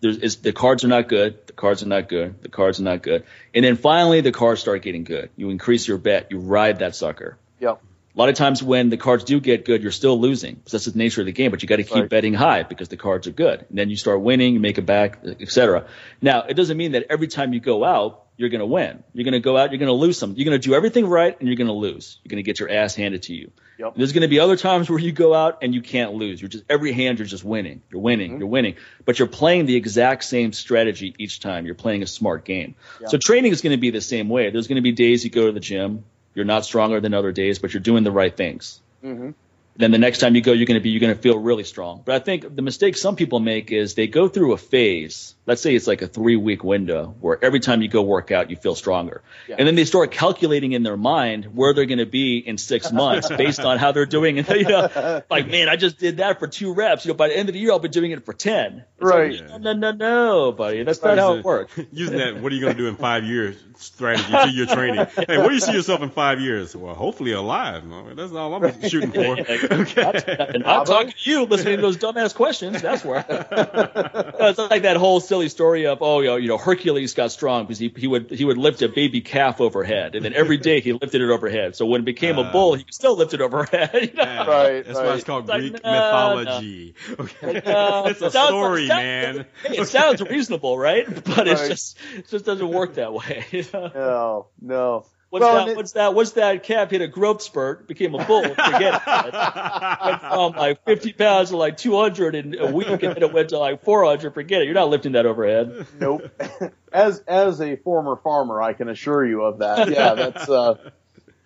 [0.00, 3.02] there's the cards are not good, the cards are not good, the cards are not
[3.02, 3.24] good,
[3.54, 5.30] and then finally the cards start getting good.
[5.36, 7.38] You increase your bet, you ride that sucker.
[7.60, 7.82] Yep.
[8.14, 10.84] A lot of times when the cards do get good, you're still losing because that's
[10.86, 11.52] the nature of the game.
[11.52, 12.08] But you got to keep right.
[12.08, 13.64] betting high because the cards are good.
[13.68, 15.86] And then you start winning, you make it back, etc.
[16.20, 19.04] Now it doesn't mean that every time you go out you're going to win.
[19.12, 20.32] You're going to go out, you're going to lose some.
[20.34, 22.18] You're going to do everything right, and you're going to lose.
[22.24, 23.50] You're going to get your ass handed to you.
[23.78, 23.96] Yep.
[23.96, 26.40] There's going to be other times where you go out and you can't lose.
[26.40, 27.82] You're just every hand you're just winning.
[27.90, 28.30] You're winning.
[28.30, 28.40] Mm-hmm.
[28.40, 28.76] You're winning.
[29.04, 31.66] But you're playing the exact same strategy each time.
[31.66, 32.76] You're playing a smart game.
[33.02, 33.10] Yep.
[33.10, 34.48] So training is going to be the same way.
[34.48, 36.04] There's going to be days you go to the gym,
[36.34, 38.80] you're not stronger than other days, but you're doing the right things.
[39.04, 39.32] Mm-hmm
[39.80, 41.64] then the next time you go, you're going to be, you're going to feel really
[41.64, 42.02] strong.
[42.04, 45.34] But I think the mistake some people make is they go through a phase.
[45.50, 48.50] Let's say it's like a three week window where every time you go work out,
[48.50, 49.20] you feel stronger.
[49.48, 49.56] Yeah.
[49.58, 52.92] And then they start calculating in their mind where they're going to be in six
[53.02, 54.38] months based on how they're doing.
[54.38, 57.04] And, you know, like, man, I just did that for two reps.
[57.04, 58.84] You know, by the end of the year, I'll be doing it for 10.
[58.98, 59.32] It's right.
[59.32, 60.84] Like, no, no, no, no, buddy.
[60.84, 61.76] That's not how it works.
[61.92, 65.04] Using that, what are you going to do in five years strategy to your training?
[65.16, 66.76] Hey, where do you see yourself in five years?
[66.76, 67.82] Well, hopefully alive.
[68.14, 69.40] That's all I'm shooting for.
[69.40, 70.36] Okay.
[70.54, 72.82] And I'm talking to you, listening to those dumbass questions.
[72.82, 73.24] That's where.
[73.28, 77.64] it's like that whole silly story of oh, you know, you know, Hercules got strong
[77.64, 80.80] because he he would he would lift a baby calf overhead, and then every day
[80.80, 81.76] he lifted it overhead.
[81.76, 83.90] So when it became uh, a bull, he could still lift it overhead.
[84.00, 84.22] You know?
[84.22, 84.84] yeah, right.
[84.84, 85.06] That's right.
[85.06, 86.94] why it's called it's Greek like, no, mythology.
[87.08, 87.14] No.
[87.20, 87.62] Okay.
[87.66, 89.46] No, it's a story, like, man.
[89.64, 91.06] Hey, it sounds reasonable, right?
[91.06, 91.48] But right.
[91.48, 93.44] it's just it just doesn't work that way.
[93.50, 93.90] You know?
[93.94, 95.06] No, no.
[95.30, 95.68] What's well, that?
[95.68, 96.14] It, what's that?
[96.14, 96.64] What's that?
[96.64, 98.42] Calf hit a growth spurt, became a bull.
[98.42, 99.06] Forget it.
[100.04, 103.50] Went from like 50 pounds to like 200 in a week, and then it went
[103.50, 104.34] to like 400.
[104.34, 104.64] Forget it.
[104.64, 105.86] You're not lifting that overhead.
[105.98, 106.30] Nope.
[106.92, 109.88] As as a former farmer, I can assure you of that.
[109.88, 110.48] Yeah, that's.
[110.48, 110.90] uh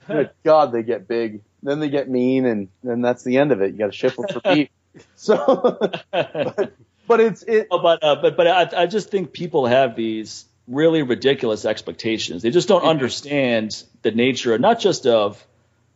[0.45, 1.43] God, they get big.
[1.63, 3.73] Then they get mean, and then that's the end of it.
[3.73, 4.69] You got to ship them for beef.
[5.17, 5.79] So,
[6.11, 6.73] but,
[7.07, 7.69] but it's it.
[7.71, 12.43] Oh, but uh, but but I, I just think people have these really ridiculous expectations.
[12.43, 15.45] They just don't understand the nature, not just of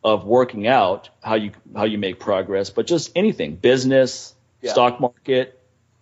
[0.04, 4.72] of working out, how you how you make progress, but just anything, business, yeah.
[4.72, 5.58] stock market,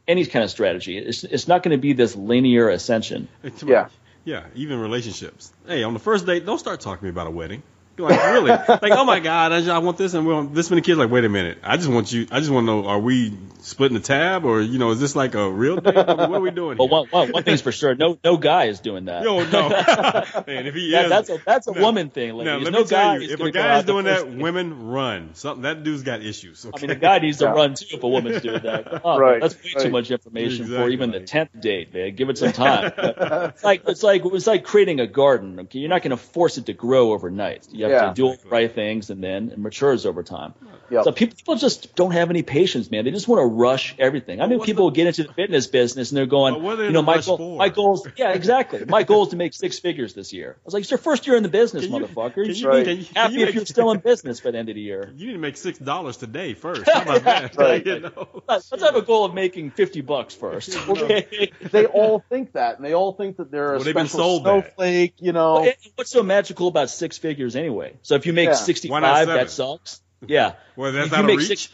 [0.07, 0.99] any kind of strategy.
[0.99, 3.29] It's it's not going to be this linear ascension.
[3.65, 3.89] Yeah.
[4.25, 5.53] Yeah, even relationships.
[5.69, 7.63] Hey, on the first date, don't start talking to me about a wedding.
[7.99, 8.51] Like really?
[8.51, 10.99] like oh my god, I, just, I want this and we want this many kids.
[10.99, 12.27] Like wait a minute, I just want you.
[12.31, 15.17] I just want to know: Are we splitting the tab, or you know, is this
[15.17, 15.97] like a real thing?
[15.97, 16.77] I mean, what are we doing?
[16.87, 19.23] Well, one, one, one thing's for sure: no, no guy is doing that.
[19.25, 19.69] Yo, no.
[20.47, 22.35] Man, if he That- is, that's a that's a now- woman thing.
[22.35, 22.65] Ladies.
[22.65, 24.39] Now, no tell guy you, if a go guy is doing that, thing.
[24.41, 25.31] women run.
[25.35, 26.67] Something that dude's got issues.
[26.67, 27.51] I mean, a guy needs to Yeah.
[27.53, 28.91] run too if a woman's doing that.
[28.91, 32.15] Come on, Right, that's way too much information for even the tenth date, man.
[32.15, 32.93] Give it some time.
[32.97, 35.59] it's like it's like it's like creating a garden.
[35.61, 37.67] Okay, you're not going to force it to grow overnight.
[37.73, 38.09] You have Yeah.
[38.09, 40.55] to do all the right things, and then it matures over time.
[40.91, 41.05] Yep.
[41.05, 43.05] So people, people just don't have any patience, man.
[43.05, 44.41] They just want to rush everything.
[44.41, 46.73] I mean, what's people the- get into the fitness business and they're going, But what
[46.75, 47.59] are they you know, my goal, for?
[47.59, 48.85] my goals, yeah, exactly.
[48.87, 50.57] My goal is to make six figures this year.
[50.59, 52.37] I was like, it's your first year in the business, Can you- motherfucker.
[52.39, 52.85] You you- should Right.
[52.85, 54.75] be can you- can happy you if you're still in business by the end of
[54.75, 55.13] the year.
[55.17, 56.83] You need to make six dollars today first.
[56.93, 57.57] How about that?
[57.57, 57.85] Right.
[57.87, 58.43] You know?
[58.49, 60.77] Let's let's have a goal of making 50 bucks first.
[60.89, 61.51] Okay.
[61.73, 64.41] they all think that, and they all think that they're a Well, they've been special
[64.41, 64.63] sold that.
[64.77, 65.15] snowflake.
[65.19, 67.95] You know, What's so magical about six figures anyway?
[68.03, 68.55] So if you make Yeah.
[68.55, 69.35] 65, seven?
[69.37, 70.01] that sucks.
[70.27, 70.53] Yeah.
[70.77, 71.49] Well, that's If out you of make reach.
[71.49, 71.69] six-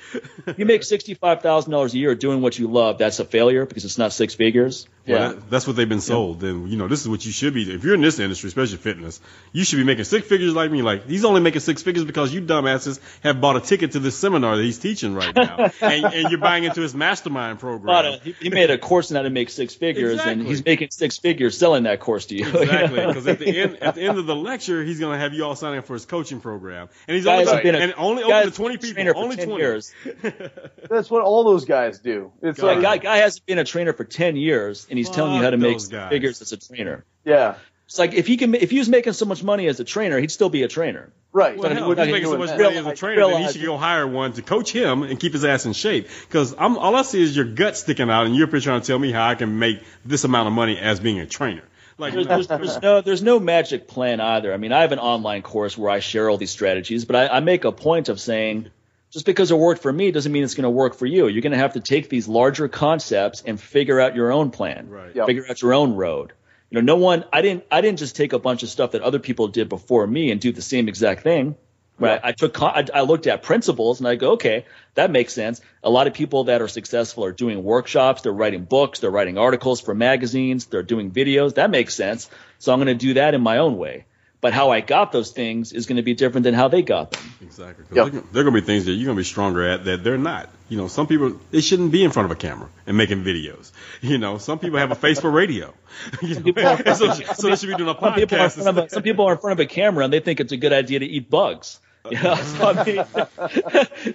[0.57, 4.13] you make $65,000 a year doing what you love, that's a failure because it's not
[4.13, 4.87] six figures.
[5.07, 5.29] Well, Yeah.
[5.35, 6.41] that- that's what they've been sold.
[6.41, 7.63] Then you know this is what you should be.
[7.73, 9.21] If you're in this industry, especially fitness,
[9.53, 10.83] you should be making six figures like me.
[10.83, 14.17] Like he's only making six figures because you dumbasses have bought a ticket to this
[14.17, 17.87] seminar that he's teaching right now, and, and you're buying into his mastermind program.
[17.87, 20.65] But, uh, he, he made a course on how to make six figures, and he's
[20.65, 22.47] making six figures selling that course to you.
[22.47, 25.33] Exactly, because at the end at the end of the lecture, he's going to have
[25.35, 27.75] you all signing up for his coaching program, and he's only Guys gonna, have been
[27.75, 29.63] a- and only open to twenty been a people, trainer for only 10 twenty.
[29.63, 29.93] years.
[30.89, 32.33] that's what all those guys do.
[32.43, 32.67] It's God.
[32.67, 35.43] Like, like, guy, guy hasn't been a trainer for 10 years, and he's telling you
[35.43, 36.11] how to make guys.
[36.11, 37.05] figures as a trainer.
[37.25, 37.55] yeah,
[37.87, 40.21] It's like if he can, if he was making so much money as a trainer,
[40.21, 41.11] he'd still be a trainer.
[41.33, 41.57] right.
[41.57, 43.27] Well, But hell, he if he's wouldn't making so much money as a Realize- trainer,
[43.29, 46.09] then he should go hire one to coach him and keep his ass in shape.
[46.29, 48.81] Because I'm all I see is your gut sticking out, and you're up here trying
[48.83, 51.63] to tell me how I can make this amount of money as being a trainer.
[51.99, 54.53] Like, There's, there's, there's no there's no magic plan either.
[54.53, 57.29] I mean, I have an online course where I share all these strategies, but I,
[57.29, 58.71] I make a point of saying
[59.13, 61.29] just because it worked for me doesn't mean it's going to work for you.
[61.29, 64.89] You're going to have to take these larger concepts and figure out your own plan,
[64.89, 65.15] Right.
[65.15, 65.27] Yep.
[65.27, 66.33] figure out your own road.
[66.71, 69.03] You know, no one I didn't I didn't just take a bunch of stuff that
[69.03, 71.57] other people did before me and do the same exact thing.
[71.99, 72.19] Right.
[72.25, 74.65] I took I, I looked at principles and I go, okay,
[74.95, 75.61] that makes sense.
[75.85, 79.37] A lot of people that are successful are doing workshops, they're writing books, they're writing
[79.37, 81.55] articles for magazines, they're doing videos.
[81.55, 82.31] That makes sense.
[82.59, 84.07] So I'm going to do that in my own way.
[84.43, 87.13] But how I got those things is going to be different than how they got
[87.13, 87.23] them.
[87.41, 87.85] Exactly.
[87.93, 88.11] Yep.
[88.13, 90.03] There, there are going to be things that you're going to be stronger at that
[90.03, 90.51] they're not.
[90.69, 93.71] You know, some people they shouldn't be in front of a camera and making videos.
[94.03, 95.73] You know, some people have a face for radio.
[96.23, 96.63] You know?
[96.65, 98.67] are- so, so they should be doing a Some people, podcast.
[98.67, 100.57] of a, some people are in front of a camera and they think it's a
[100.57, 101.79] good idea to eat bugs.
[102.11, 103.05] You know, so I mean,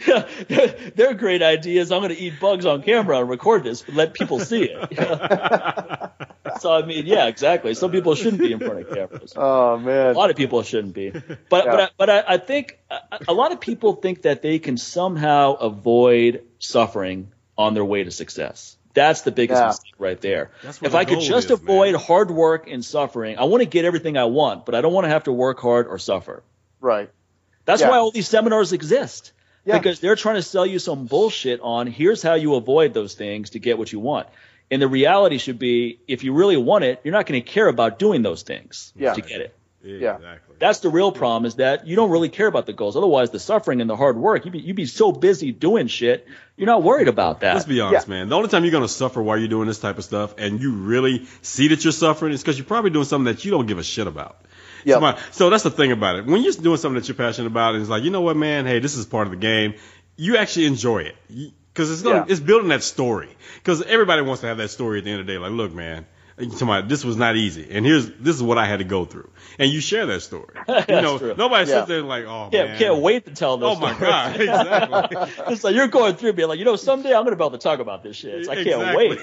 [0.06, 1.92] they're, they're great ideas.
[1.92, 4.92] I'm going to eat bugs on camera and record this, but let people see it.
[4.92, 4.98] you
[6.60, 7.74] so I mean, yeah, exactly.
[7.74, 9.34] Some people shouldn't be in front of cameras.
[9.38, 11.12] Oh man, A lot of people shouldn't be,
[11.50, 11.72] but Yeah.
[11.72, 12.98] but I, but I, I think a,
[13.30, 18.12] a lot of people think that they can somehow avoid suffering on their way to
[18.12, 18.78] success.
[18.94, 19.68] That's the biggest Yeah.
[19.68, 20.52] mistake right there.
[20.64, 22.02] If the I could just is, avoid man.
[22.02, 25.06] hard work and suffering, I want to get everything I want, but I don't want
[25.06, 26.44] to have to work hard or suffer.
[26.82, 27.10] right.
[27.68, 27.90] That's Yeah.
[27.92, 29.34] why all these seminars exist.
[29.66, 29.78] Yeah.
[29.78, 33.52] Because they're trying to sell you some bullshit on here's how you avoid those things
[33.52, 34.28] to get what you want.
[34.72, 37.68] And the reality should be if you really want it, you're not going to care
[37.68, 39.14] about doing those things Yeah.
[39.14, 39.54] to get it.
[39.84, 40.16] Yeah.
[40.16, 40.56] Exactly.
[40.60, 42.98] That's the real problem is that you don't really care about the goals.
[42.98, 46.28] Otherwise, the suffering and the hard work, you'd be, you'd be so busy doing shit,
[46.58, 47.54] you're not worried about that.
[47.54, 48.14] Let's be honest, Yeah.
[48.16, 48.30] man.
[48.30, 50.60] The only time you're going to suffer while you're doing this type of stuff and
[50.62, 53.66] you really see that you're suffering is because you're probably doing something that you don't
[53.68, 54.38] give a shit about.
[54.86, 54.94] Yep.
[54.96, 56.26] Somebody- so that's the thing about it.
[56.26, 58.66] When you're doing something that you're passionate about, and it's like, you know what, man?
[58.66, 59.74] Hey, this is part of the game.
[60.16, 61.16] You actually enjoy it
[61.74, 62.26] because it's gonna, Yeah.
[62.28, 63.30] it's building that story.
[63.56, 65.38] Because everybody wants to have that story at the end of the day.
[65.38, 66.06] Like, look, man.
[66.52, 69.28] Somebody, this was not easy, and here's this is what I had to go through,
[69.58, 70.54] and you share that story.
[70.88, 71.34] You know, true.
[71.36, 71.78] nobody Yeah.
[71.78, 74.10] sits there like, oh can't, man, can't wait to tell those Oh my stories.
[74.12, 74.42] god,
[75.12, 75.44] exactly.
[75.54, 77.52] it's like you're going through being like, you know, someday I'm going to be able
[77.52, 78.36] to talk about this shit.
[78.36, 79.20] It's, I can't wait.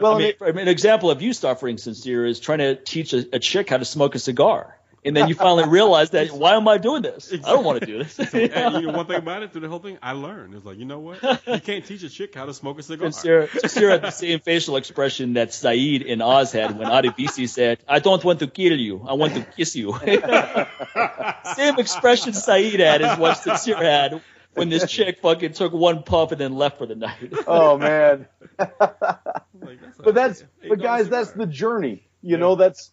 [0.00, 3.12] Well, I mean, I mean, an example of you suffering sincere is trying to teach
[3.12, 4.76] a, a chick how to smoke a cigar.
[5.02, 7.32] And then you finally realize that why am I doing this?
[7.32, 8.18] I don't want to do this.
[8.18, 10.54] And you know one thing about it through the whole thing, I learned.
[10.54, 11.22] It's like, you know what?
[11.46, 13.10] You can't teach a chick how to smoke a cigar.
[13.10, 17.78] Sincere, sincere had the same facial expression that Said in Oz had when Adebisi said,
[17.88, 19.04] I don't want to kill you.
[19.08, 19.94] I want to kiss you.
[21.56, 24.20] same expression Said had is what Sincere had
[24.54, 27.32] when this chick fucking took one puff and then left for the night.
[27.46, 28.26] oh man.
[28.58, 32.40] Like, that's but that's but $8 guys that's the journey you Yeah.
[32.40, 32.90] know that's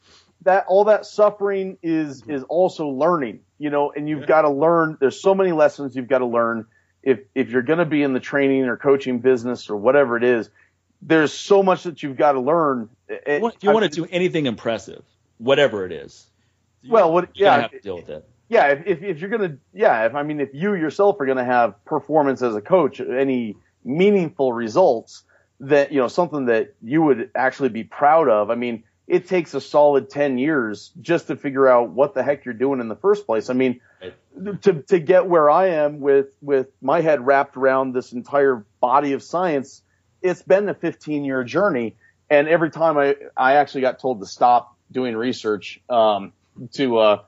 [0.47, 2.31] that all that suffering is mm-hmm.
[2.31, 6.07] is also learning you know and you've got to learn there's so many lessons you've
[6.07, 6.65] got to learn.
[7.03, 10.23] If if you're going to be in the training or coaching business or whatever it
[10.23, 10.49] is
[11.01, 15.03] there's so much that you've got to learn If you want to do anything impressive,
[15.37, 16.27] whatever it is,
[16.87, 17.61] well what yeah.
[17.61, 18.27] have to deal with it.
[18.49, 21.45] yeah, if, if, if you're gonna, yeah, if I mean, if you yourself are gonna
[21.45, 25.23] have performance as a coach, any meaningful results
[25.59, 28.49] that you know something that you would actually be proud of.
[28.49, 32.45] I mean, it takes a solid ten years just to figure out what the heck
[32.45, 33.49] you're doing in the first place.
[33.49, 34.61] I mean, right.
[34.63, 39.13] to to get where I am with with my head wrapped around this entire body
[39.13, 39.81] of science,
[40.21, 41.95] it's been a 15 year journey.
[42.29, 46.33] And every time I I actually got told to stop doing research um,
[46.73, 47.21] to uh,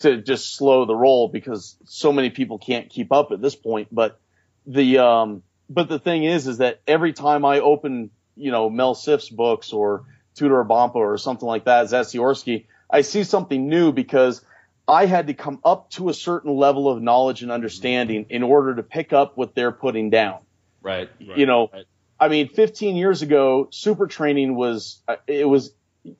[0.00, 3.88] to just slow the roll because so many people can't keep up at this point.
[3.90, 4.20] But
[4.66, 8.94] the um, but the thing is, is that every time I open, you know, Mel
[8.94, 10.04] Siff's books or
[10.34, 14.44] Tudor Bompa or something like that, Zatsiorsky, I see something new because
[14.86, 18.74] I had to come up to a certain level of knowledge and understanding in order
[18.74, 20.40] to pick up what they're putting down.
[20.82, 21.08] Right.
[21.26, 21.84] right you know, right.
[22.18, 25.72] I mean, 15 years ago, super training was, uh, it was,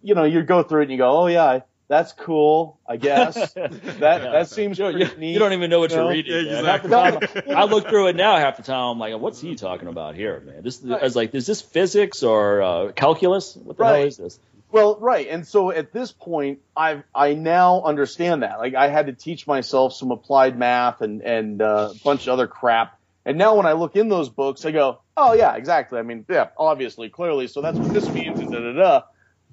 [0.02, 1.60] you know, you go through it and you go, oh yeah,
[1.92, 3.52] that's cool, I guess.
[3.52, 4.18] that yeah.
[4.18, 5.34] that seems you, you, neat.
[5.34, 6.46] You don't even know what you are reading.
[6.46, 6.90] Yeah, exactly.
[6.90, 7.18] time,
[7.54, 8.38] I look through it now.
[8.38, 11.02] Half the time, I'm like, "What's he talking about here, man?" This right.
[11.02, 13.54] I was like, "Is this physics or uh, calculus?
[13.56, 13.98] What the right.
[13.98, 14.40] hell is this?"
[14.70, 15.28] Well, right.
[15.28, 18.58] And so at this point, I I now understand that.
[18.58, 22.32] Like I had to teach myself some applied math and and uh, a bunch of
[22.32, 22.98] other crap.
[23.26, 25.98] And now when I look in those books, I go, "Oh yeah, exactly.
[25.98, 27.48] I mean, yeah, obviously, clearly.
[27.48, 29.02] So that's what this means." And da da da.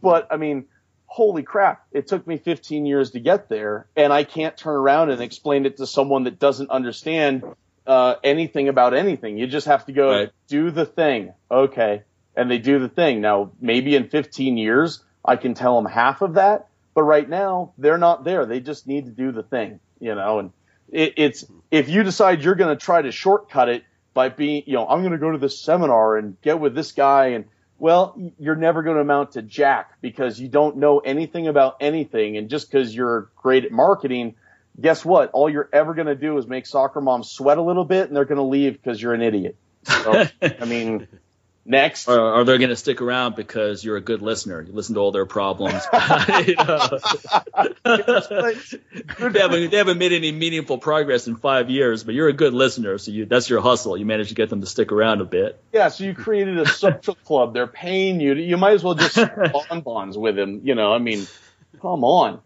[0.01, 0.67] But I mean
[1.09, 5.09] holy crap, it took me 15 years to get there, and I can't turn around
[5.09, 7.43] and explain it to someone that doesn't understand
[7.87, 9.37] uh, anything about anything.
[9.37, 10.29] You just have to go right.
[10.47, 12.03] do the thing, okay,
[12.35, 13.21] and they do the thing.
[13.21, 17.73] Now, maybe in 15 years, I can tell them half of that, but right now
[17.79, 18.45] they're not there.
[18.45, 20.39] They just need to do the thing, you know.
[20.39, 20.51] And
[20.91, 23.83] it, it's if you decide you're going to try to shortcut it
[24.13, 26.91] by being, you know, I'm going to go to this seminar and get with this
[26.91, 27.45] guy and
[27.79, 32.37] well, you're never going to amount to jack because you don't know anything about anything.
[32.37, 34.35] And just because you're great at marketing,
[34.79, 35.31] guess what?
[35.31, 38.15] All you're ever going to do is make soccer moms sweat a little bit and
[38.15, 39.55] they're going to leave because you're an idiot.
[39.83, 41.07] So, I mean,
[41.69, 42.07] Next.
[42.07, 44.59] Or are they going to stick around because you're a good listener?
[44.59, 45.83] You listen to all their problems.
[45.93, 46.55] they,
[49.15, 52.97] haven't, they haven't made any meaningful progress in five years, but you're a good listener,
[52.97, 53.95] so you, that's your hustle.
[53.95, 55.61] You managed to get them to stick around a bit.
[55.71, 57.53] Yeah, so you created a social club.
[57.53, 58.33] They're paying you.
[58.33, 59.15] To, you might as well just
[59.69, 60.61] bonbons with them.
[60.63, 61.27] You know, I mean,
[61.79, 62.41] come on.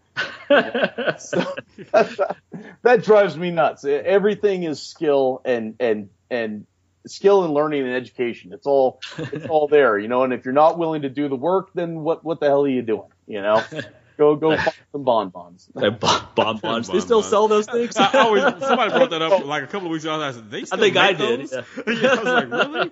[0.50, 1.54] so,
[1.92, 2.36] that,
[2.82, 3.86] that drives me nuts.
[3.86, 6.66] Everything is skill and and and
[7.06, 8.52] skill and learning and education.
[8.52, 10.24] It's all it's all there, you know.
[10.24, 12.68] And if you're not willing to do the work, then what what the hell are
[12.68, 13.08] you doing?
[13.26, 13.62] You know.
[14.16, 15.68] Go go buy some bonbons.
[16.34, 16.88] bonbons.
[16.88, 17.96] They still sell those things.
[17.96, 20.20] I always somebody brought that up like a couple of weeks ago.
[20.20, 21.50] I said they still I think I did.
[21.50, 21.62] Yeah.
[21.86, 22.08] yeah.
[22.08, 22.90] I was like, really?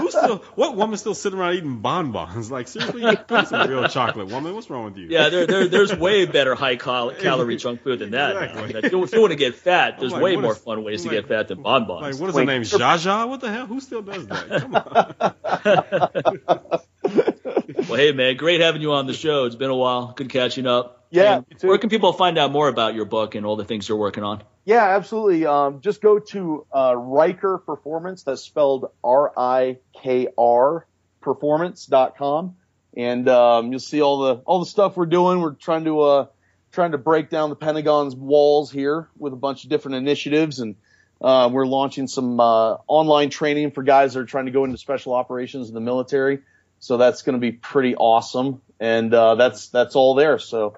[0.00, 0.38] Who's still?
[0.54, 2.50] What woman's still sitting around eating bonbons?
[2.50, 4.54] Like seriously, get some real chocolate, woman.
[4.54, 5.06] What's wrong with you?
[5.08, 8.36] Yeah, there, there there's way better high cal- calorie junk food than that.
[8.36, 8.62] Exactly.
[8.84, 11.04] if, you, if, you, want to get fat, there's like, way more is, fun ways
[11.04, 12.02] like, to get fat than bonbons.
[12.02, 12.62] Like what is her name?
[12.62, 13.28] Jaja?
[13.28, 13.66] What the hell?
[13.66, 14.60] Who still does that?
[14.60, 14.74] Come
[16.70, 16.80] on.
[17.92, 19.44] Well, hey man, great having you on the show.
[19.44, 20.12] It's been a while.
[20.12, 21.06] Good catching up.
[21.10, 21.42] Yeah.
[21.60, 24.24] Where can people find out more about your book and all the things you're working
[24.24, 24.42] on?
[24.64, 25.44] Yeah, absolutely.
[25.44, 28.22] Um, just go to uh, Rikr Performance.
[28.22, 30.86] That's spelled R I K R
[31.20, 32.56] performance.com.
[32.96, 35.40] And um, you'll see all the all the stuff we're doing.
[35.40, 36.26] We're trying to uh,
[36.72, 40.76] trying to break down the Pentagon's walls here with a bunch of different initiatives, and
[41.20, 44.76] uh, we're launching some uh, online training for guys that are trying to go into
[44.76, 46.40] special operations in the military.
[46.82, 48.60] So that's going to be pretty awesome.
[48.80, 50.40] And uh, that's that's all there.
[50.40, 50.76] So,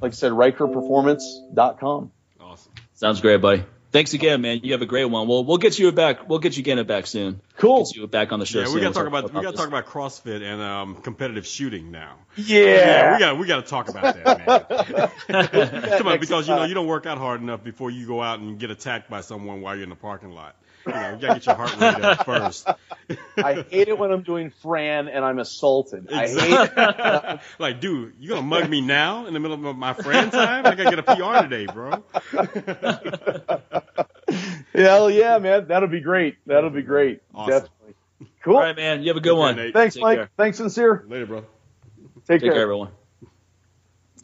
[0.00, 2.10] like I said, RikrPerformance.com.
[2.40, 2.72] Awesome.
[2.94, 3.64] Sounds great, buddy.
[3.92, 4.62] Thanks again, man.
[4.64, 5.28] You have a great one.
[5.28, 6.28] We'll we'll get you back.
[6.28, 7.40] We'll get you again it back soon.
[7.56, 7.84] Cool.
[7.84, 8.62] Get you back on the show.
[8.62, 10.96] Yeah, we got to talk about, about we got to talk about CrossFit and um,
[10.96, 12.16] competitive shooting now.
[12.34, 12.58] Yeah.
[12.58, 15.88] yeah we got we got to talk about that, man.
[15.98, 18.40] Come on, because you know you don't work out hard enough before you go out
[18.40, 20.56] and get attacked by someone while you're in the parking lot.
[20.84, 22.68] You know, you gotta get your heart rate up first.
[23.36, 26.08] I hate it when I'm doing Fran and I'm assaulted.
[26.10, 26.56] Exactly.
[26.56, 27.40] I hate it.
[27.58, 30.66] like, dude, you gonna mug me now in the middle of my Fran time?
[30.66, 32.02] I gotta get a PR today, bro.
[34.74, 35.68] Hell yeah, man.
[35.68, 36.36] That'll be great.
[36.46, 37.20] That'll be great.
[37.34, 37.52] Awesome.
[37.52, 37.94] Definitely.
[38.42, 38.56] Cool.
[38.56, 39.02] All right, man.
[39.02, 39.56] You have a good okay, one.
[39.56, 39.72] Nate.
[39.72, 40.18] Thanks, Take Mike.
[40.18, 40.30] Care.
[40.36, 41.04] Thanks, sincere.
[41.08, 41.40] Later, bro.
[41.40, 41.46] Take,
[42.26, 42.52] Take care.
[42.52, 42.90] care, everyone.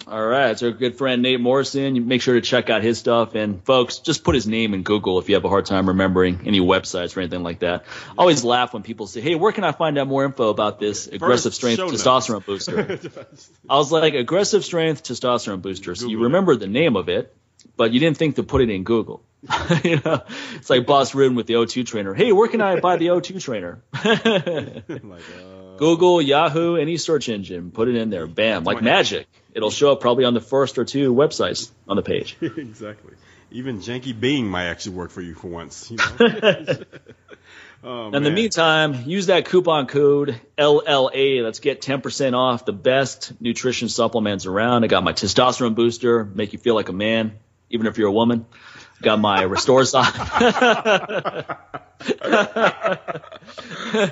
[0.07, 1.95] All right, so our good friend Nate Morrison.
[1.95, 3.35] You make sure to check out his stuff.
[3.35, 6.41] And folks, just put his name in Google if you have a hard time remembering
[6.47, 7.85] any websites or anything like that.
[8.11, 10.81] I always laugh when people say, "Hey, where can I find out more info about
[10.81, 12.99] this aggressive strength testosterone booster?"
[13.71, 16.61] I was like, "Aggressive strength testosterone booster." So Google you remember it.
[16.61, 17.37] the name of it,
[17.77, 19.23] but you didn't think to put it in Google.
[19.85, 20.23] you know,
[20.57, 22.13] it's like Bas Rutten with the O2 trainer.
[22.13, 23.83] Hey, where can I buy the O2 trainer?
[24.05, 25.50] like, uh...
[25.81, 28.27] Google, Yahoo, any search engine, put it in there.
[28.27, 28.35] Mm-hmm.
[28.35, 29.27] Bam, like magic.
[29.55, 32.37] It'll show up probably on the first or two websites on the page.
[32.43, 33.15] exactly.
[33.51, 35.91] Even janky Bing might actually work for you for once.
[35.91, 36.05] You know?
[37.83, 41.43] oh, in the meantime, use that coupon code LLA.
[41.43, 44.85] Let's get 10% off the best nutrition supplements around.
[44.85, 47.39] I got my testosterone booster, make you feel like a man,
[47.71, 48.45] even if you're a woman.
[49.03, 51.57] Got my Restore Zyme.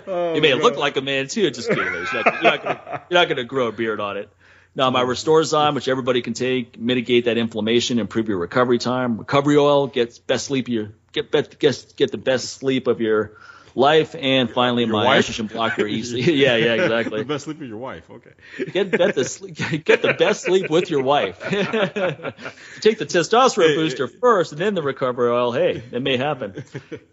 [0.07, 0.63] oh, you may God.
[0.63, 1.85] look like a man too, just kidding.
[1.85, 4.31] You're not, not gonna grow a beard on it.
[4.75, 9.19] Now, my Restore Zyme, which everybody can take, mitigate that inflammation, improve your recovery time.
[9.19, 13.33] Recovery oil gets best sleep your get get get the best sleep of your
[13.75, 15.27] life, and finally your my wife?
[15.27, 15.87] estrogen blocker.
[15.87, 16.21] easy.
[16.35, 17.21] yeah, yeah, exactly.
[17.21, 18.09] the best sleep with your wife.
[18.11, 18.31] Okay.
[18.73, 21.41] Get get the sleep, get the best sleep with your wife.
[21.41, 25.53] Take the testosterone booster first, and then the recovery oil.
[25.53, 26.65] Hey, it may happen.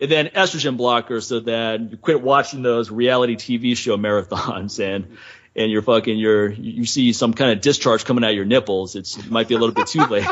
[0.01, 5.17] And then estrogen blocker, so that you quit watching those reality TV show marathons and
[5.55, 8.95] and you're fucking you're you see some kind of discharge coming out of your nipples.
[8.95, 10.27] It's it might be a little bit too late.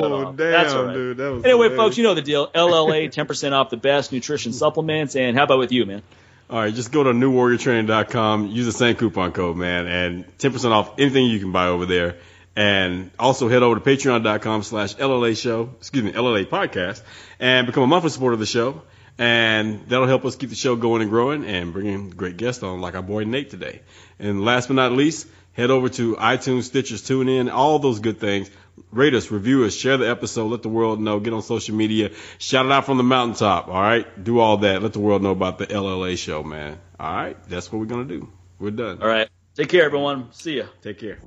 [0.00, 0.94] Oh, uh, damn, right.
[0.94, 1.16] dude.
[1.16, 1.76] That was anyway, hilarious.
[1.76, 2.46] folks, you know the deal.
[2.52, 5.16] LLA, 10% off the best nutrition supplements.
[5.16, 6.04] And how about with you, man?
[6.48, 11.00] All right, just go to newwarriortraining.com, use the same coupon code, man, and 10% off
[11.00, 12.18] anything you can buy over there.
[12.54, 17.02] And also head over to patreon.com slash LLA show, excuse me, LLA podcast,
[17.40, 18.82] and become a monthly supporter of the show.
[19.18, 22.80] And that'll help us keep the show going and growing and bringing great guests on
[22.80, 23.80] like our boy Nate today.
[24.20, 28.48] And last but not least, head over to iTunes, Stitchers, TuneIn, all those good things.
[28.90, 32.10] Rate us, review us, share the episode, let the world know, get on social media,
[32.38, 34.06] shout it out from the mountaintop, all right?
[34.22, 34.82] Do all that.
[34.82, 36.78] Let the world know about the LLA show, man.
[36.98, 37.36] All right?
[37.48, 38.28] That's what we're going to do.
[38.58, 39.02] We're done.
[39.02, 39.28] All right.
[39.54, 40.32] Take care, everyone.
[40.32, 40.66] See ya.
[40.82, 41.18] Take care.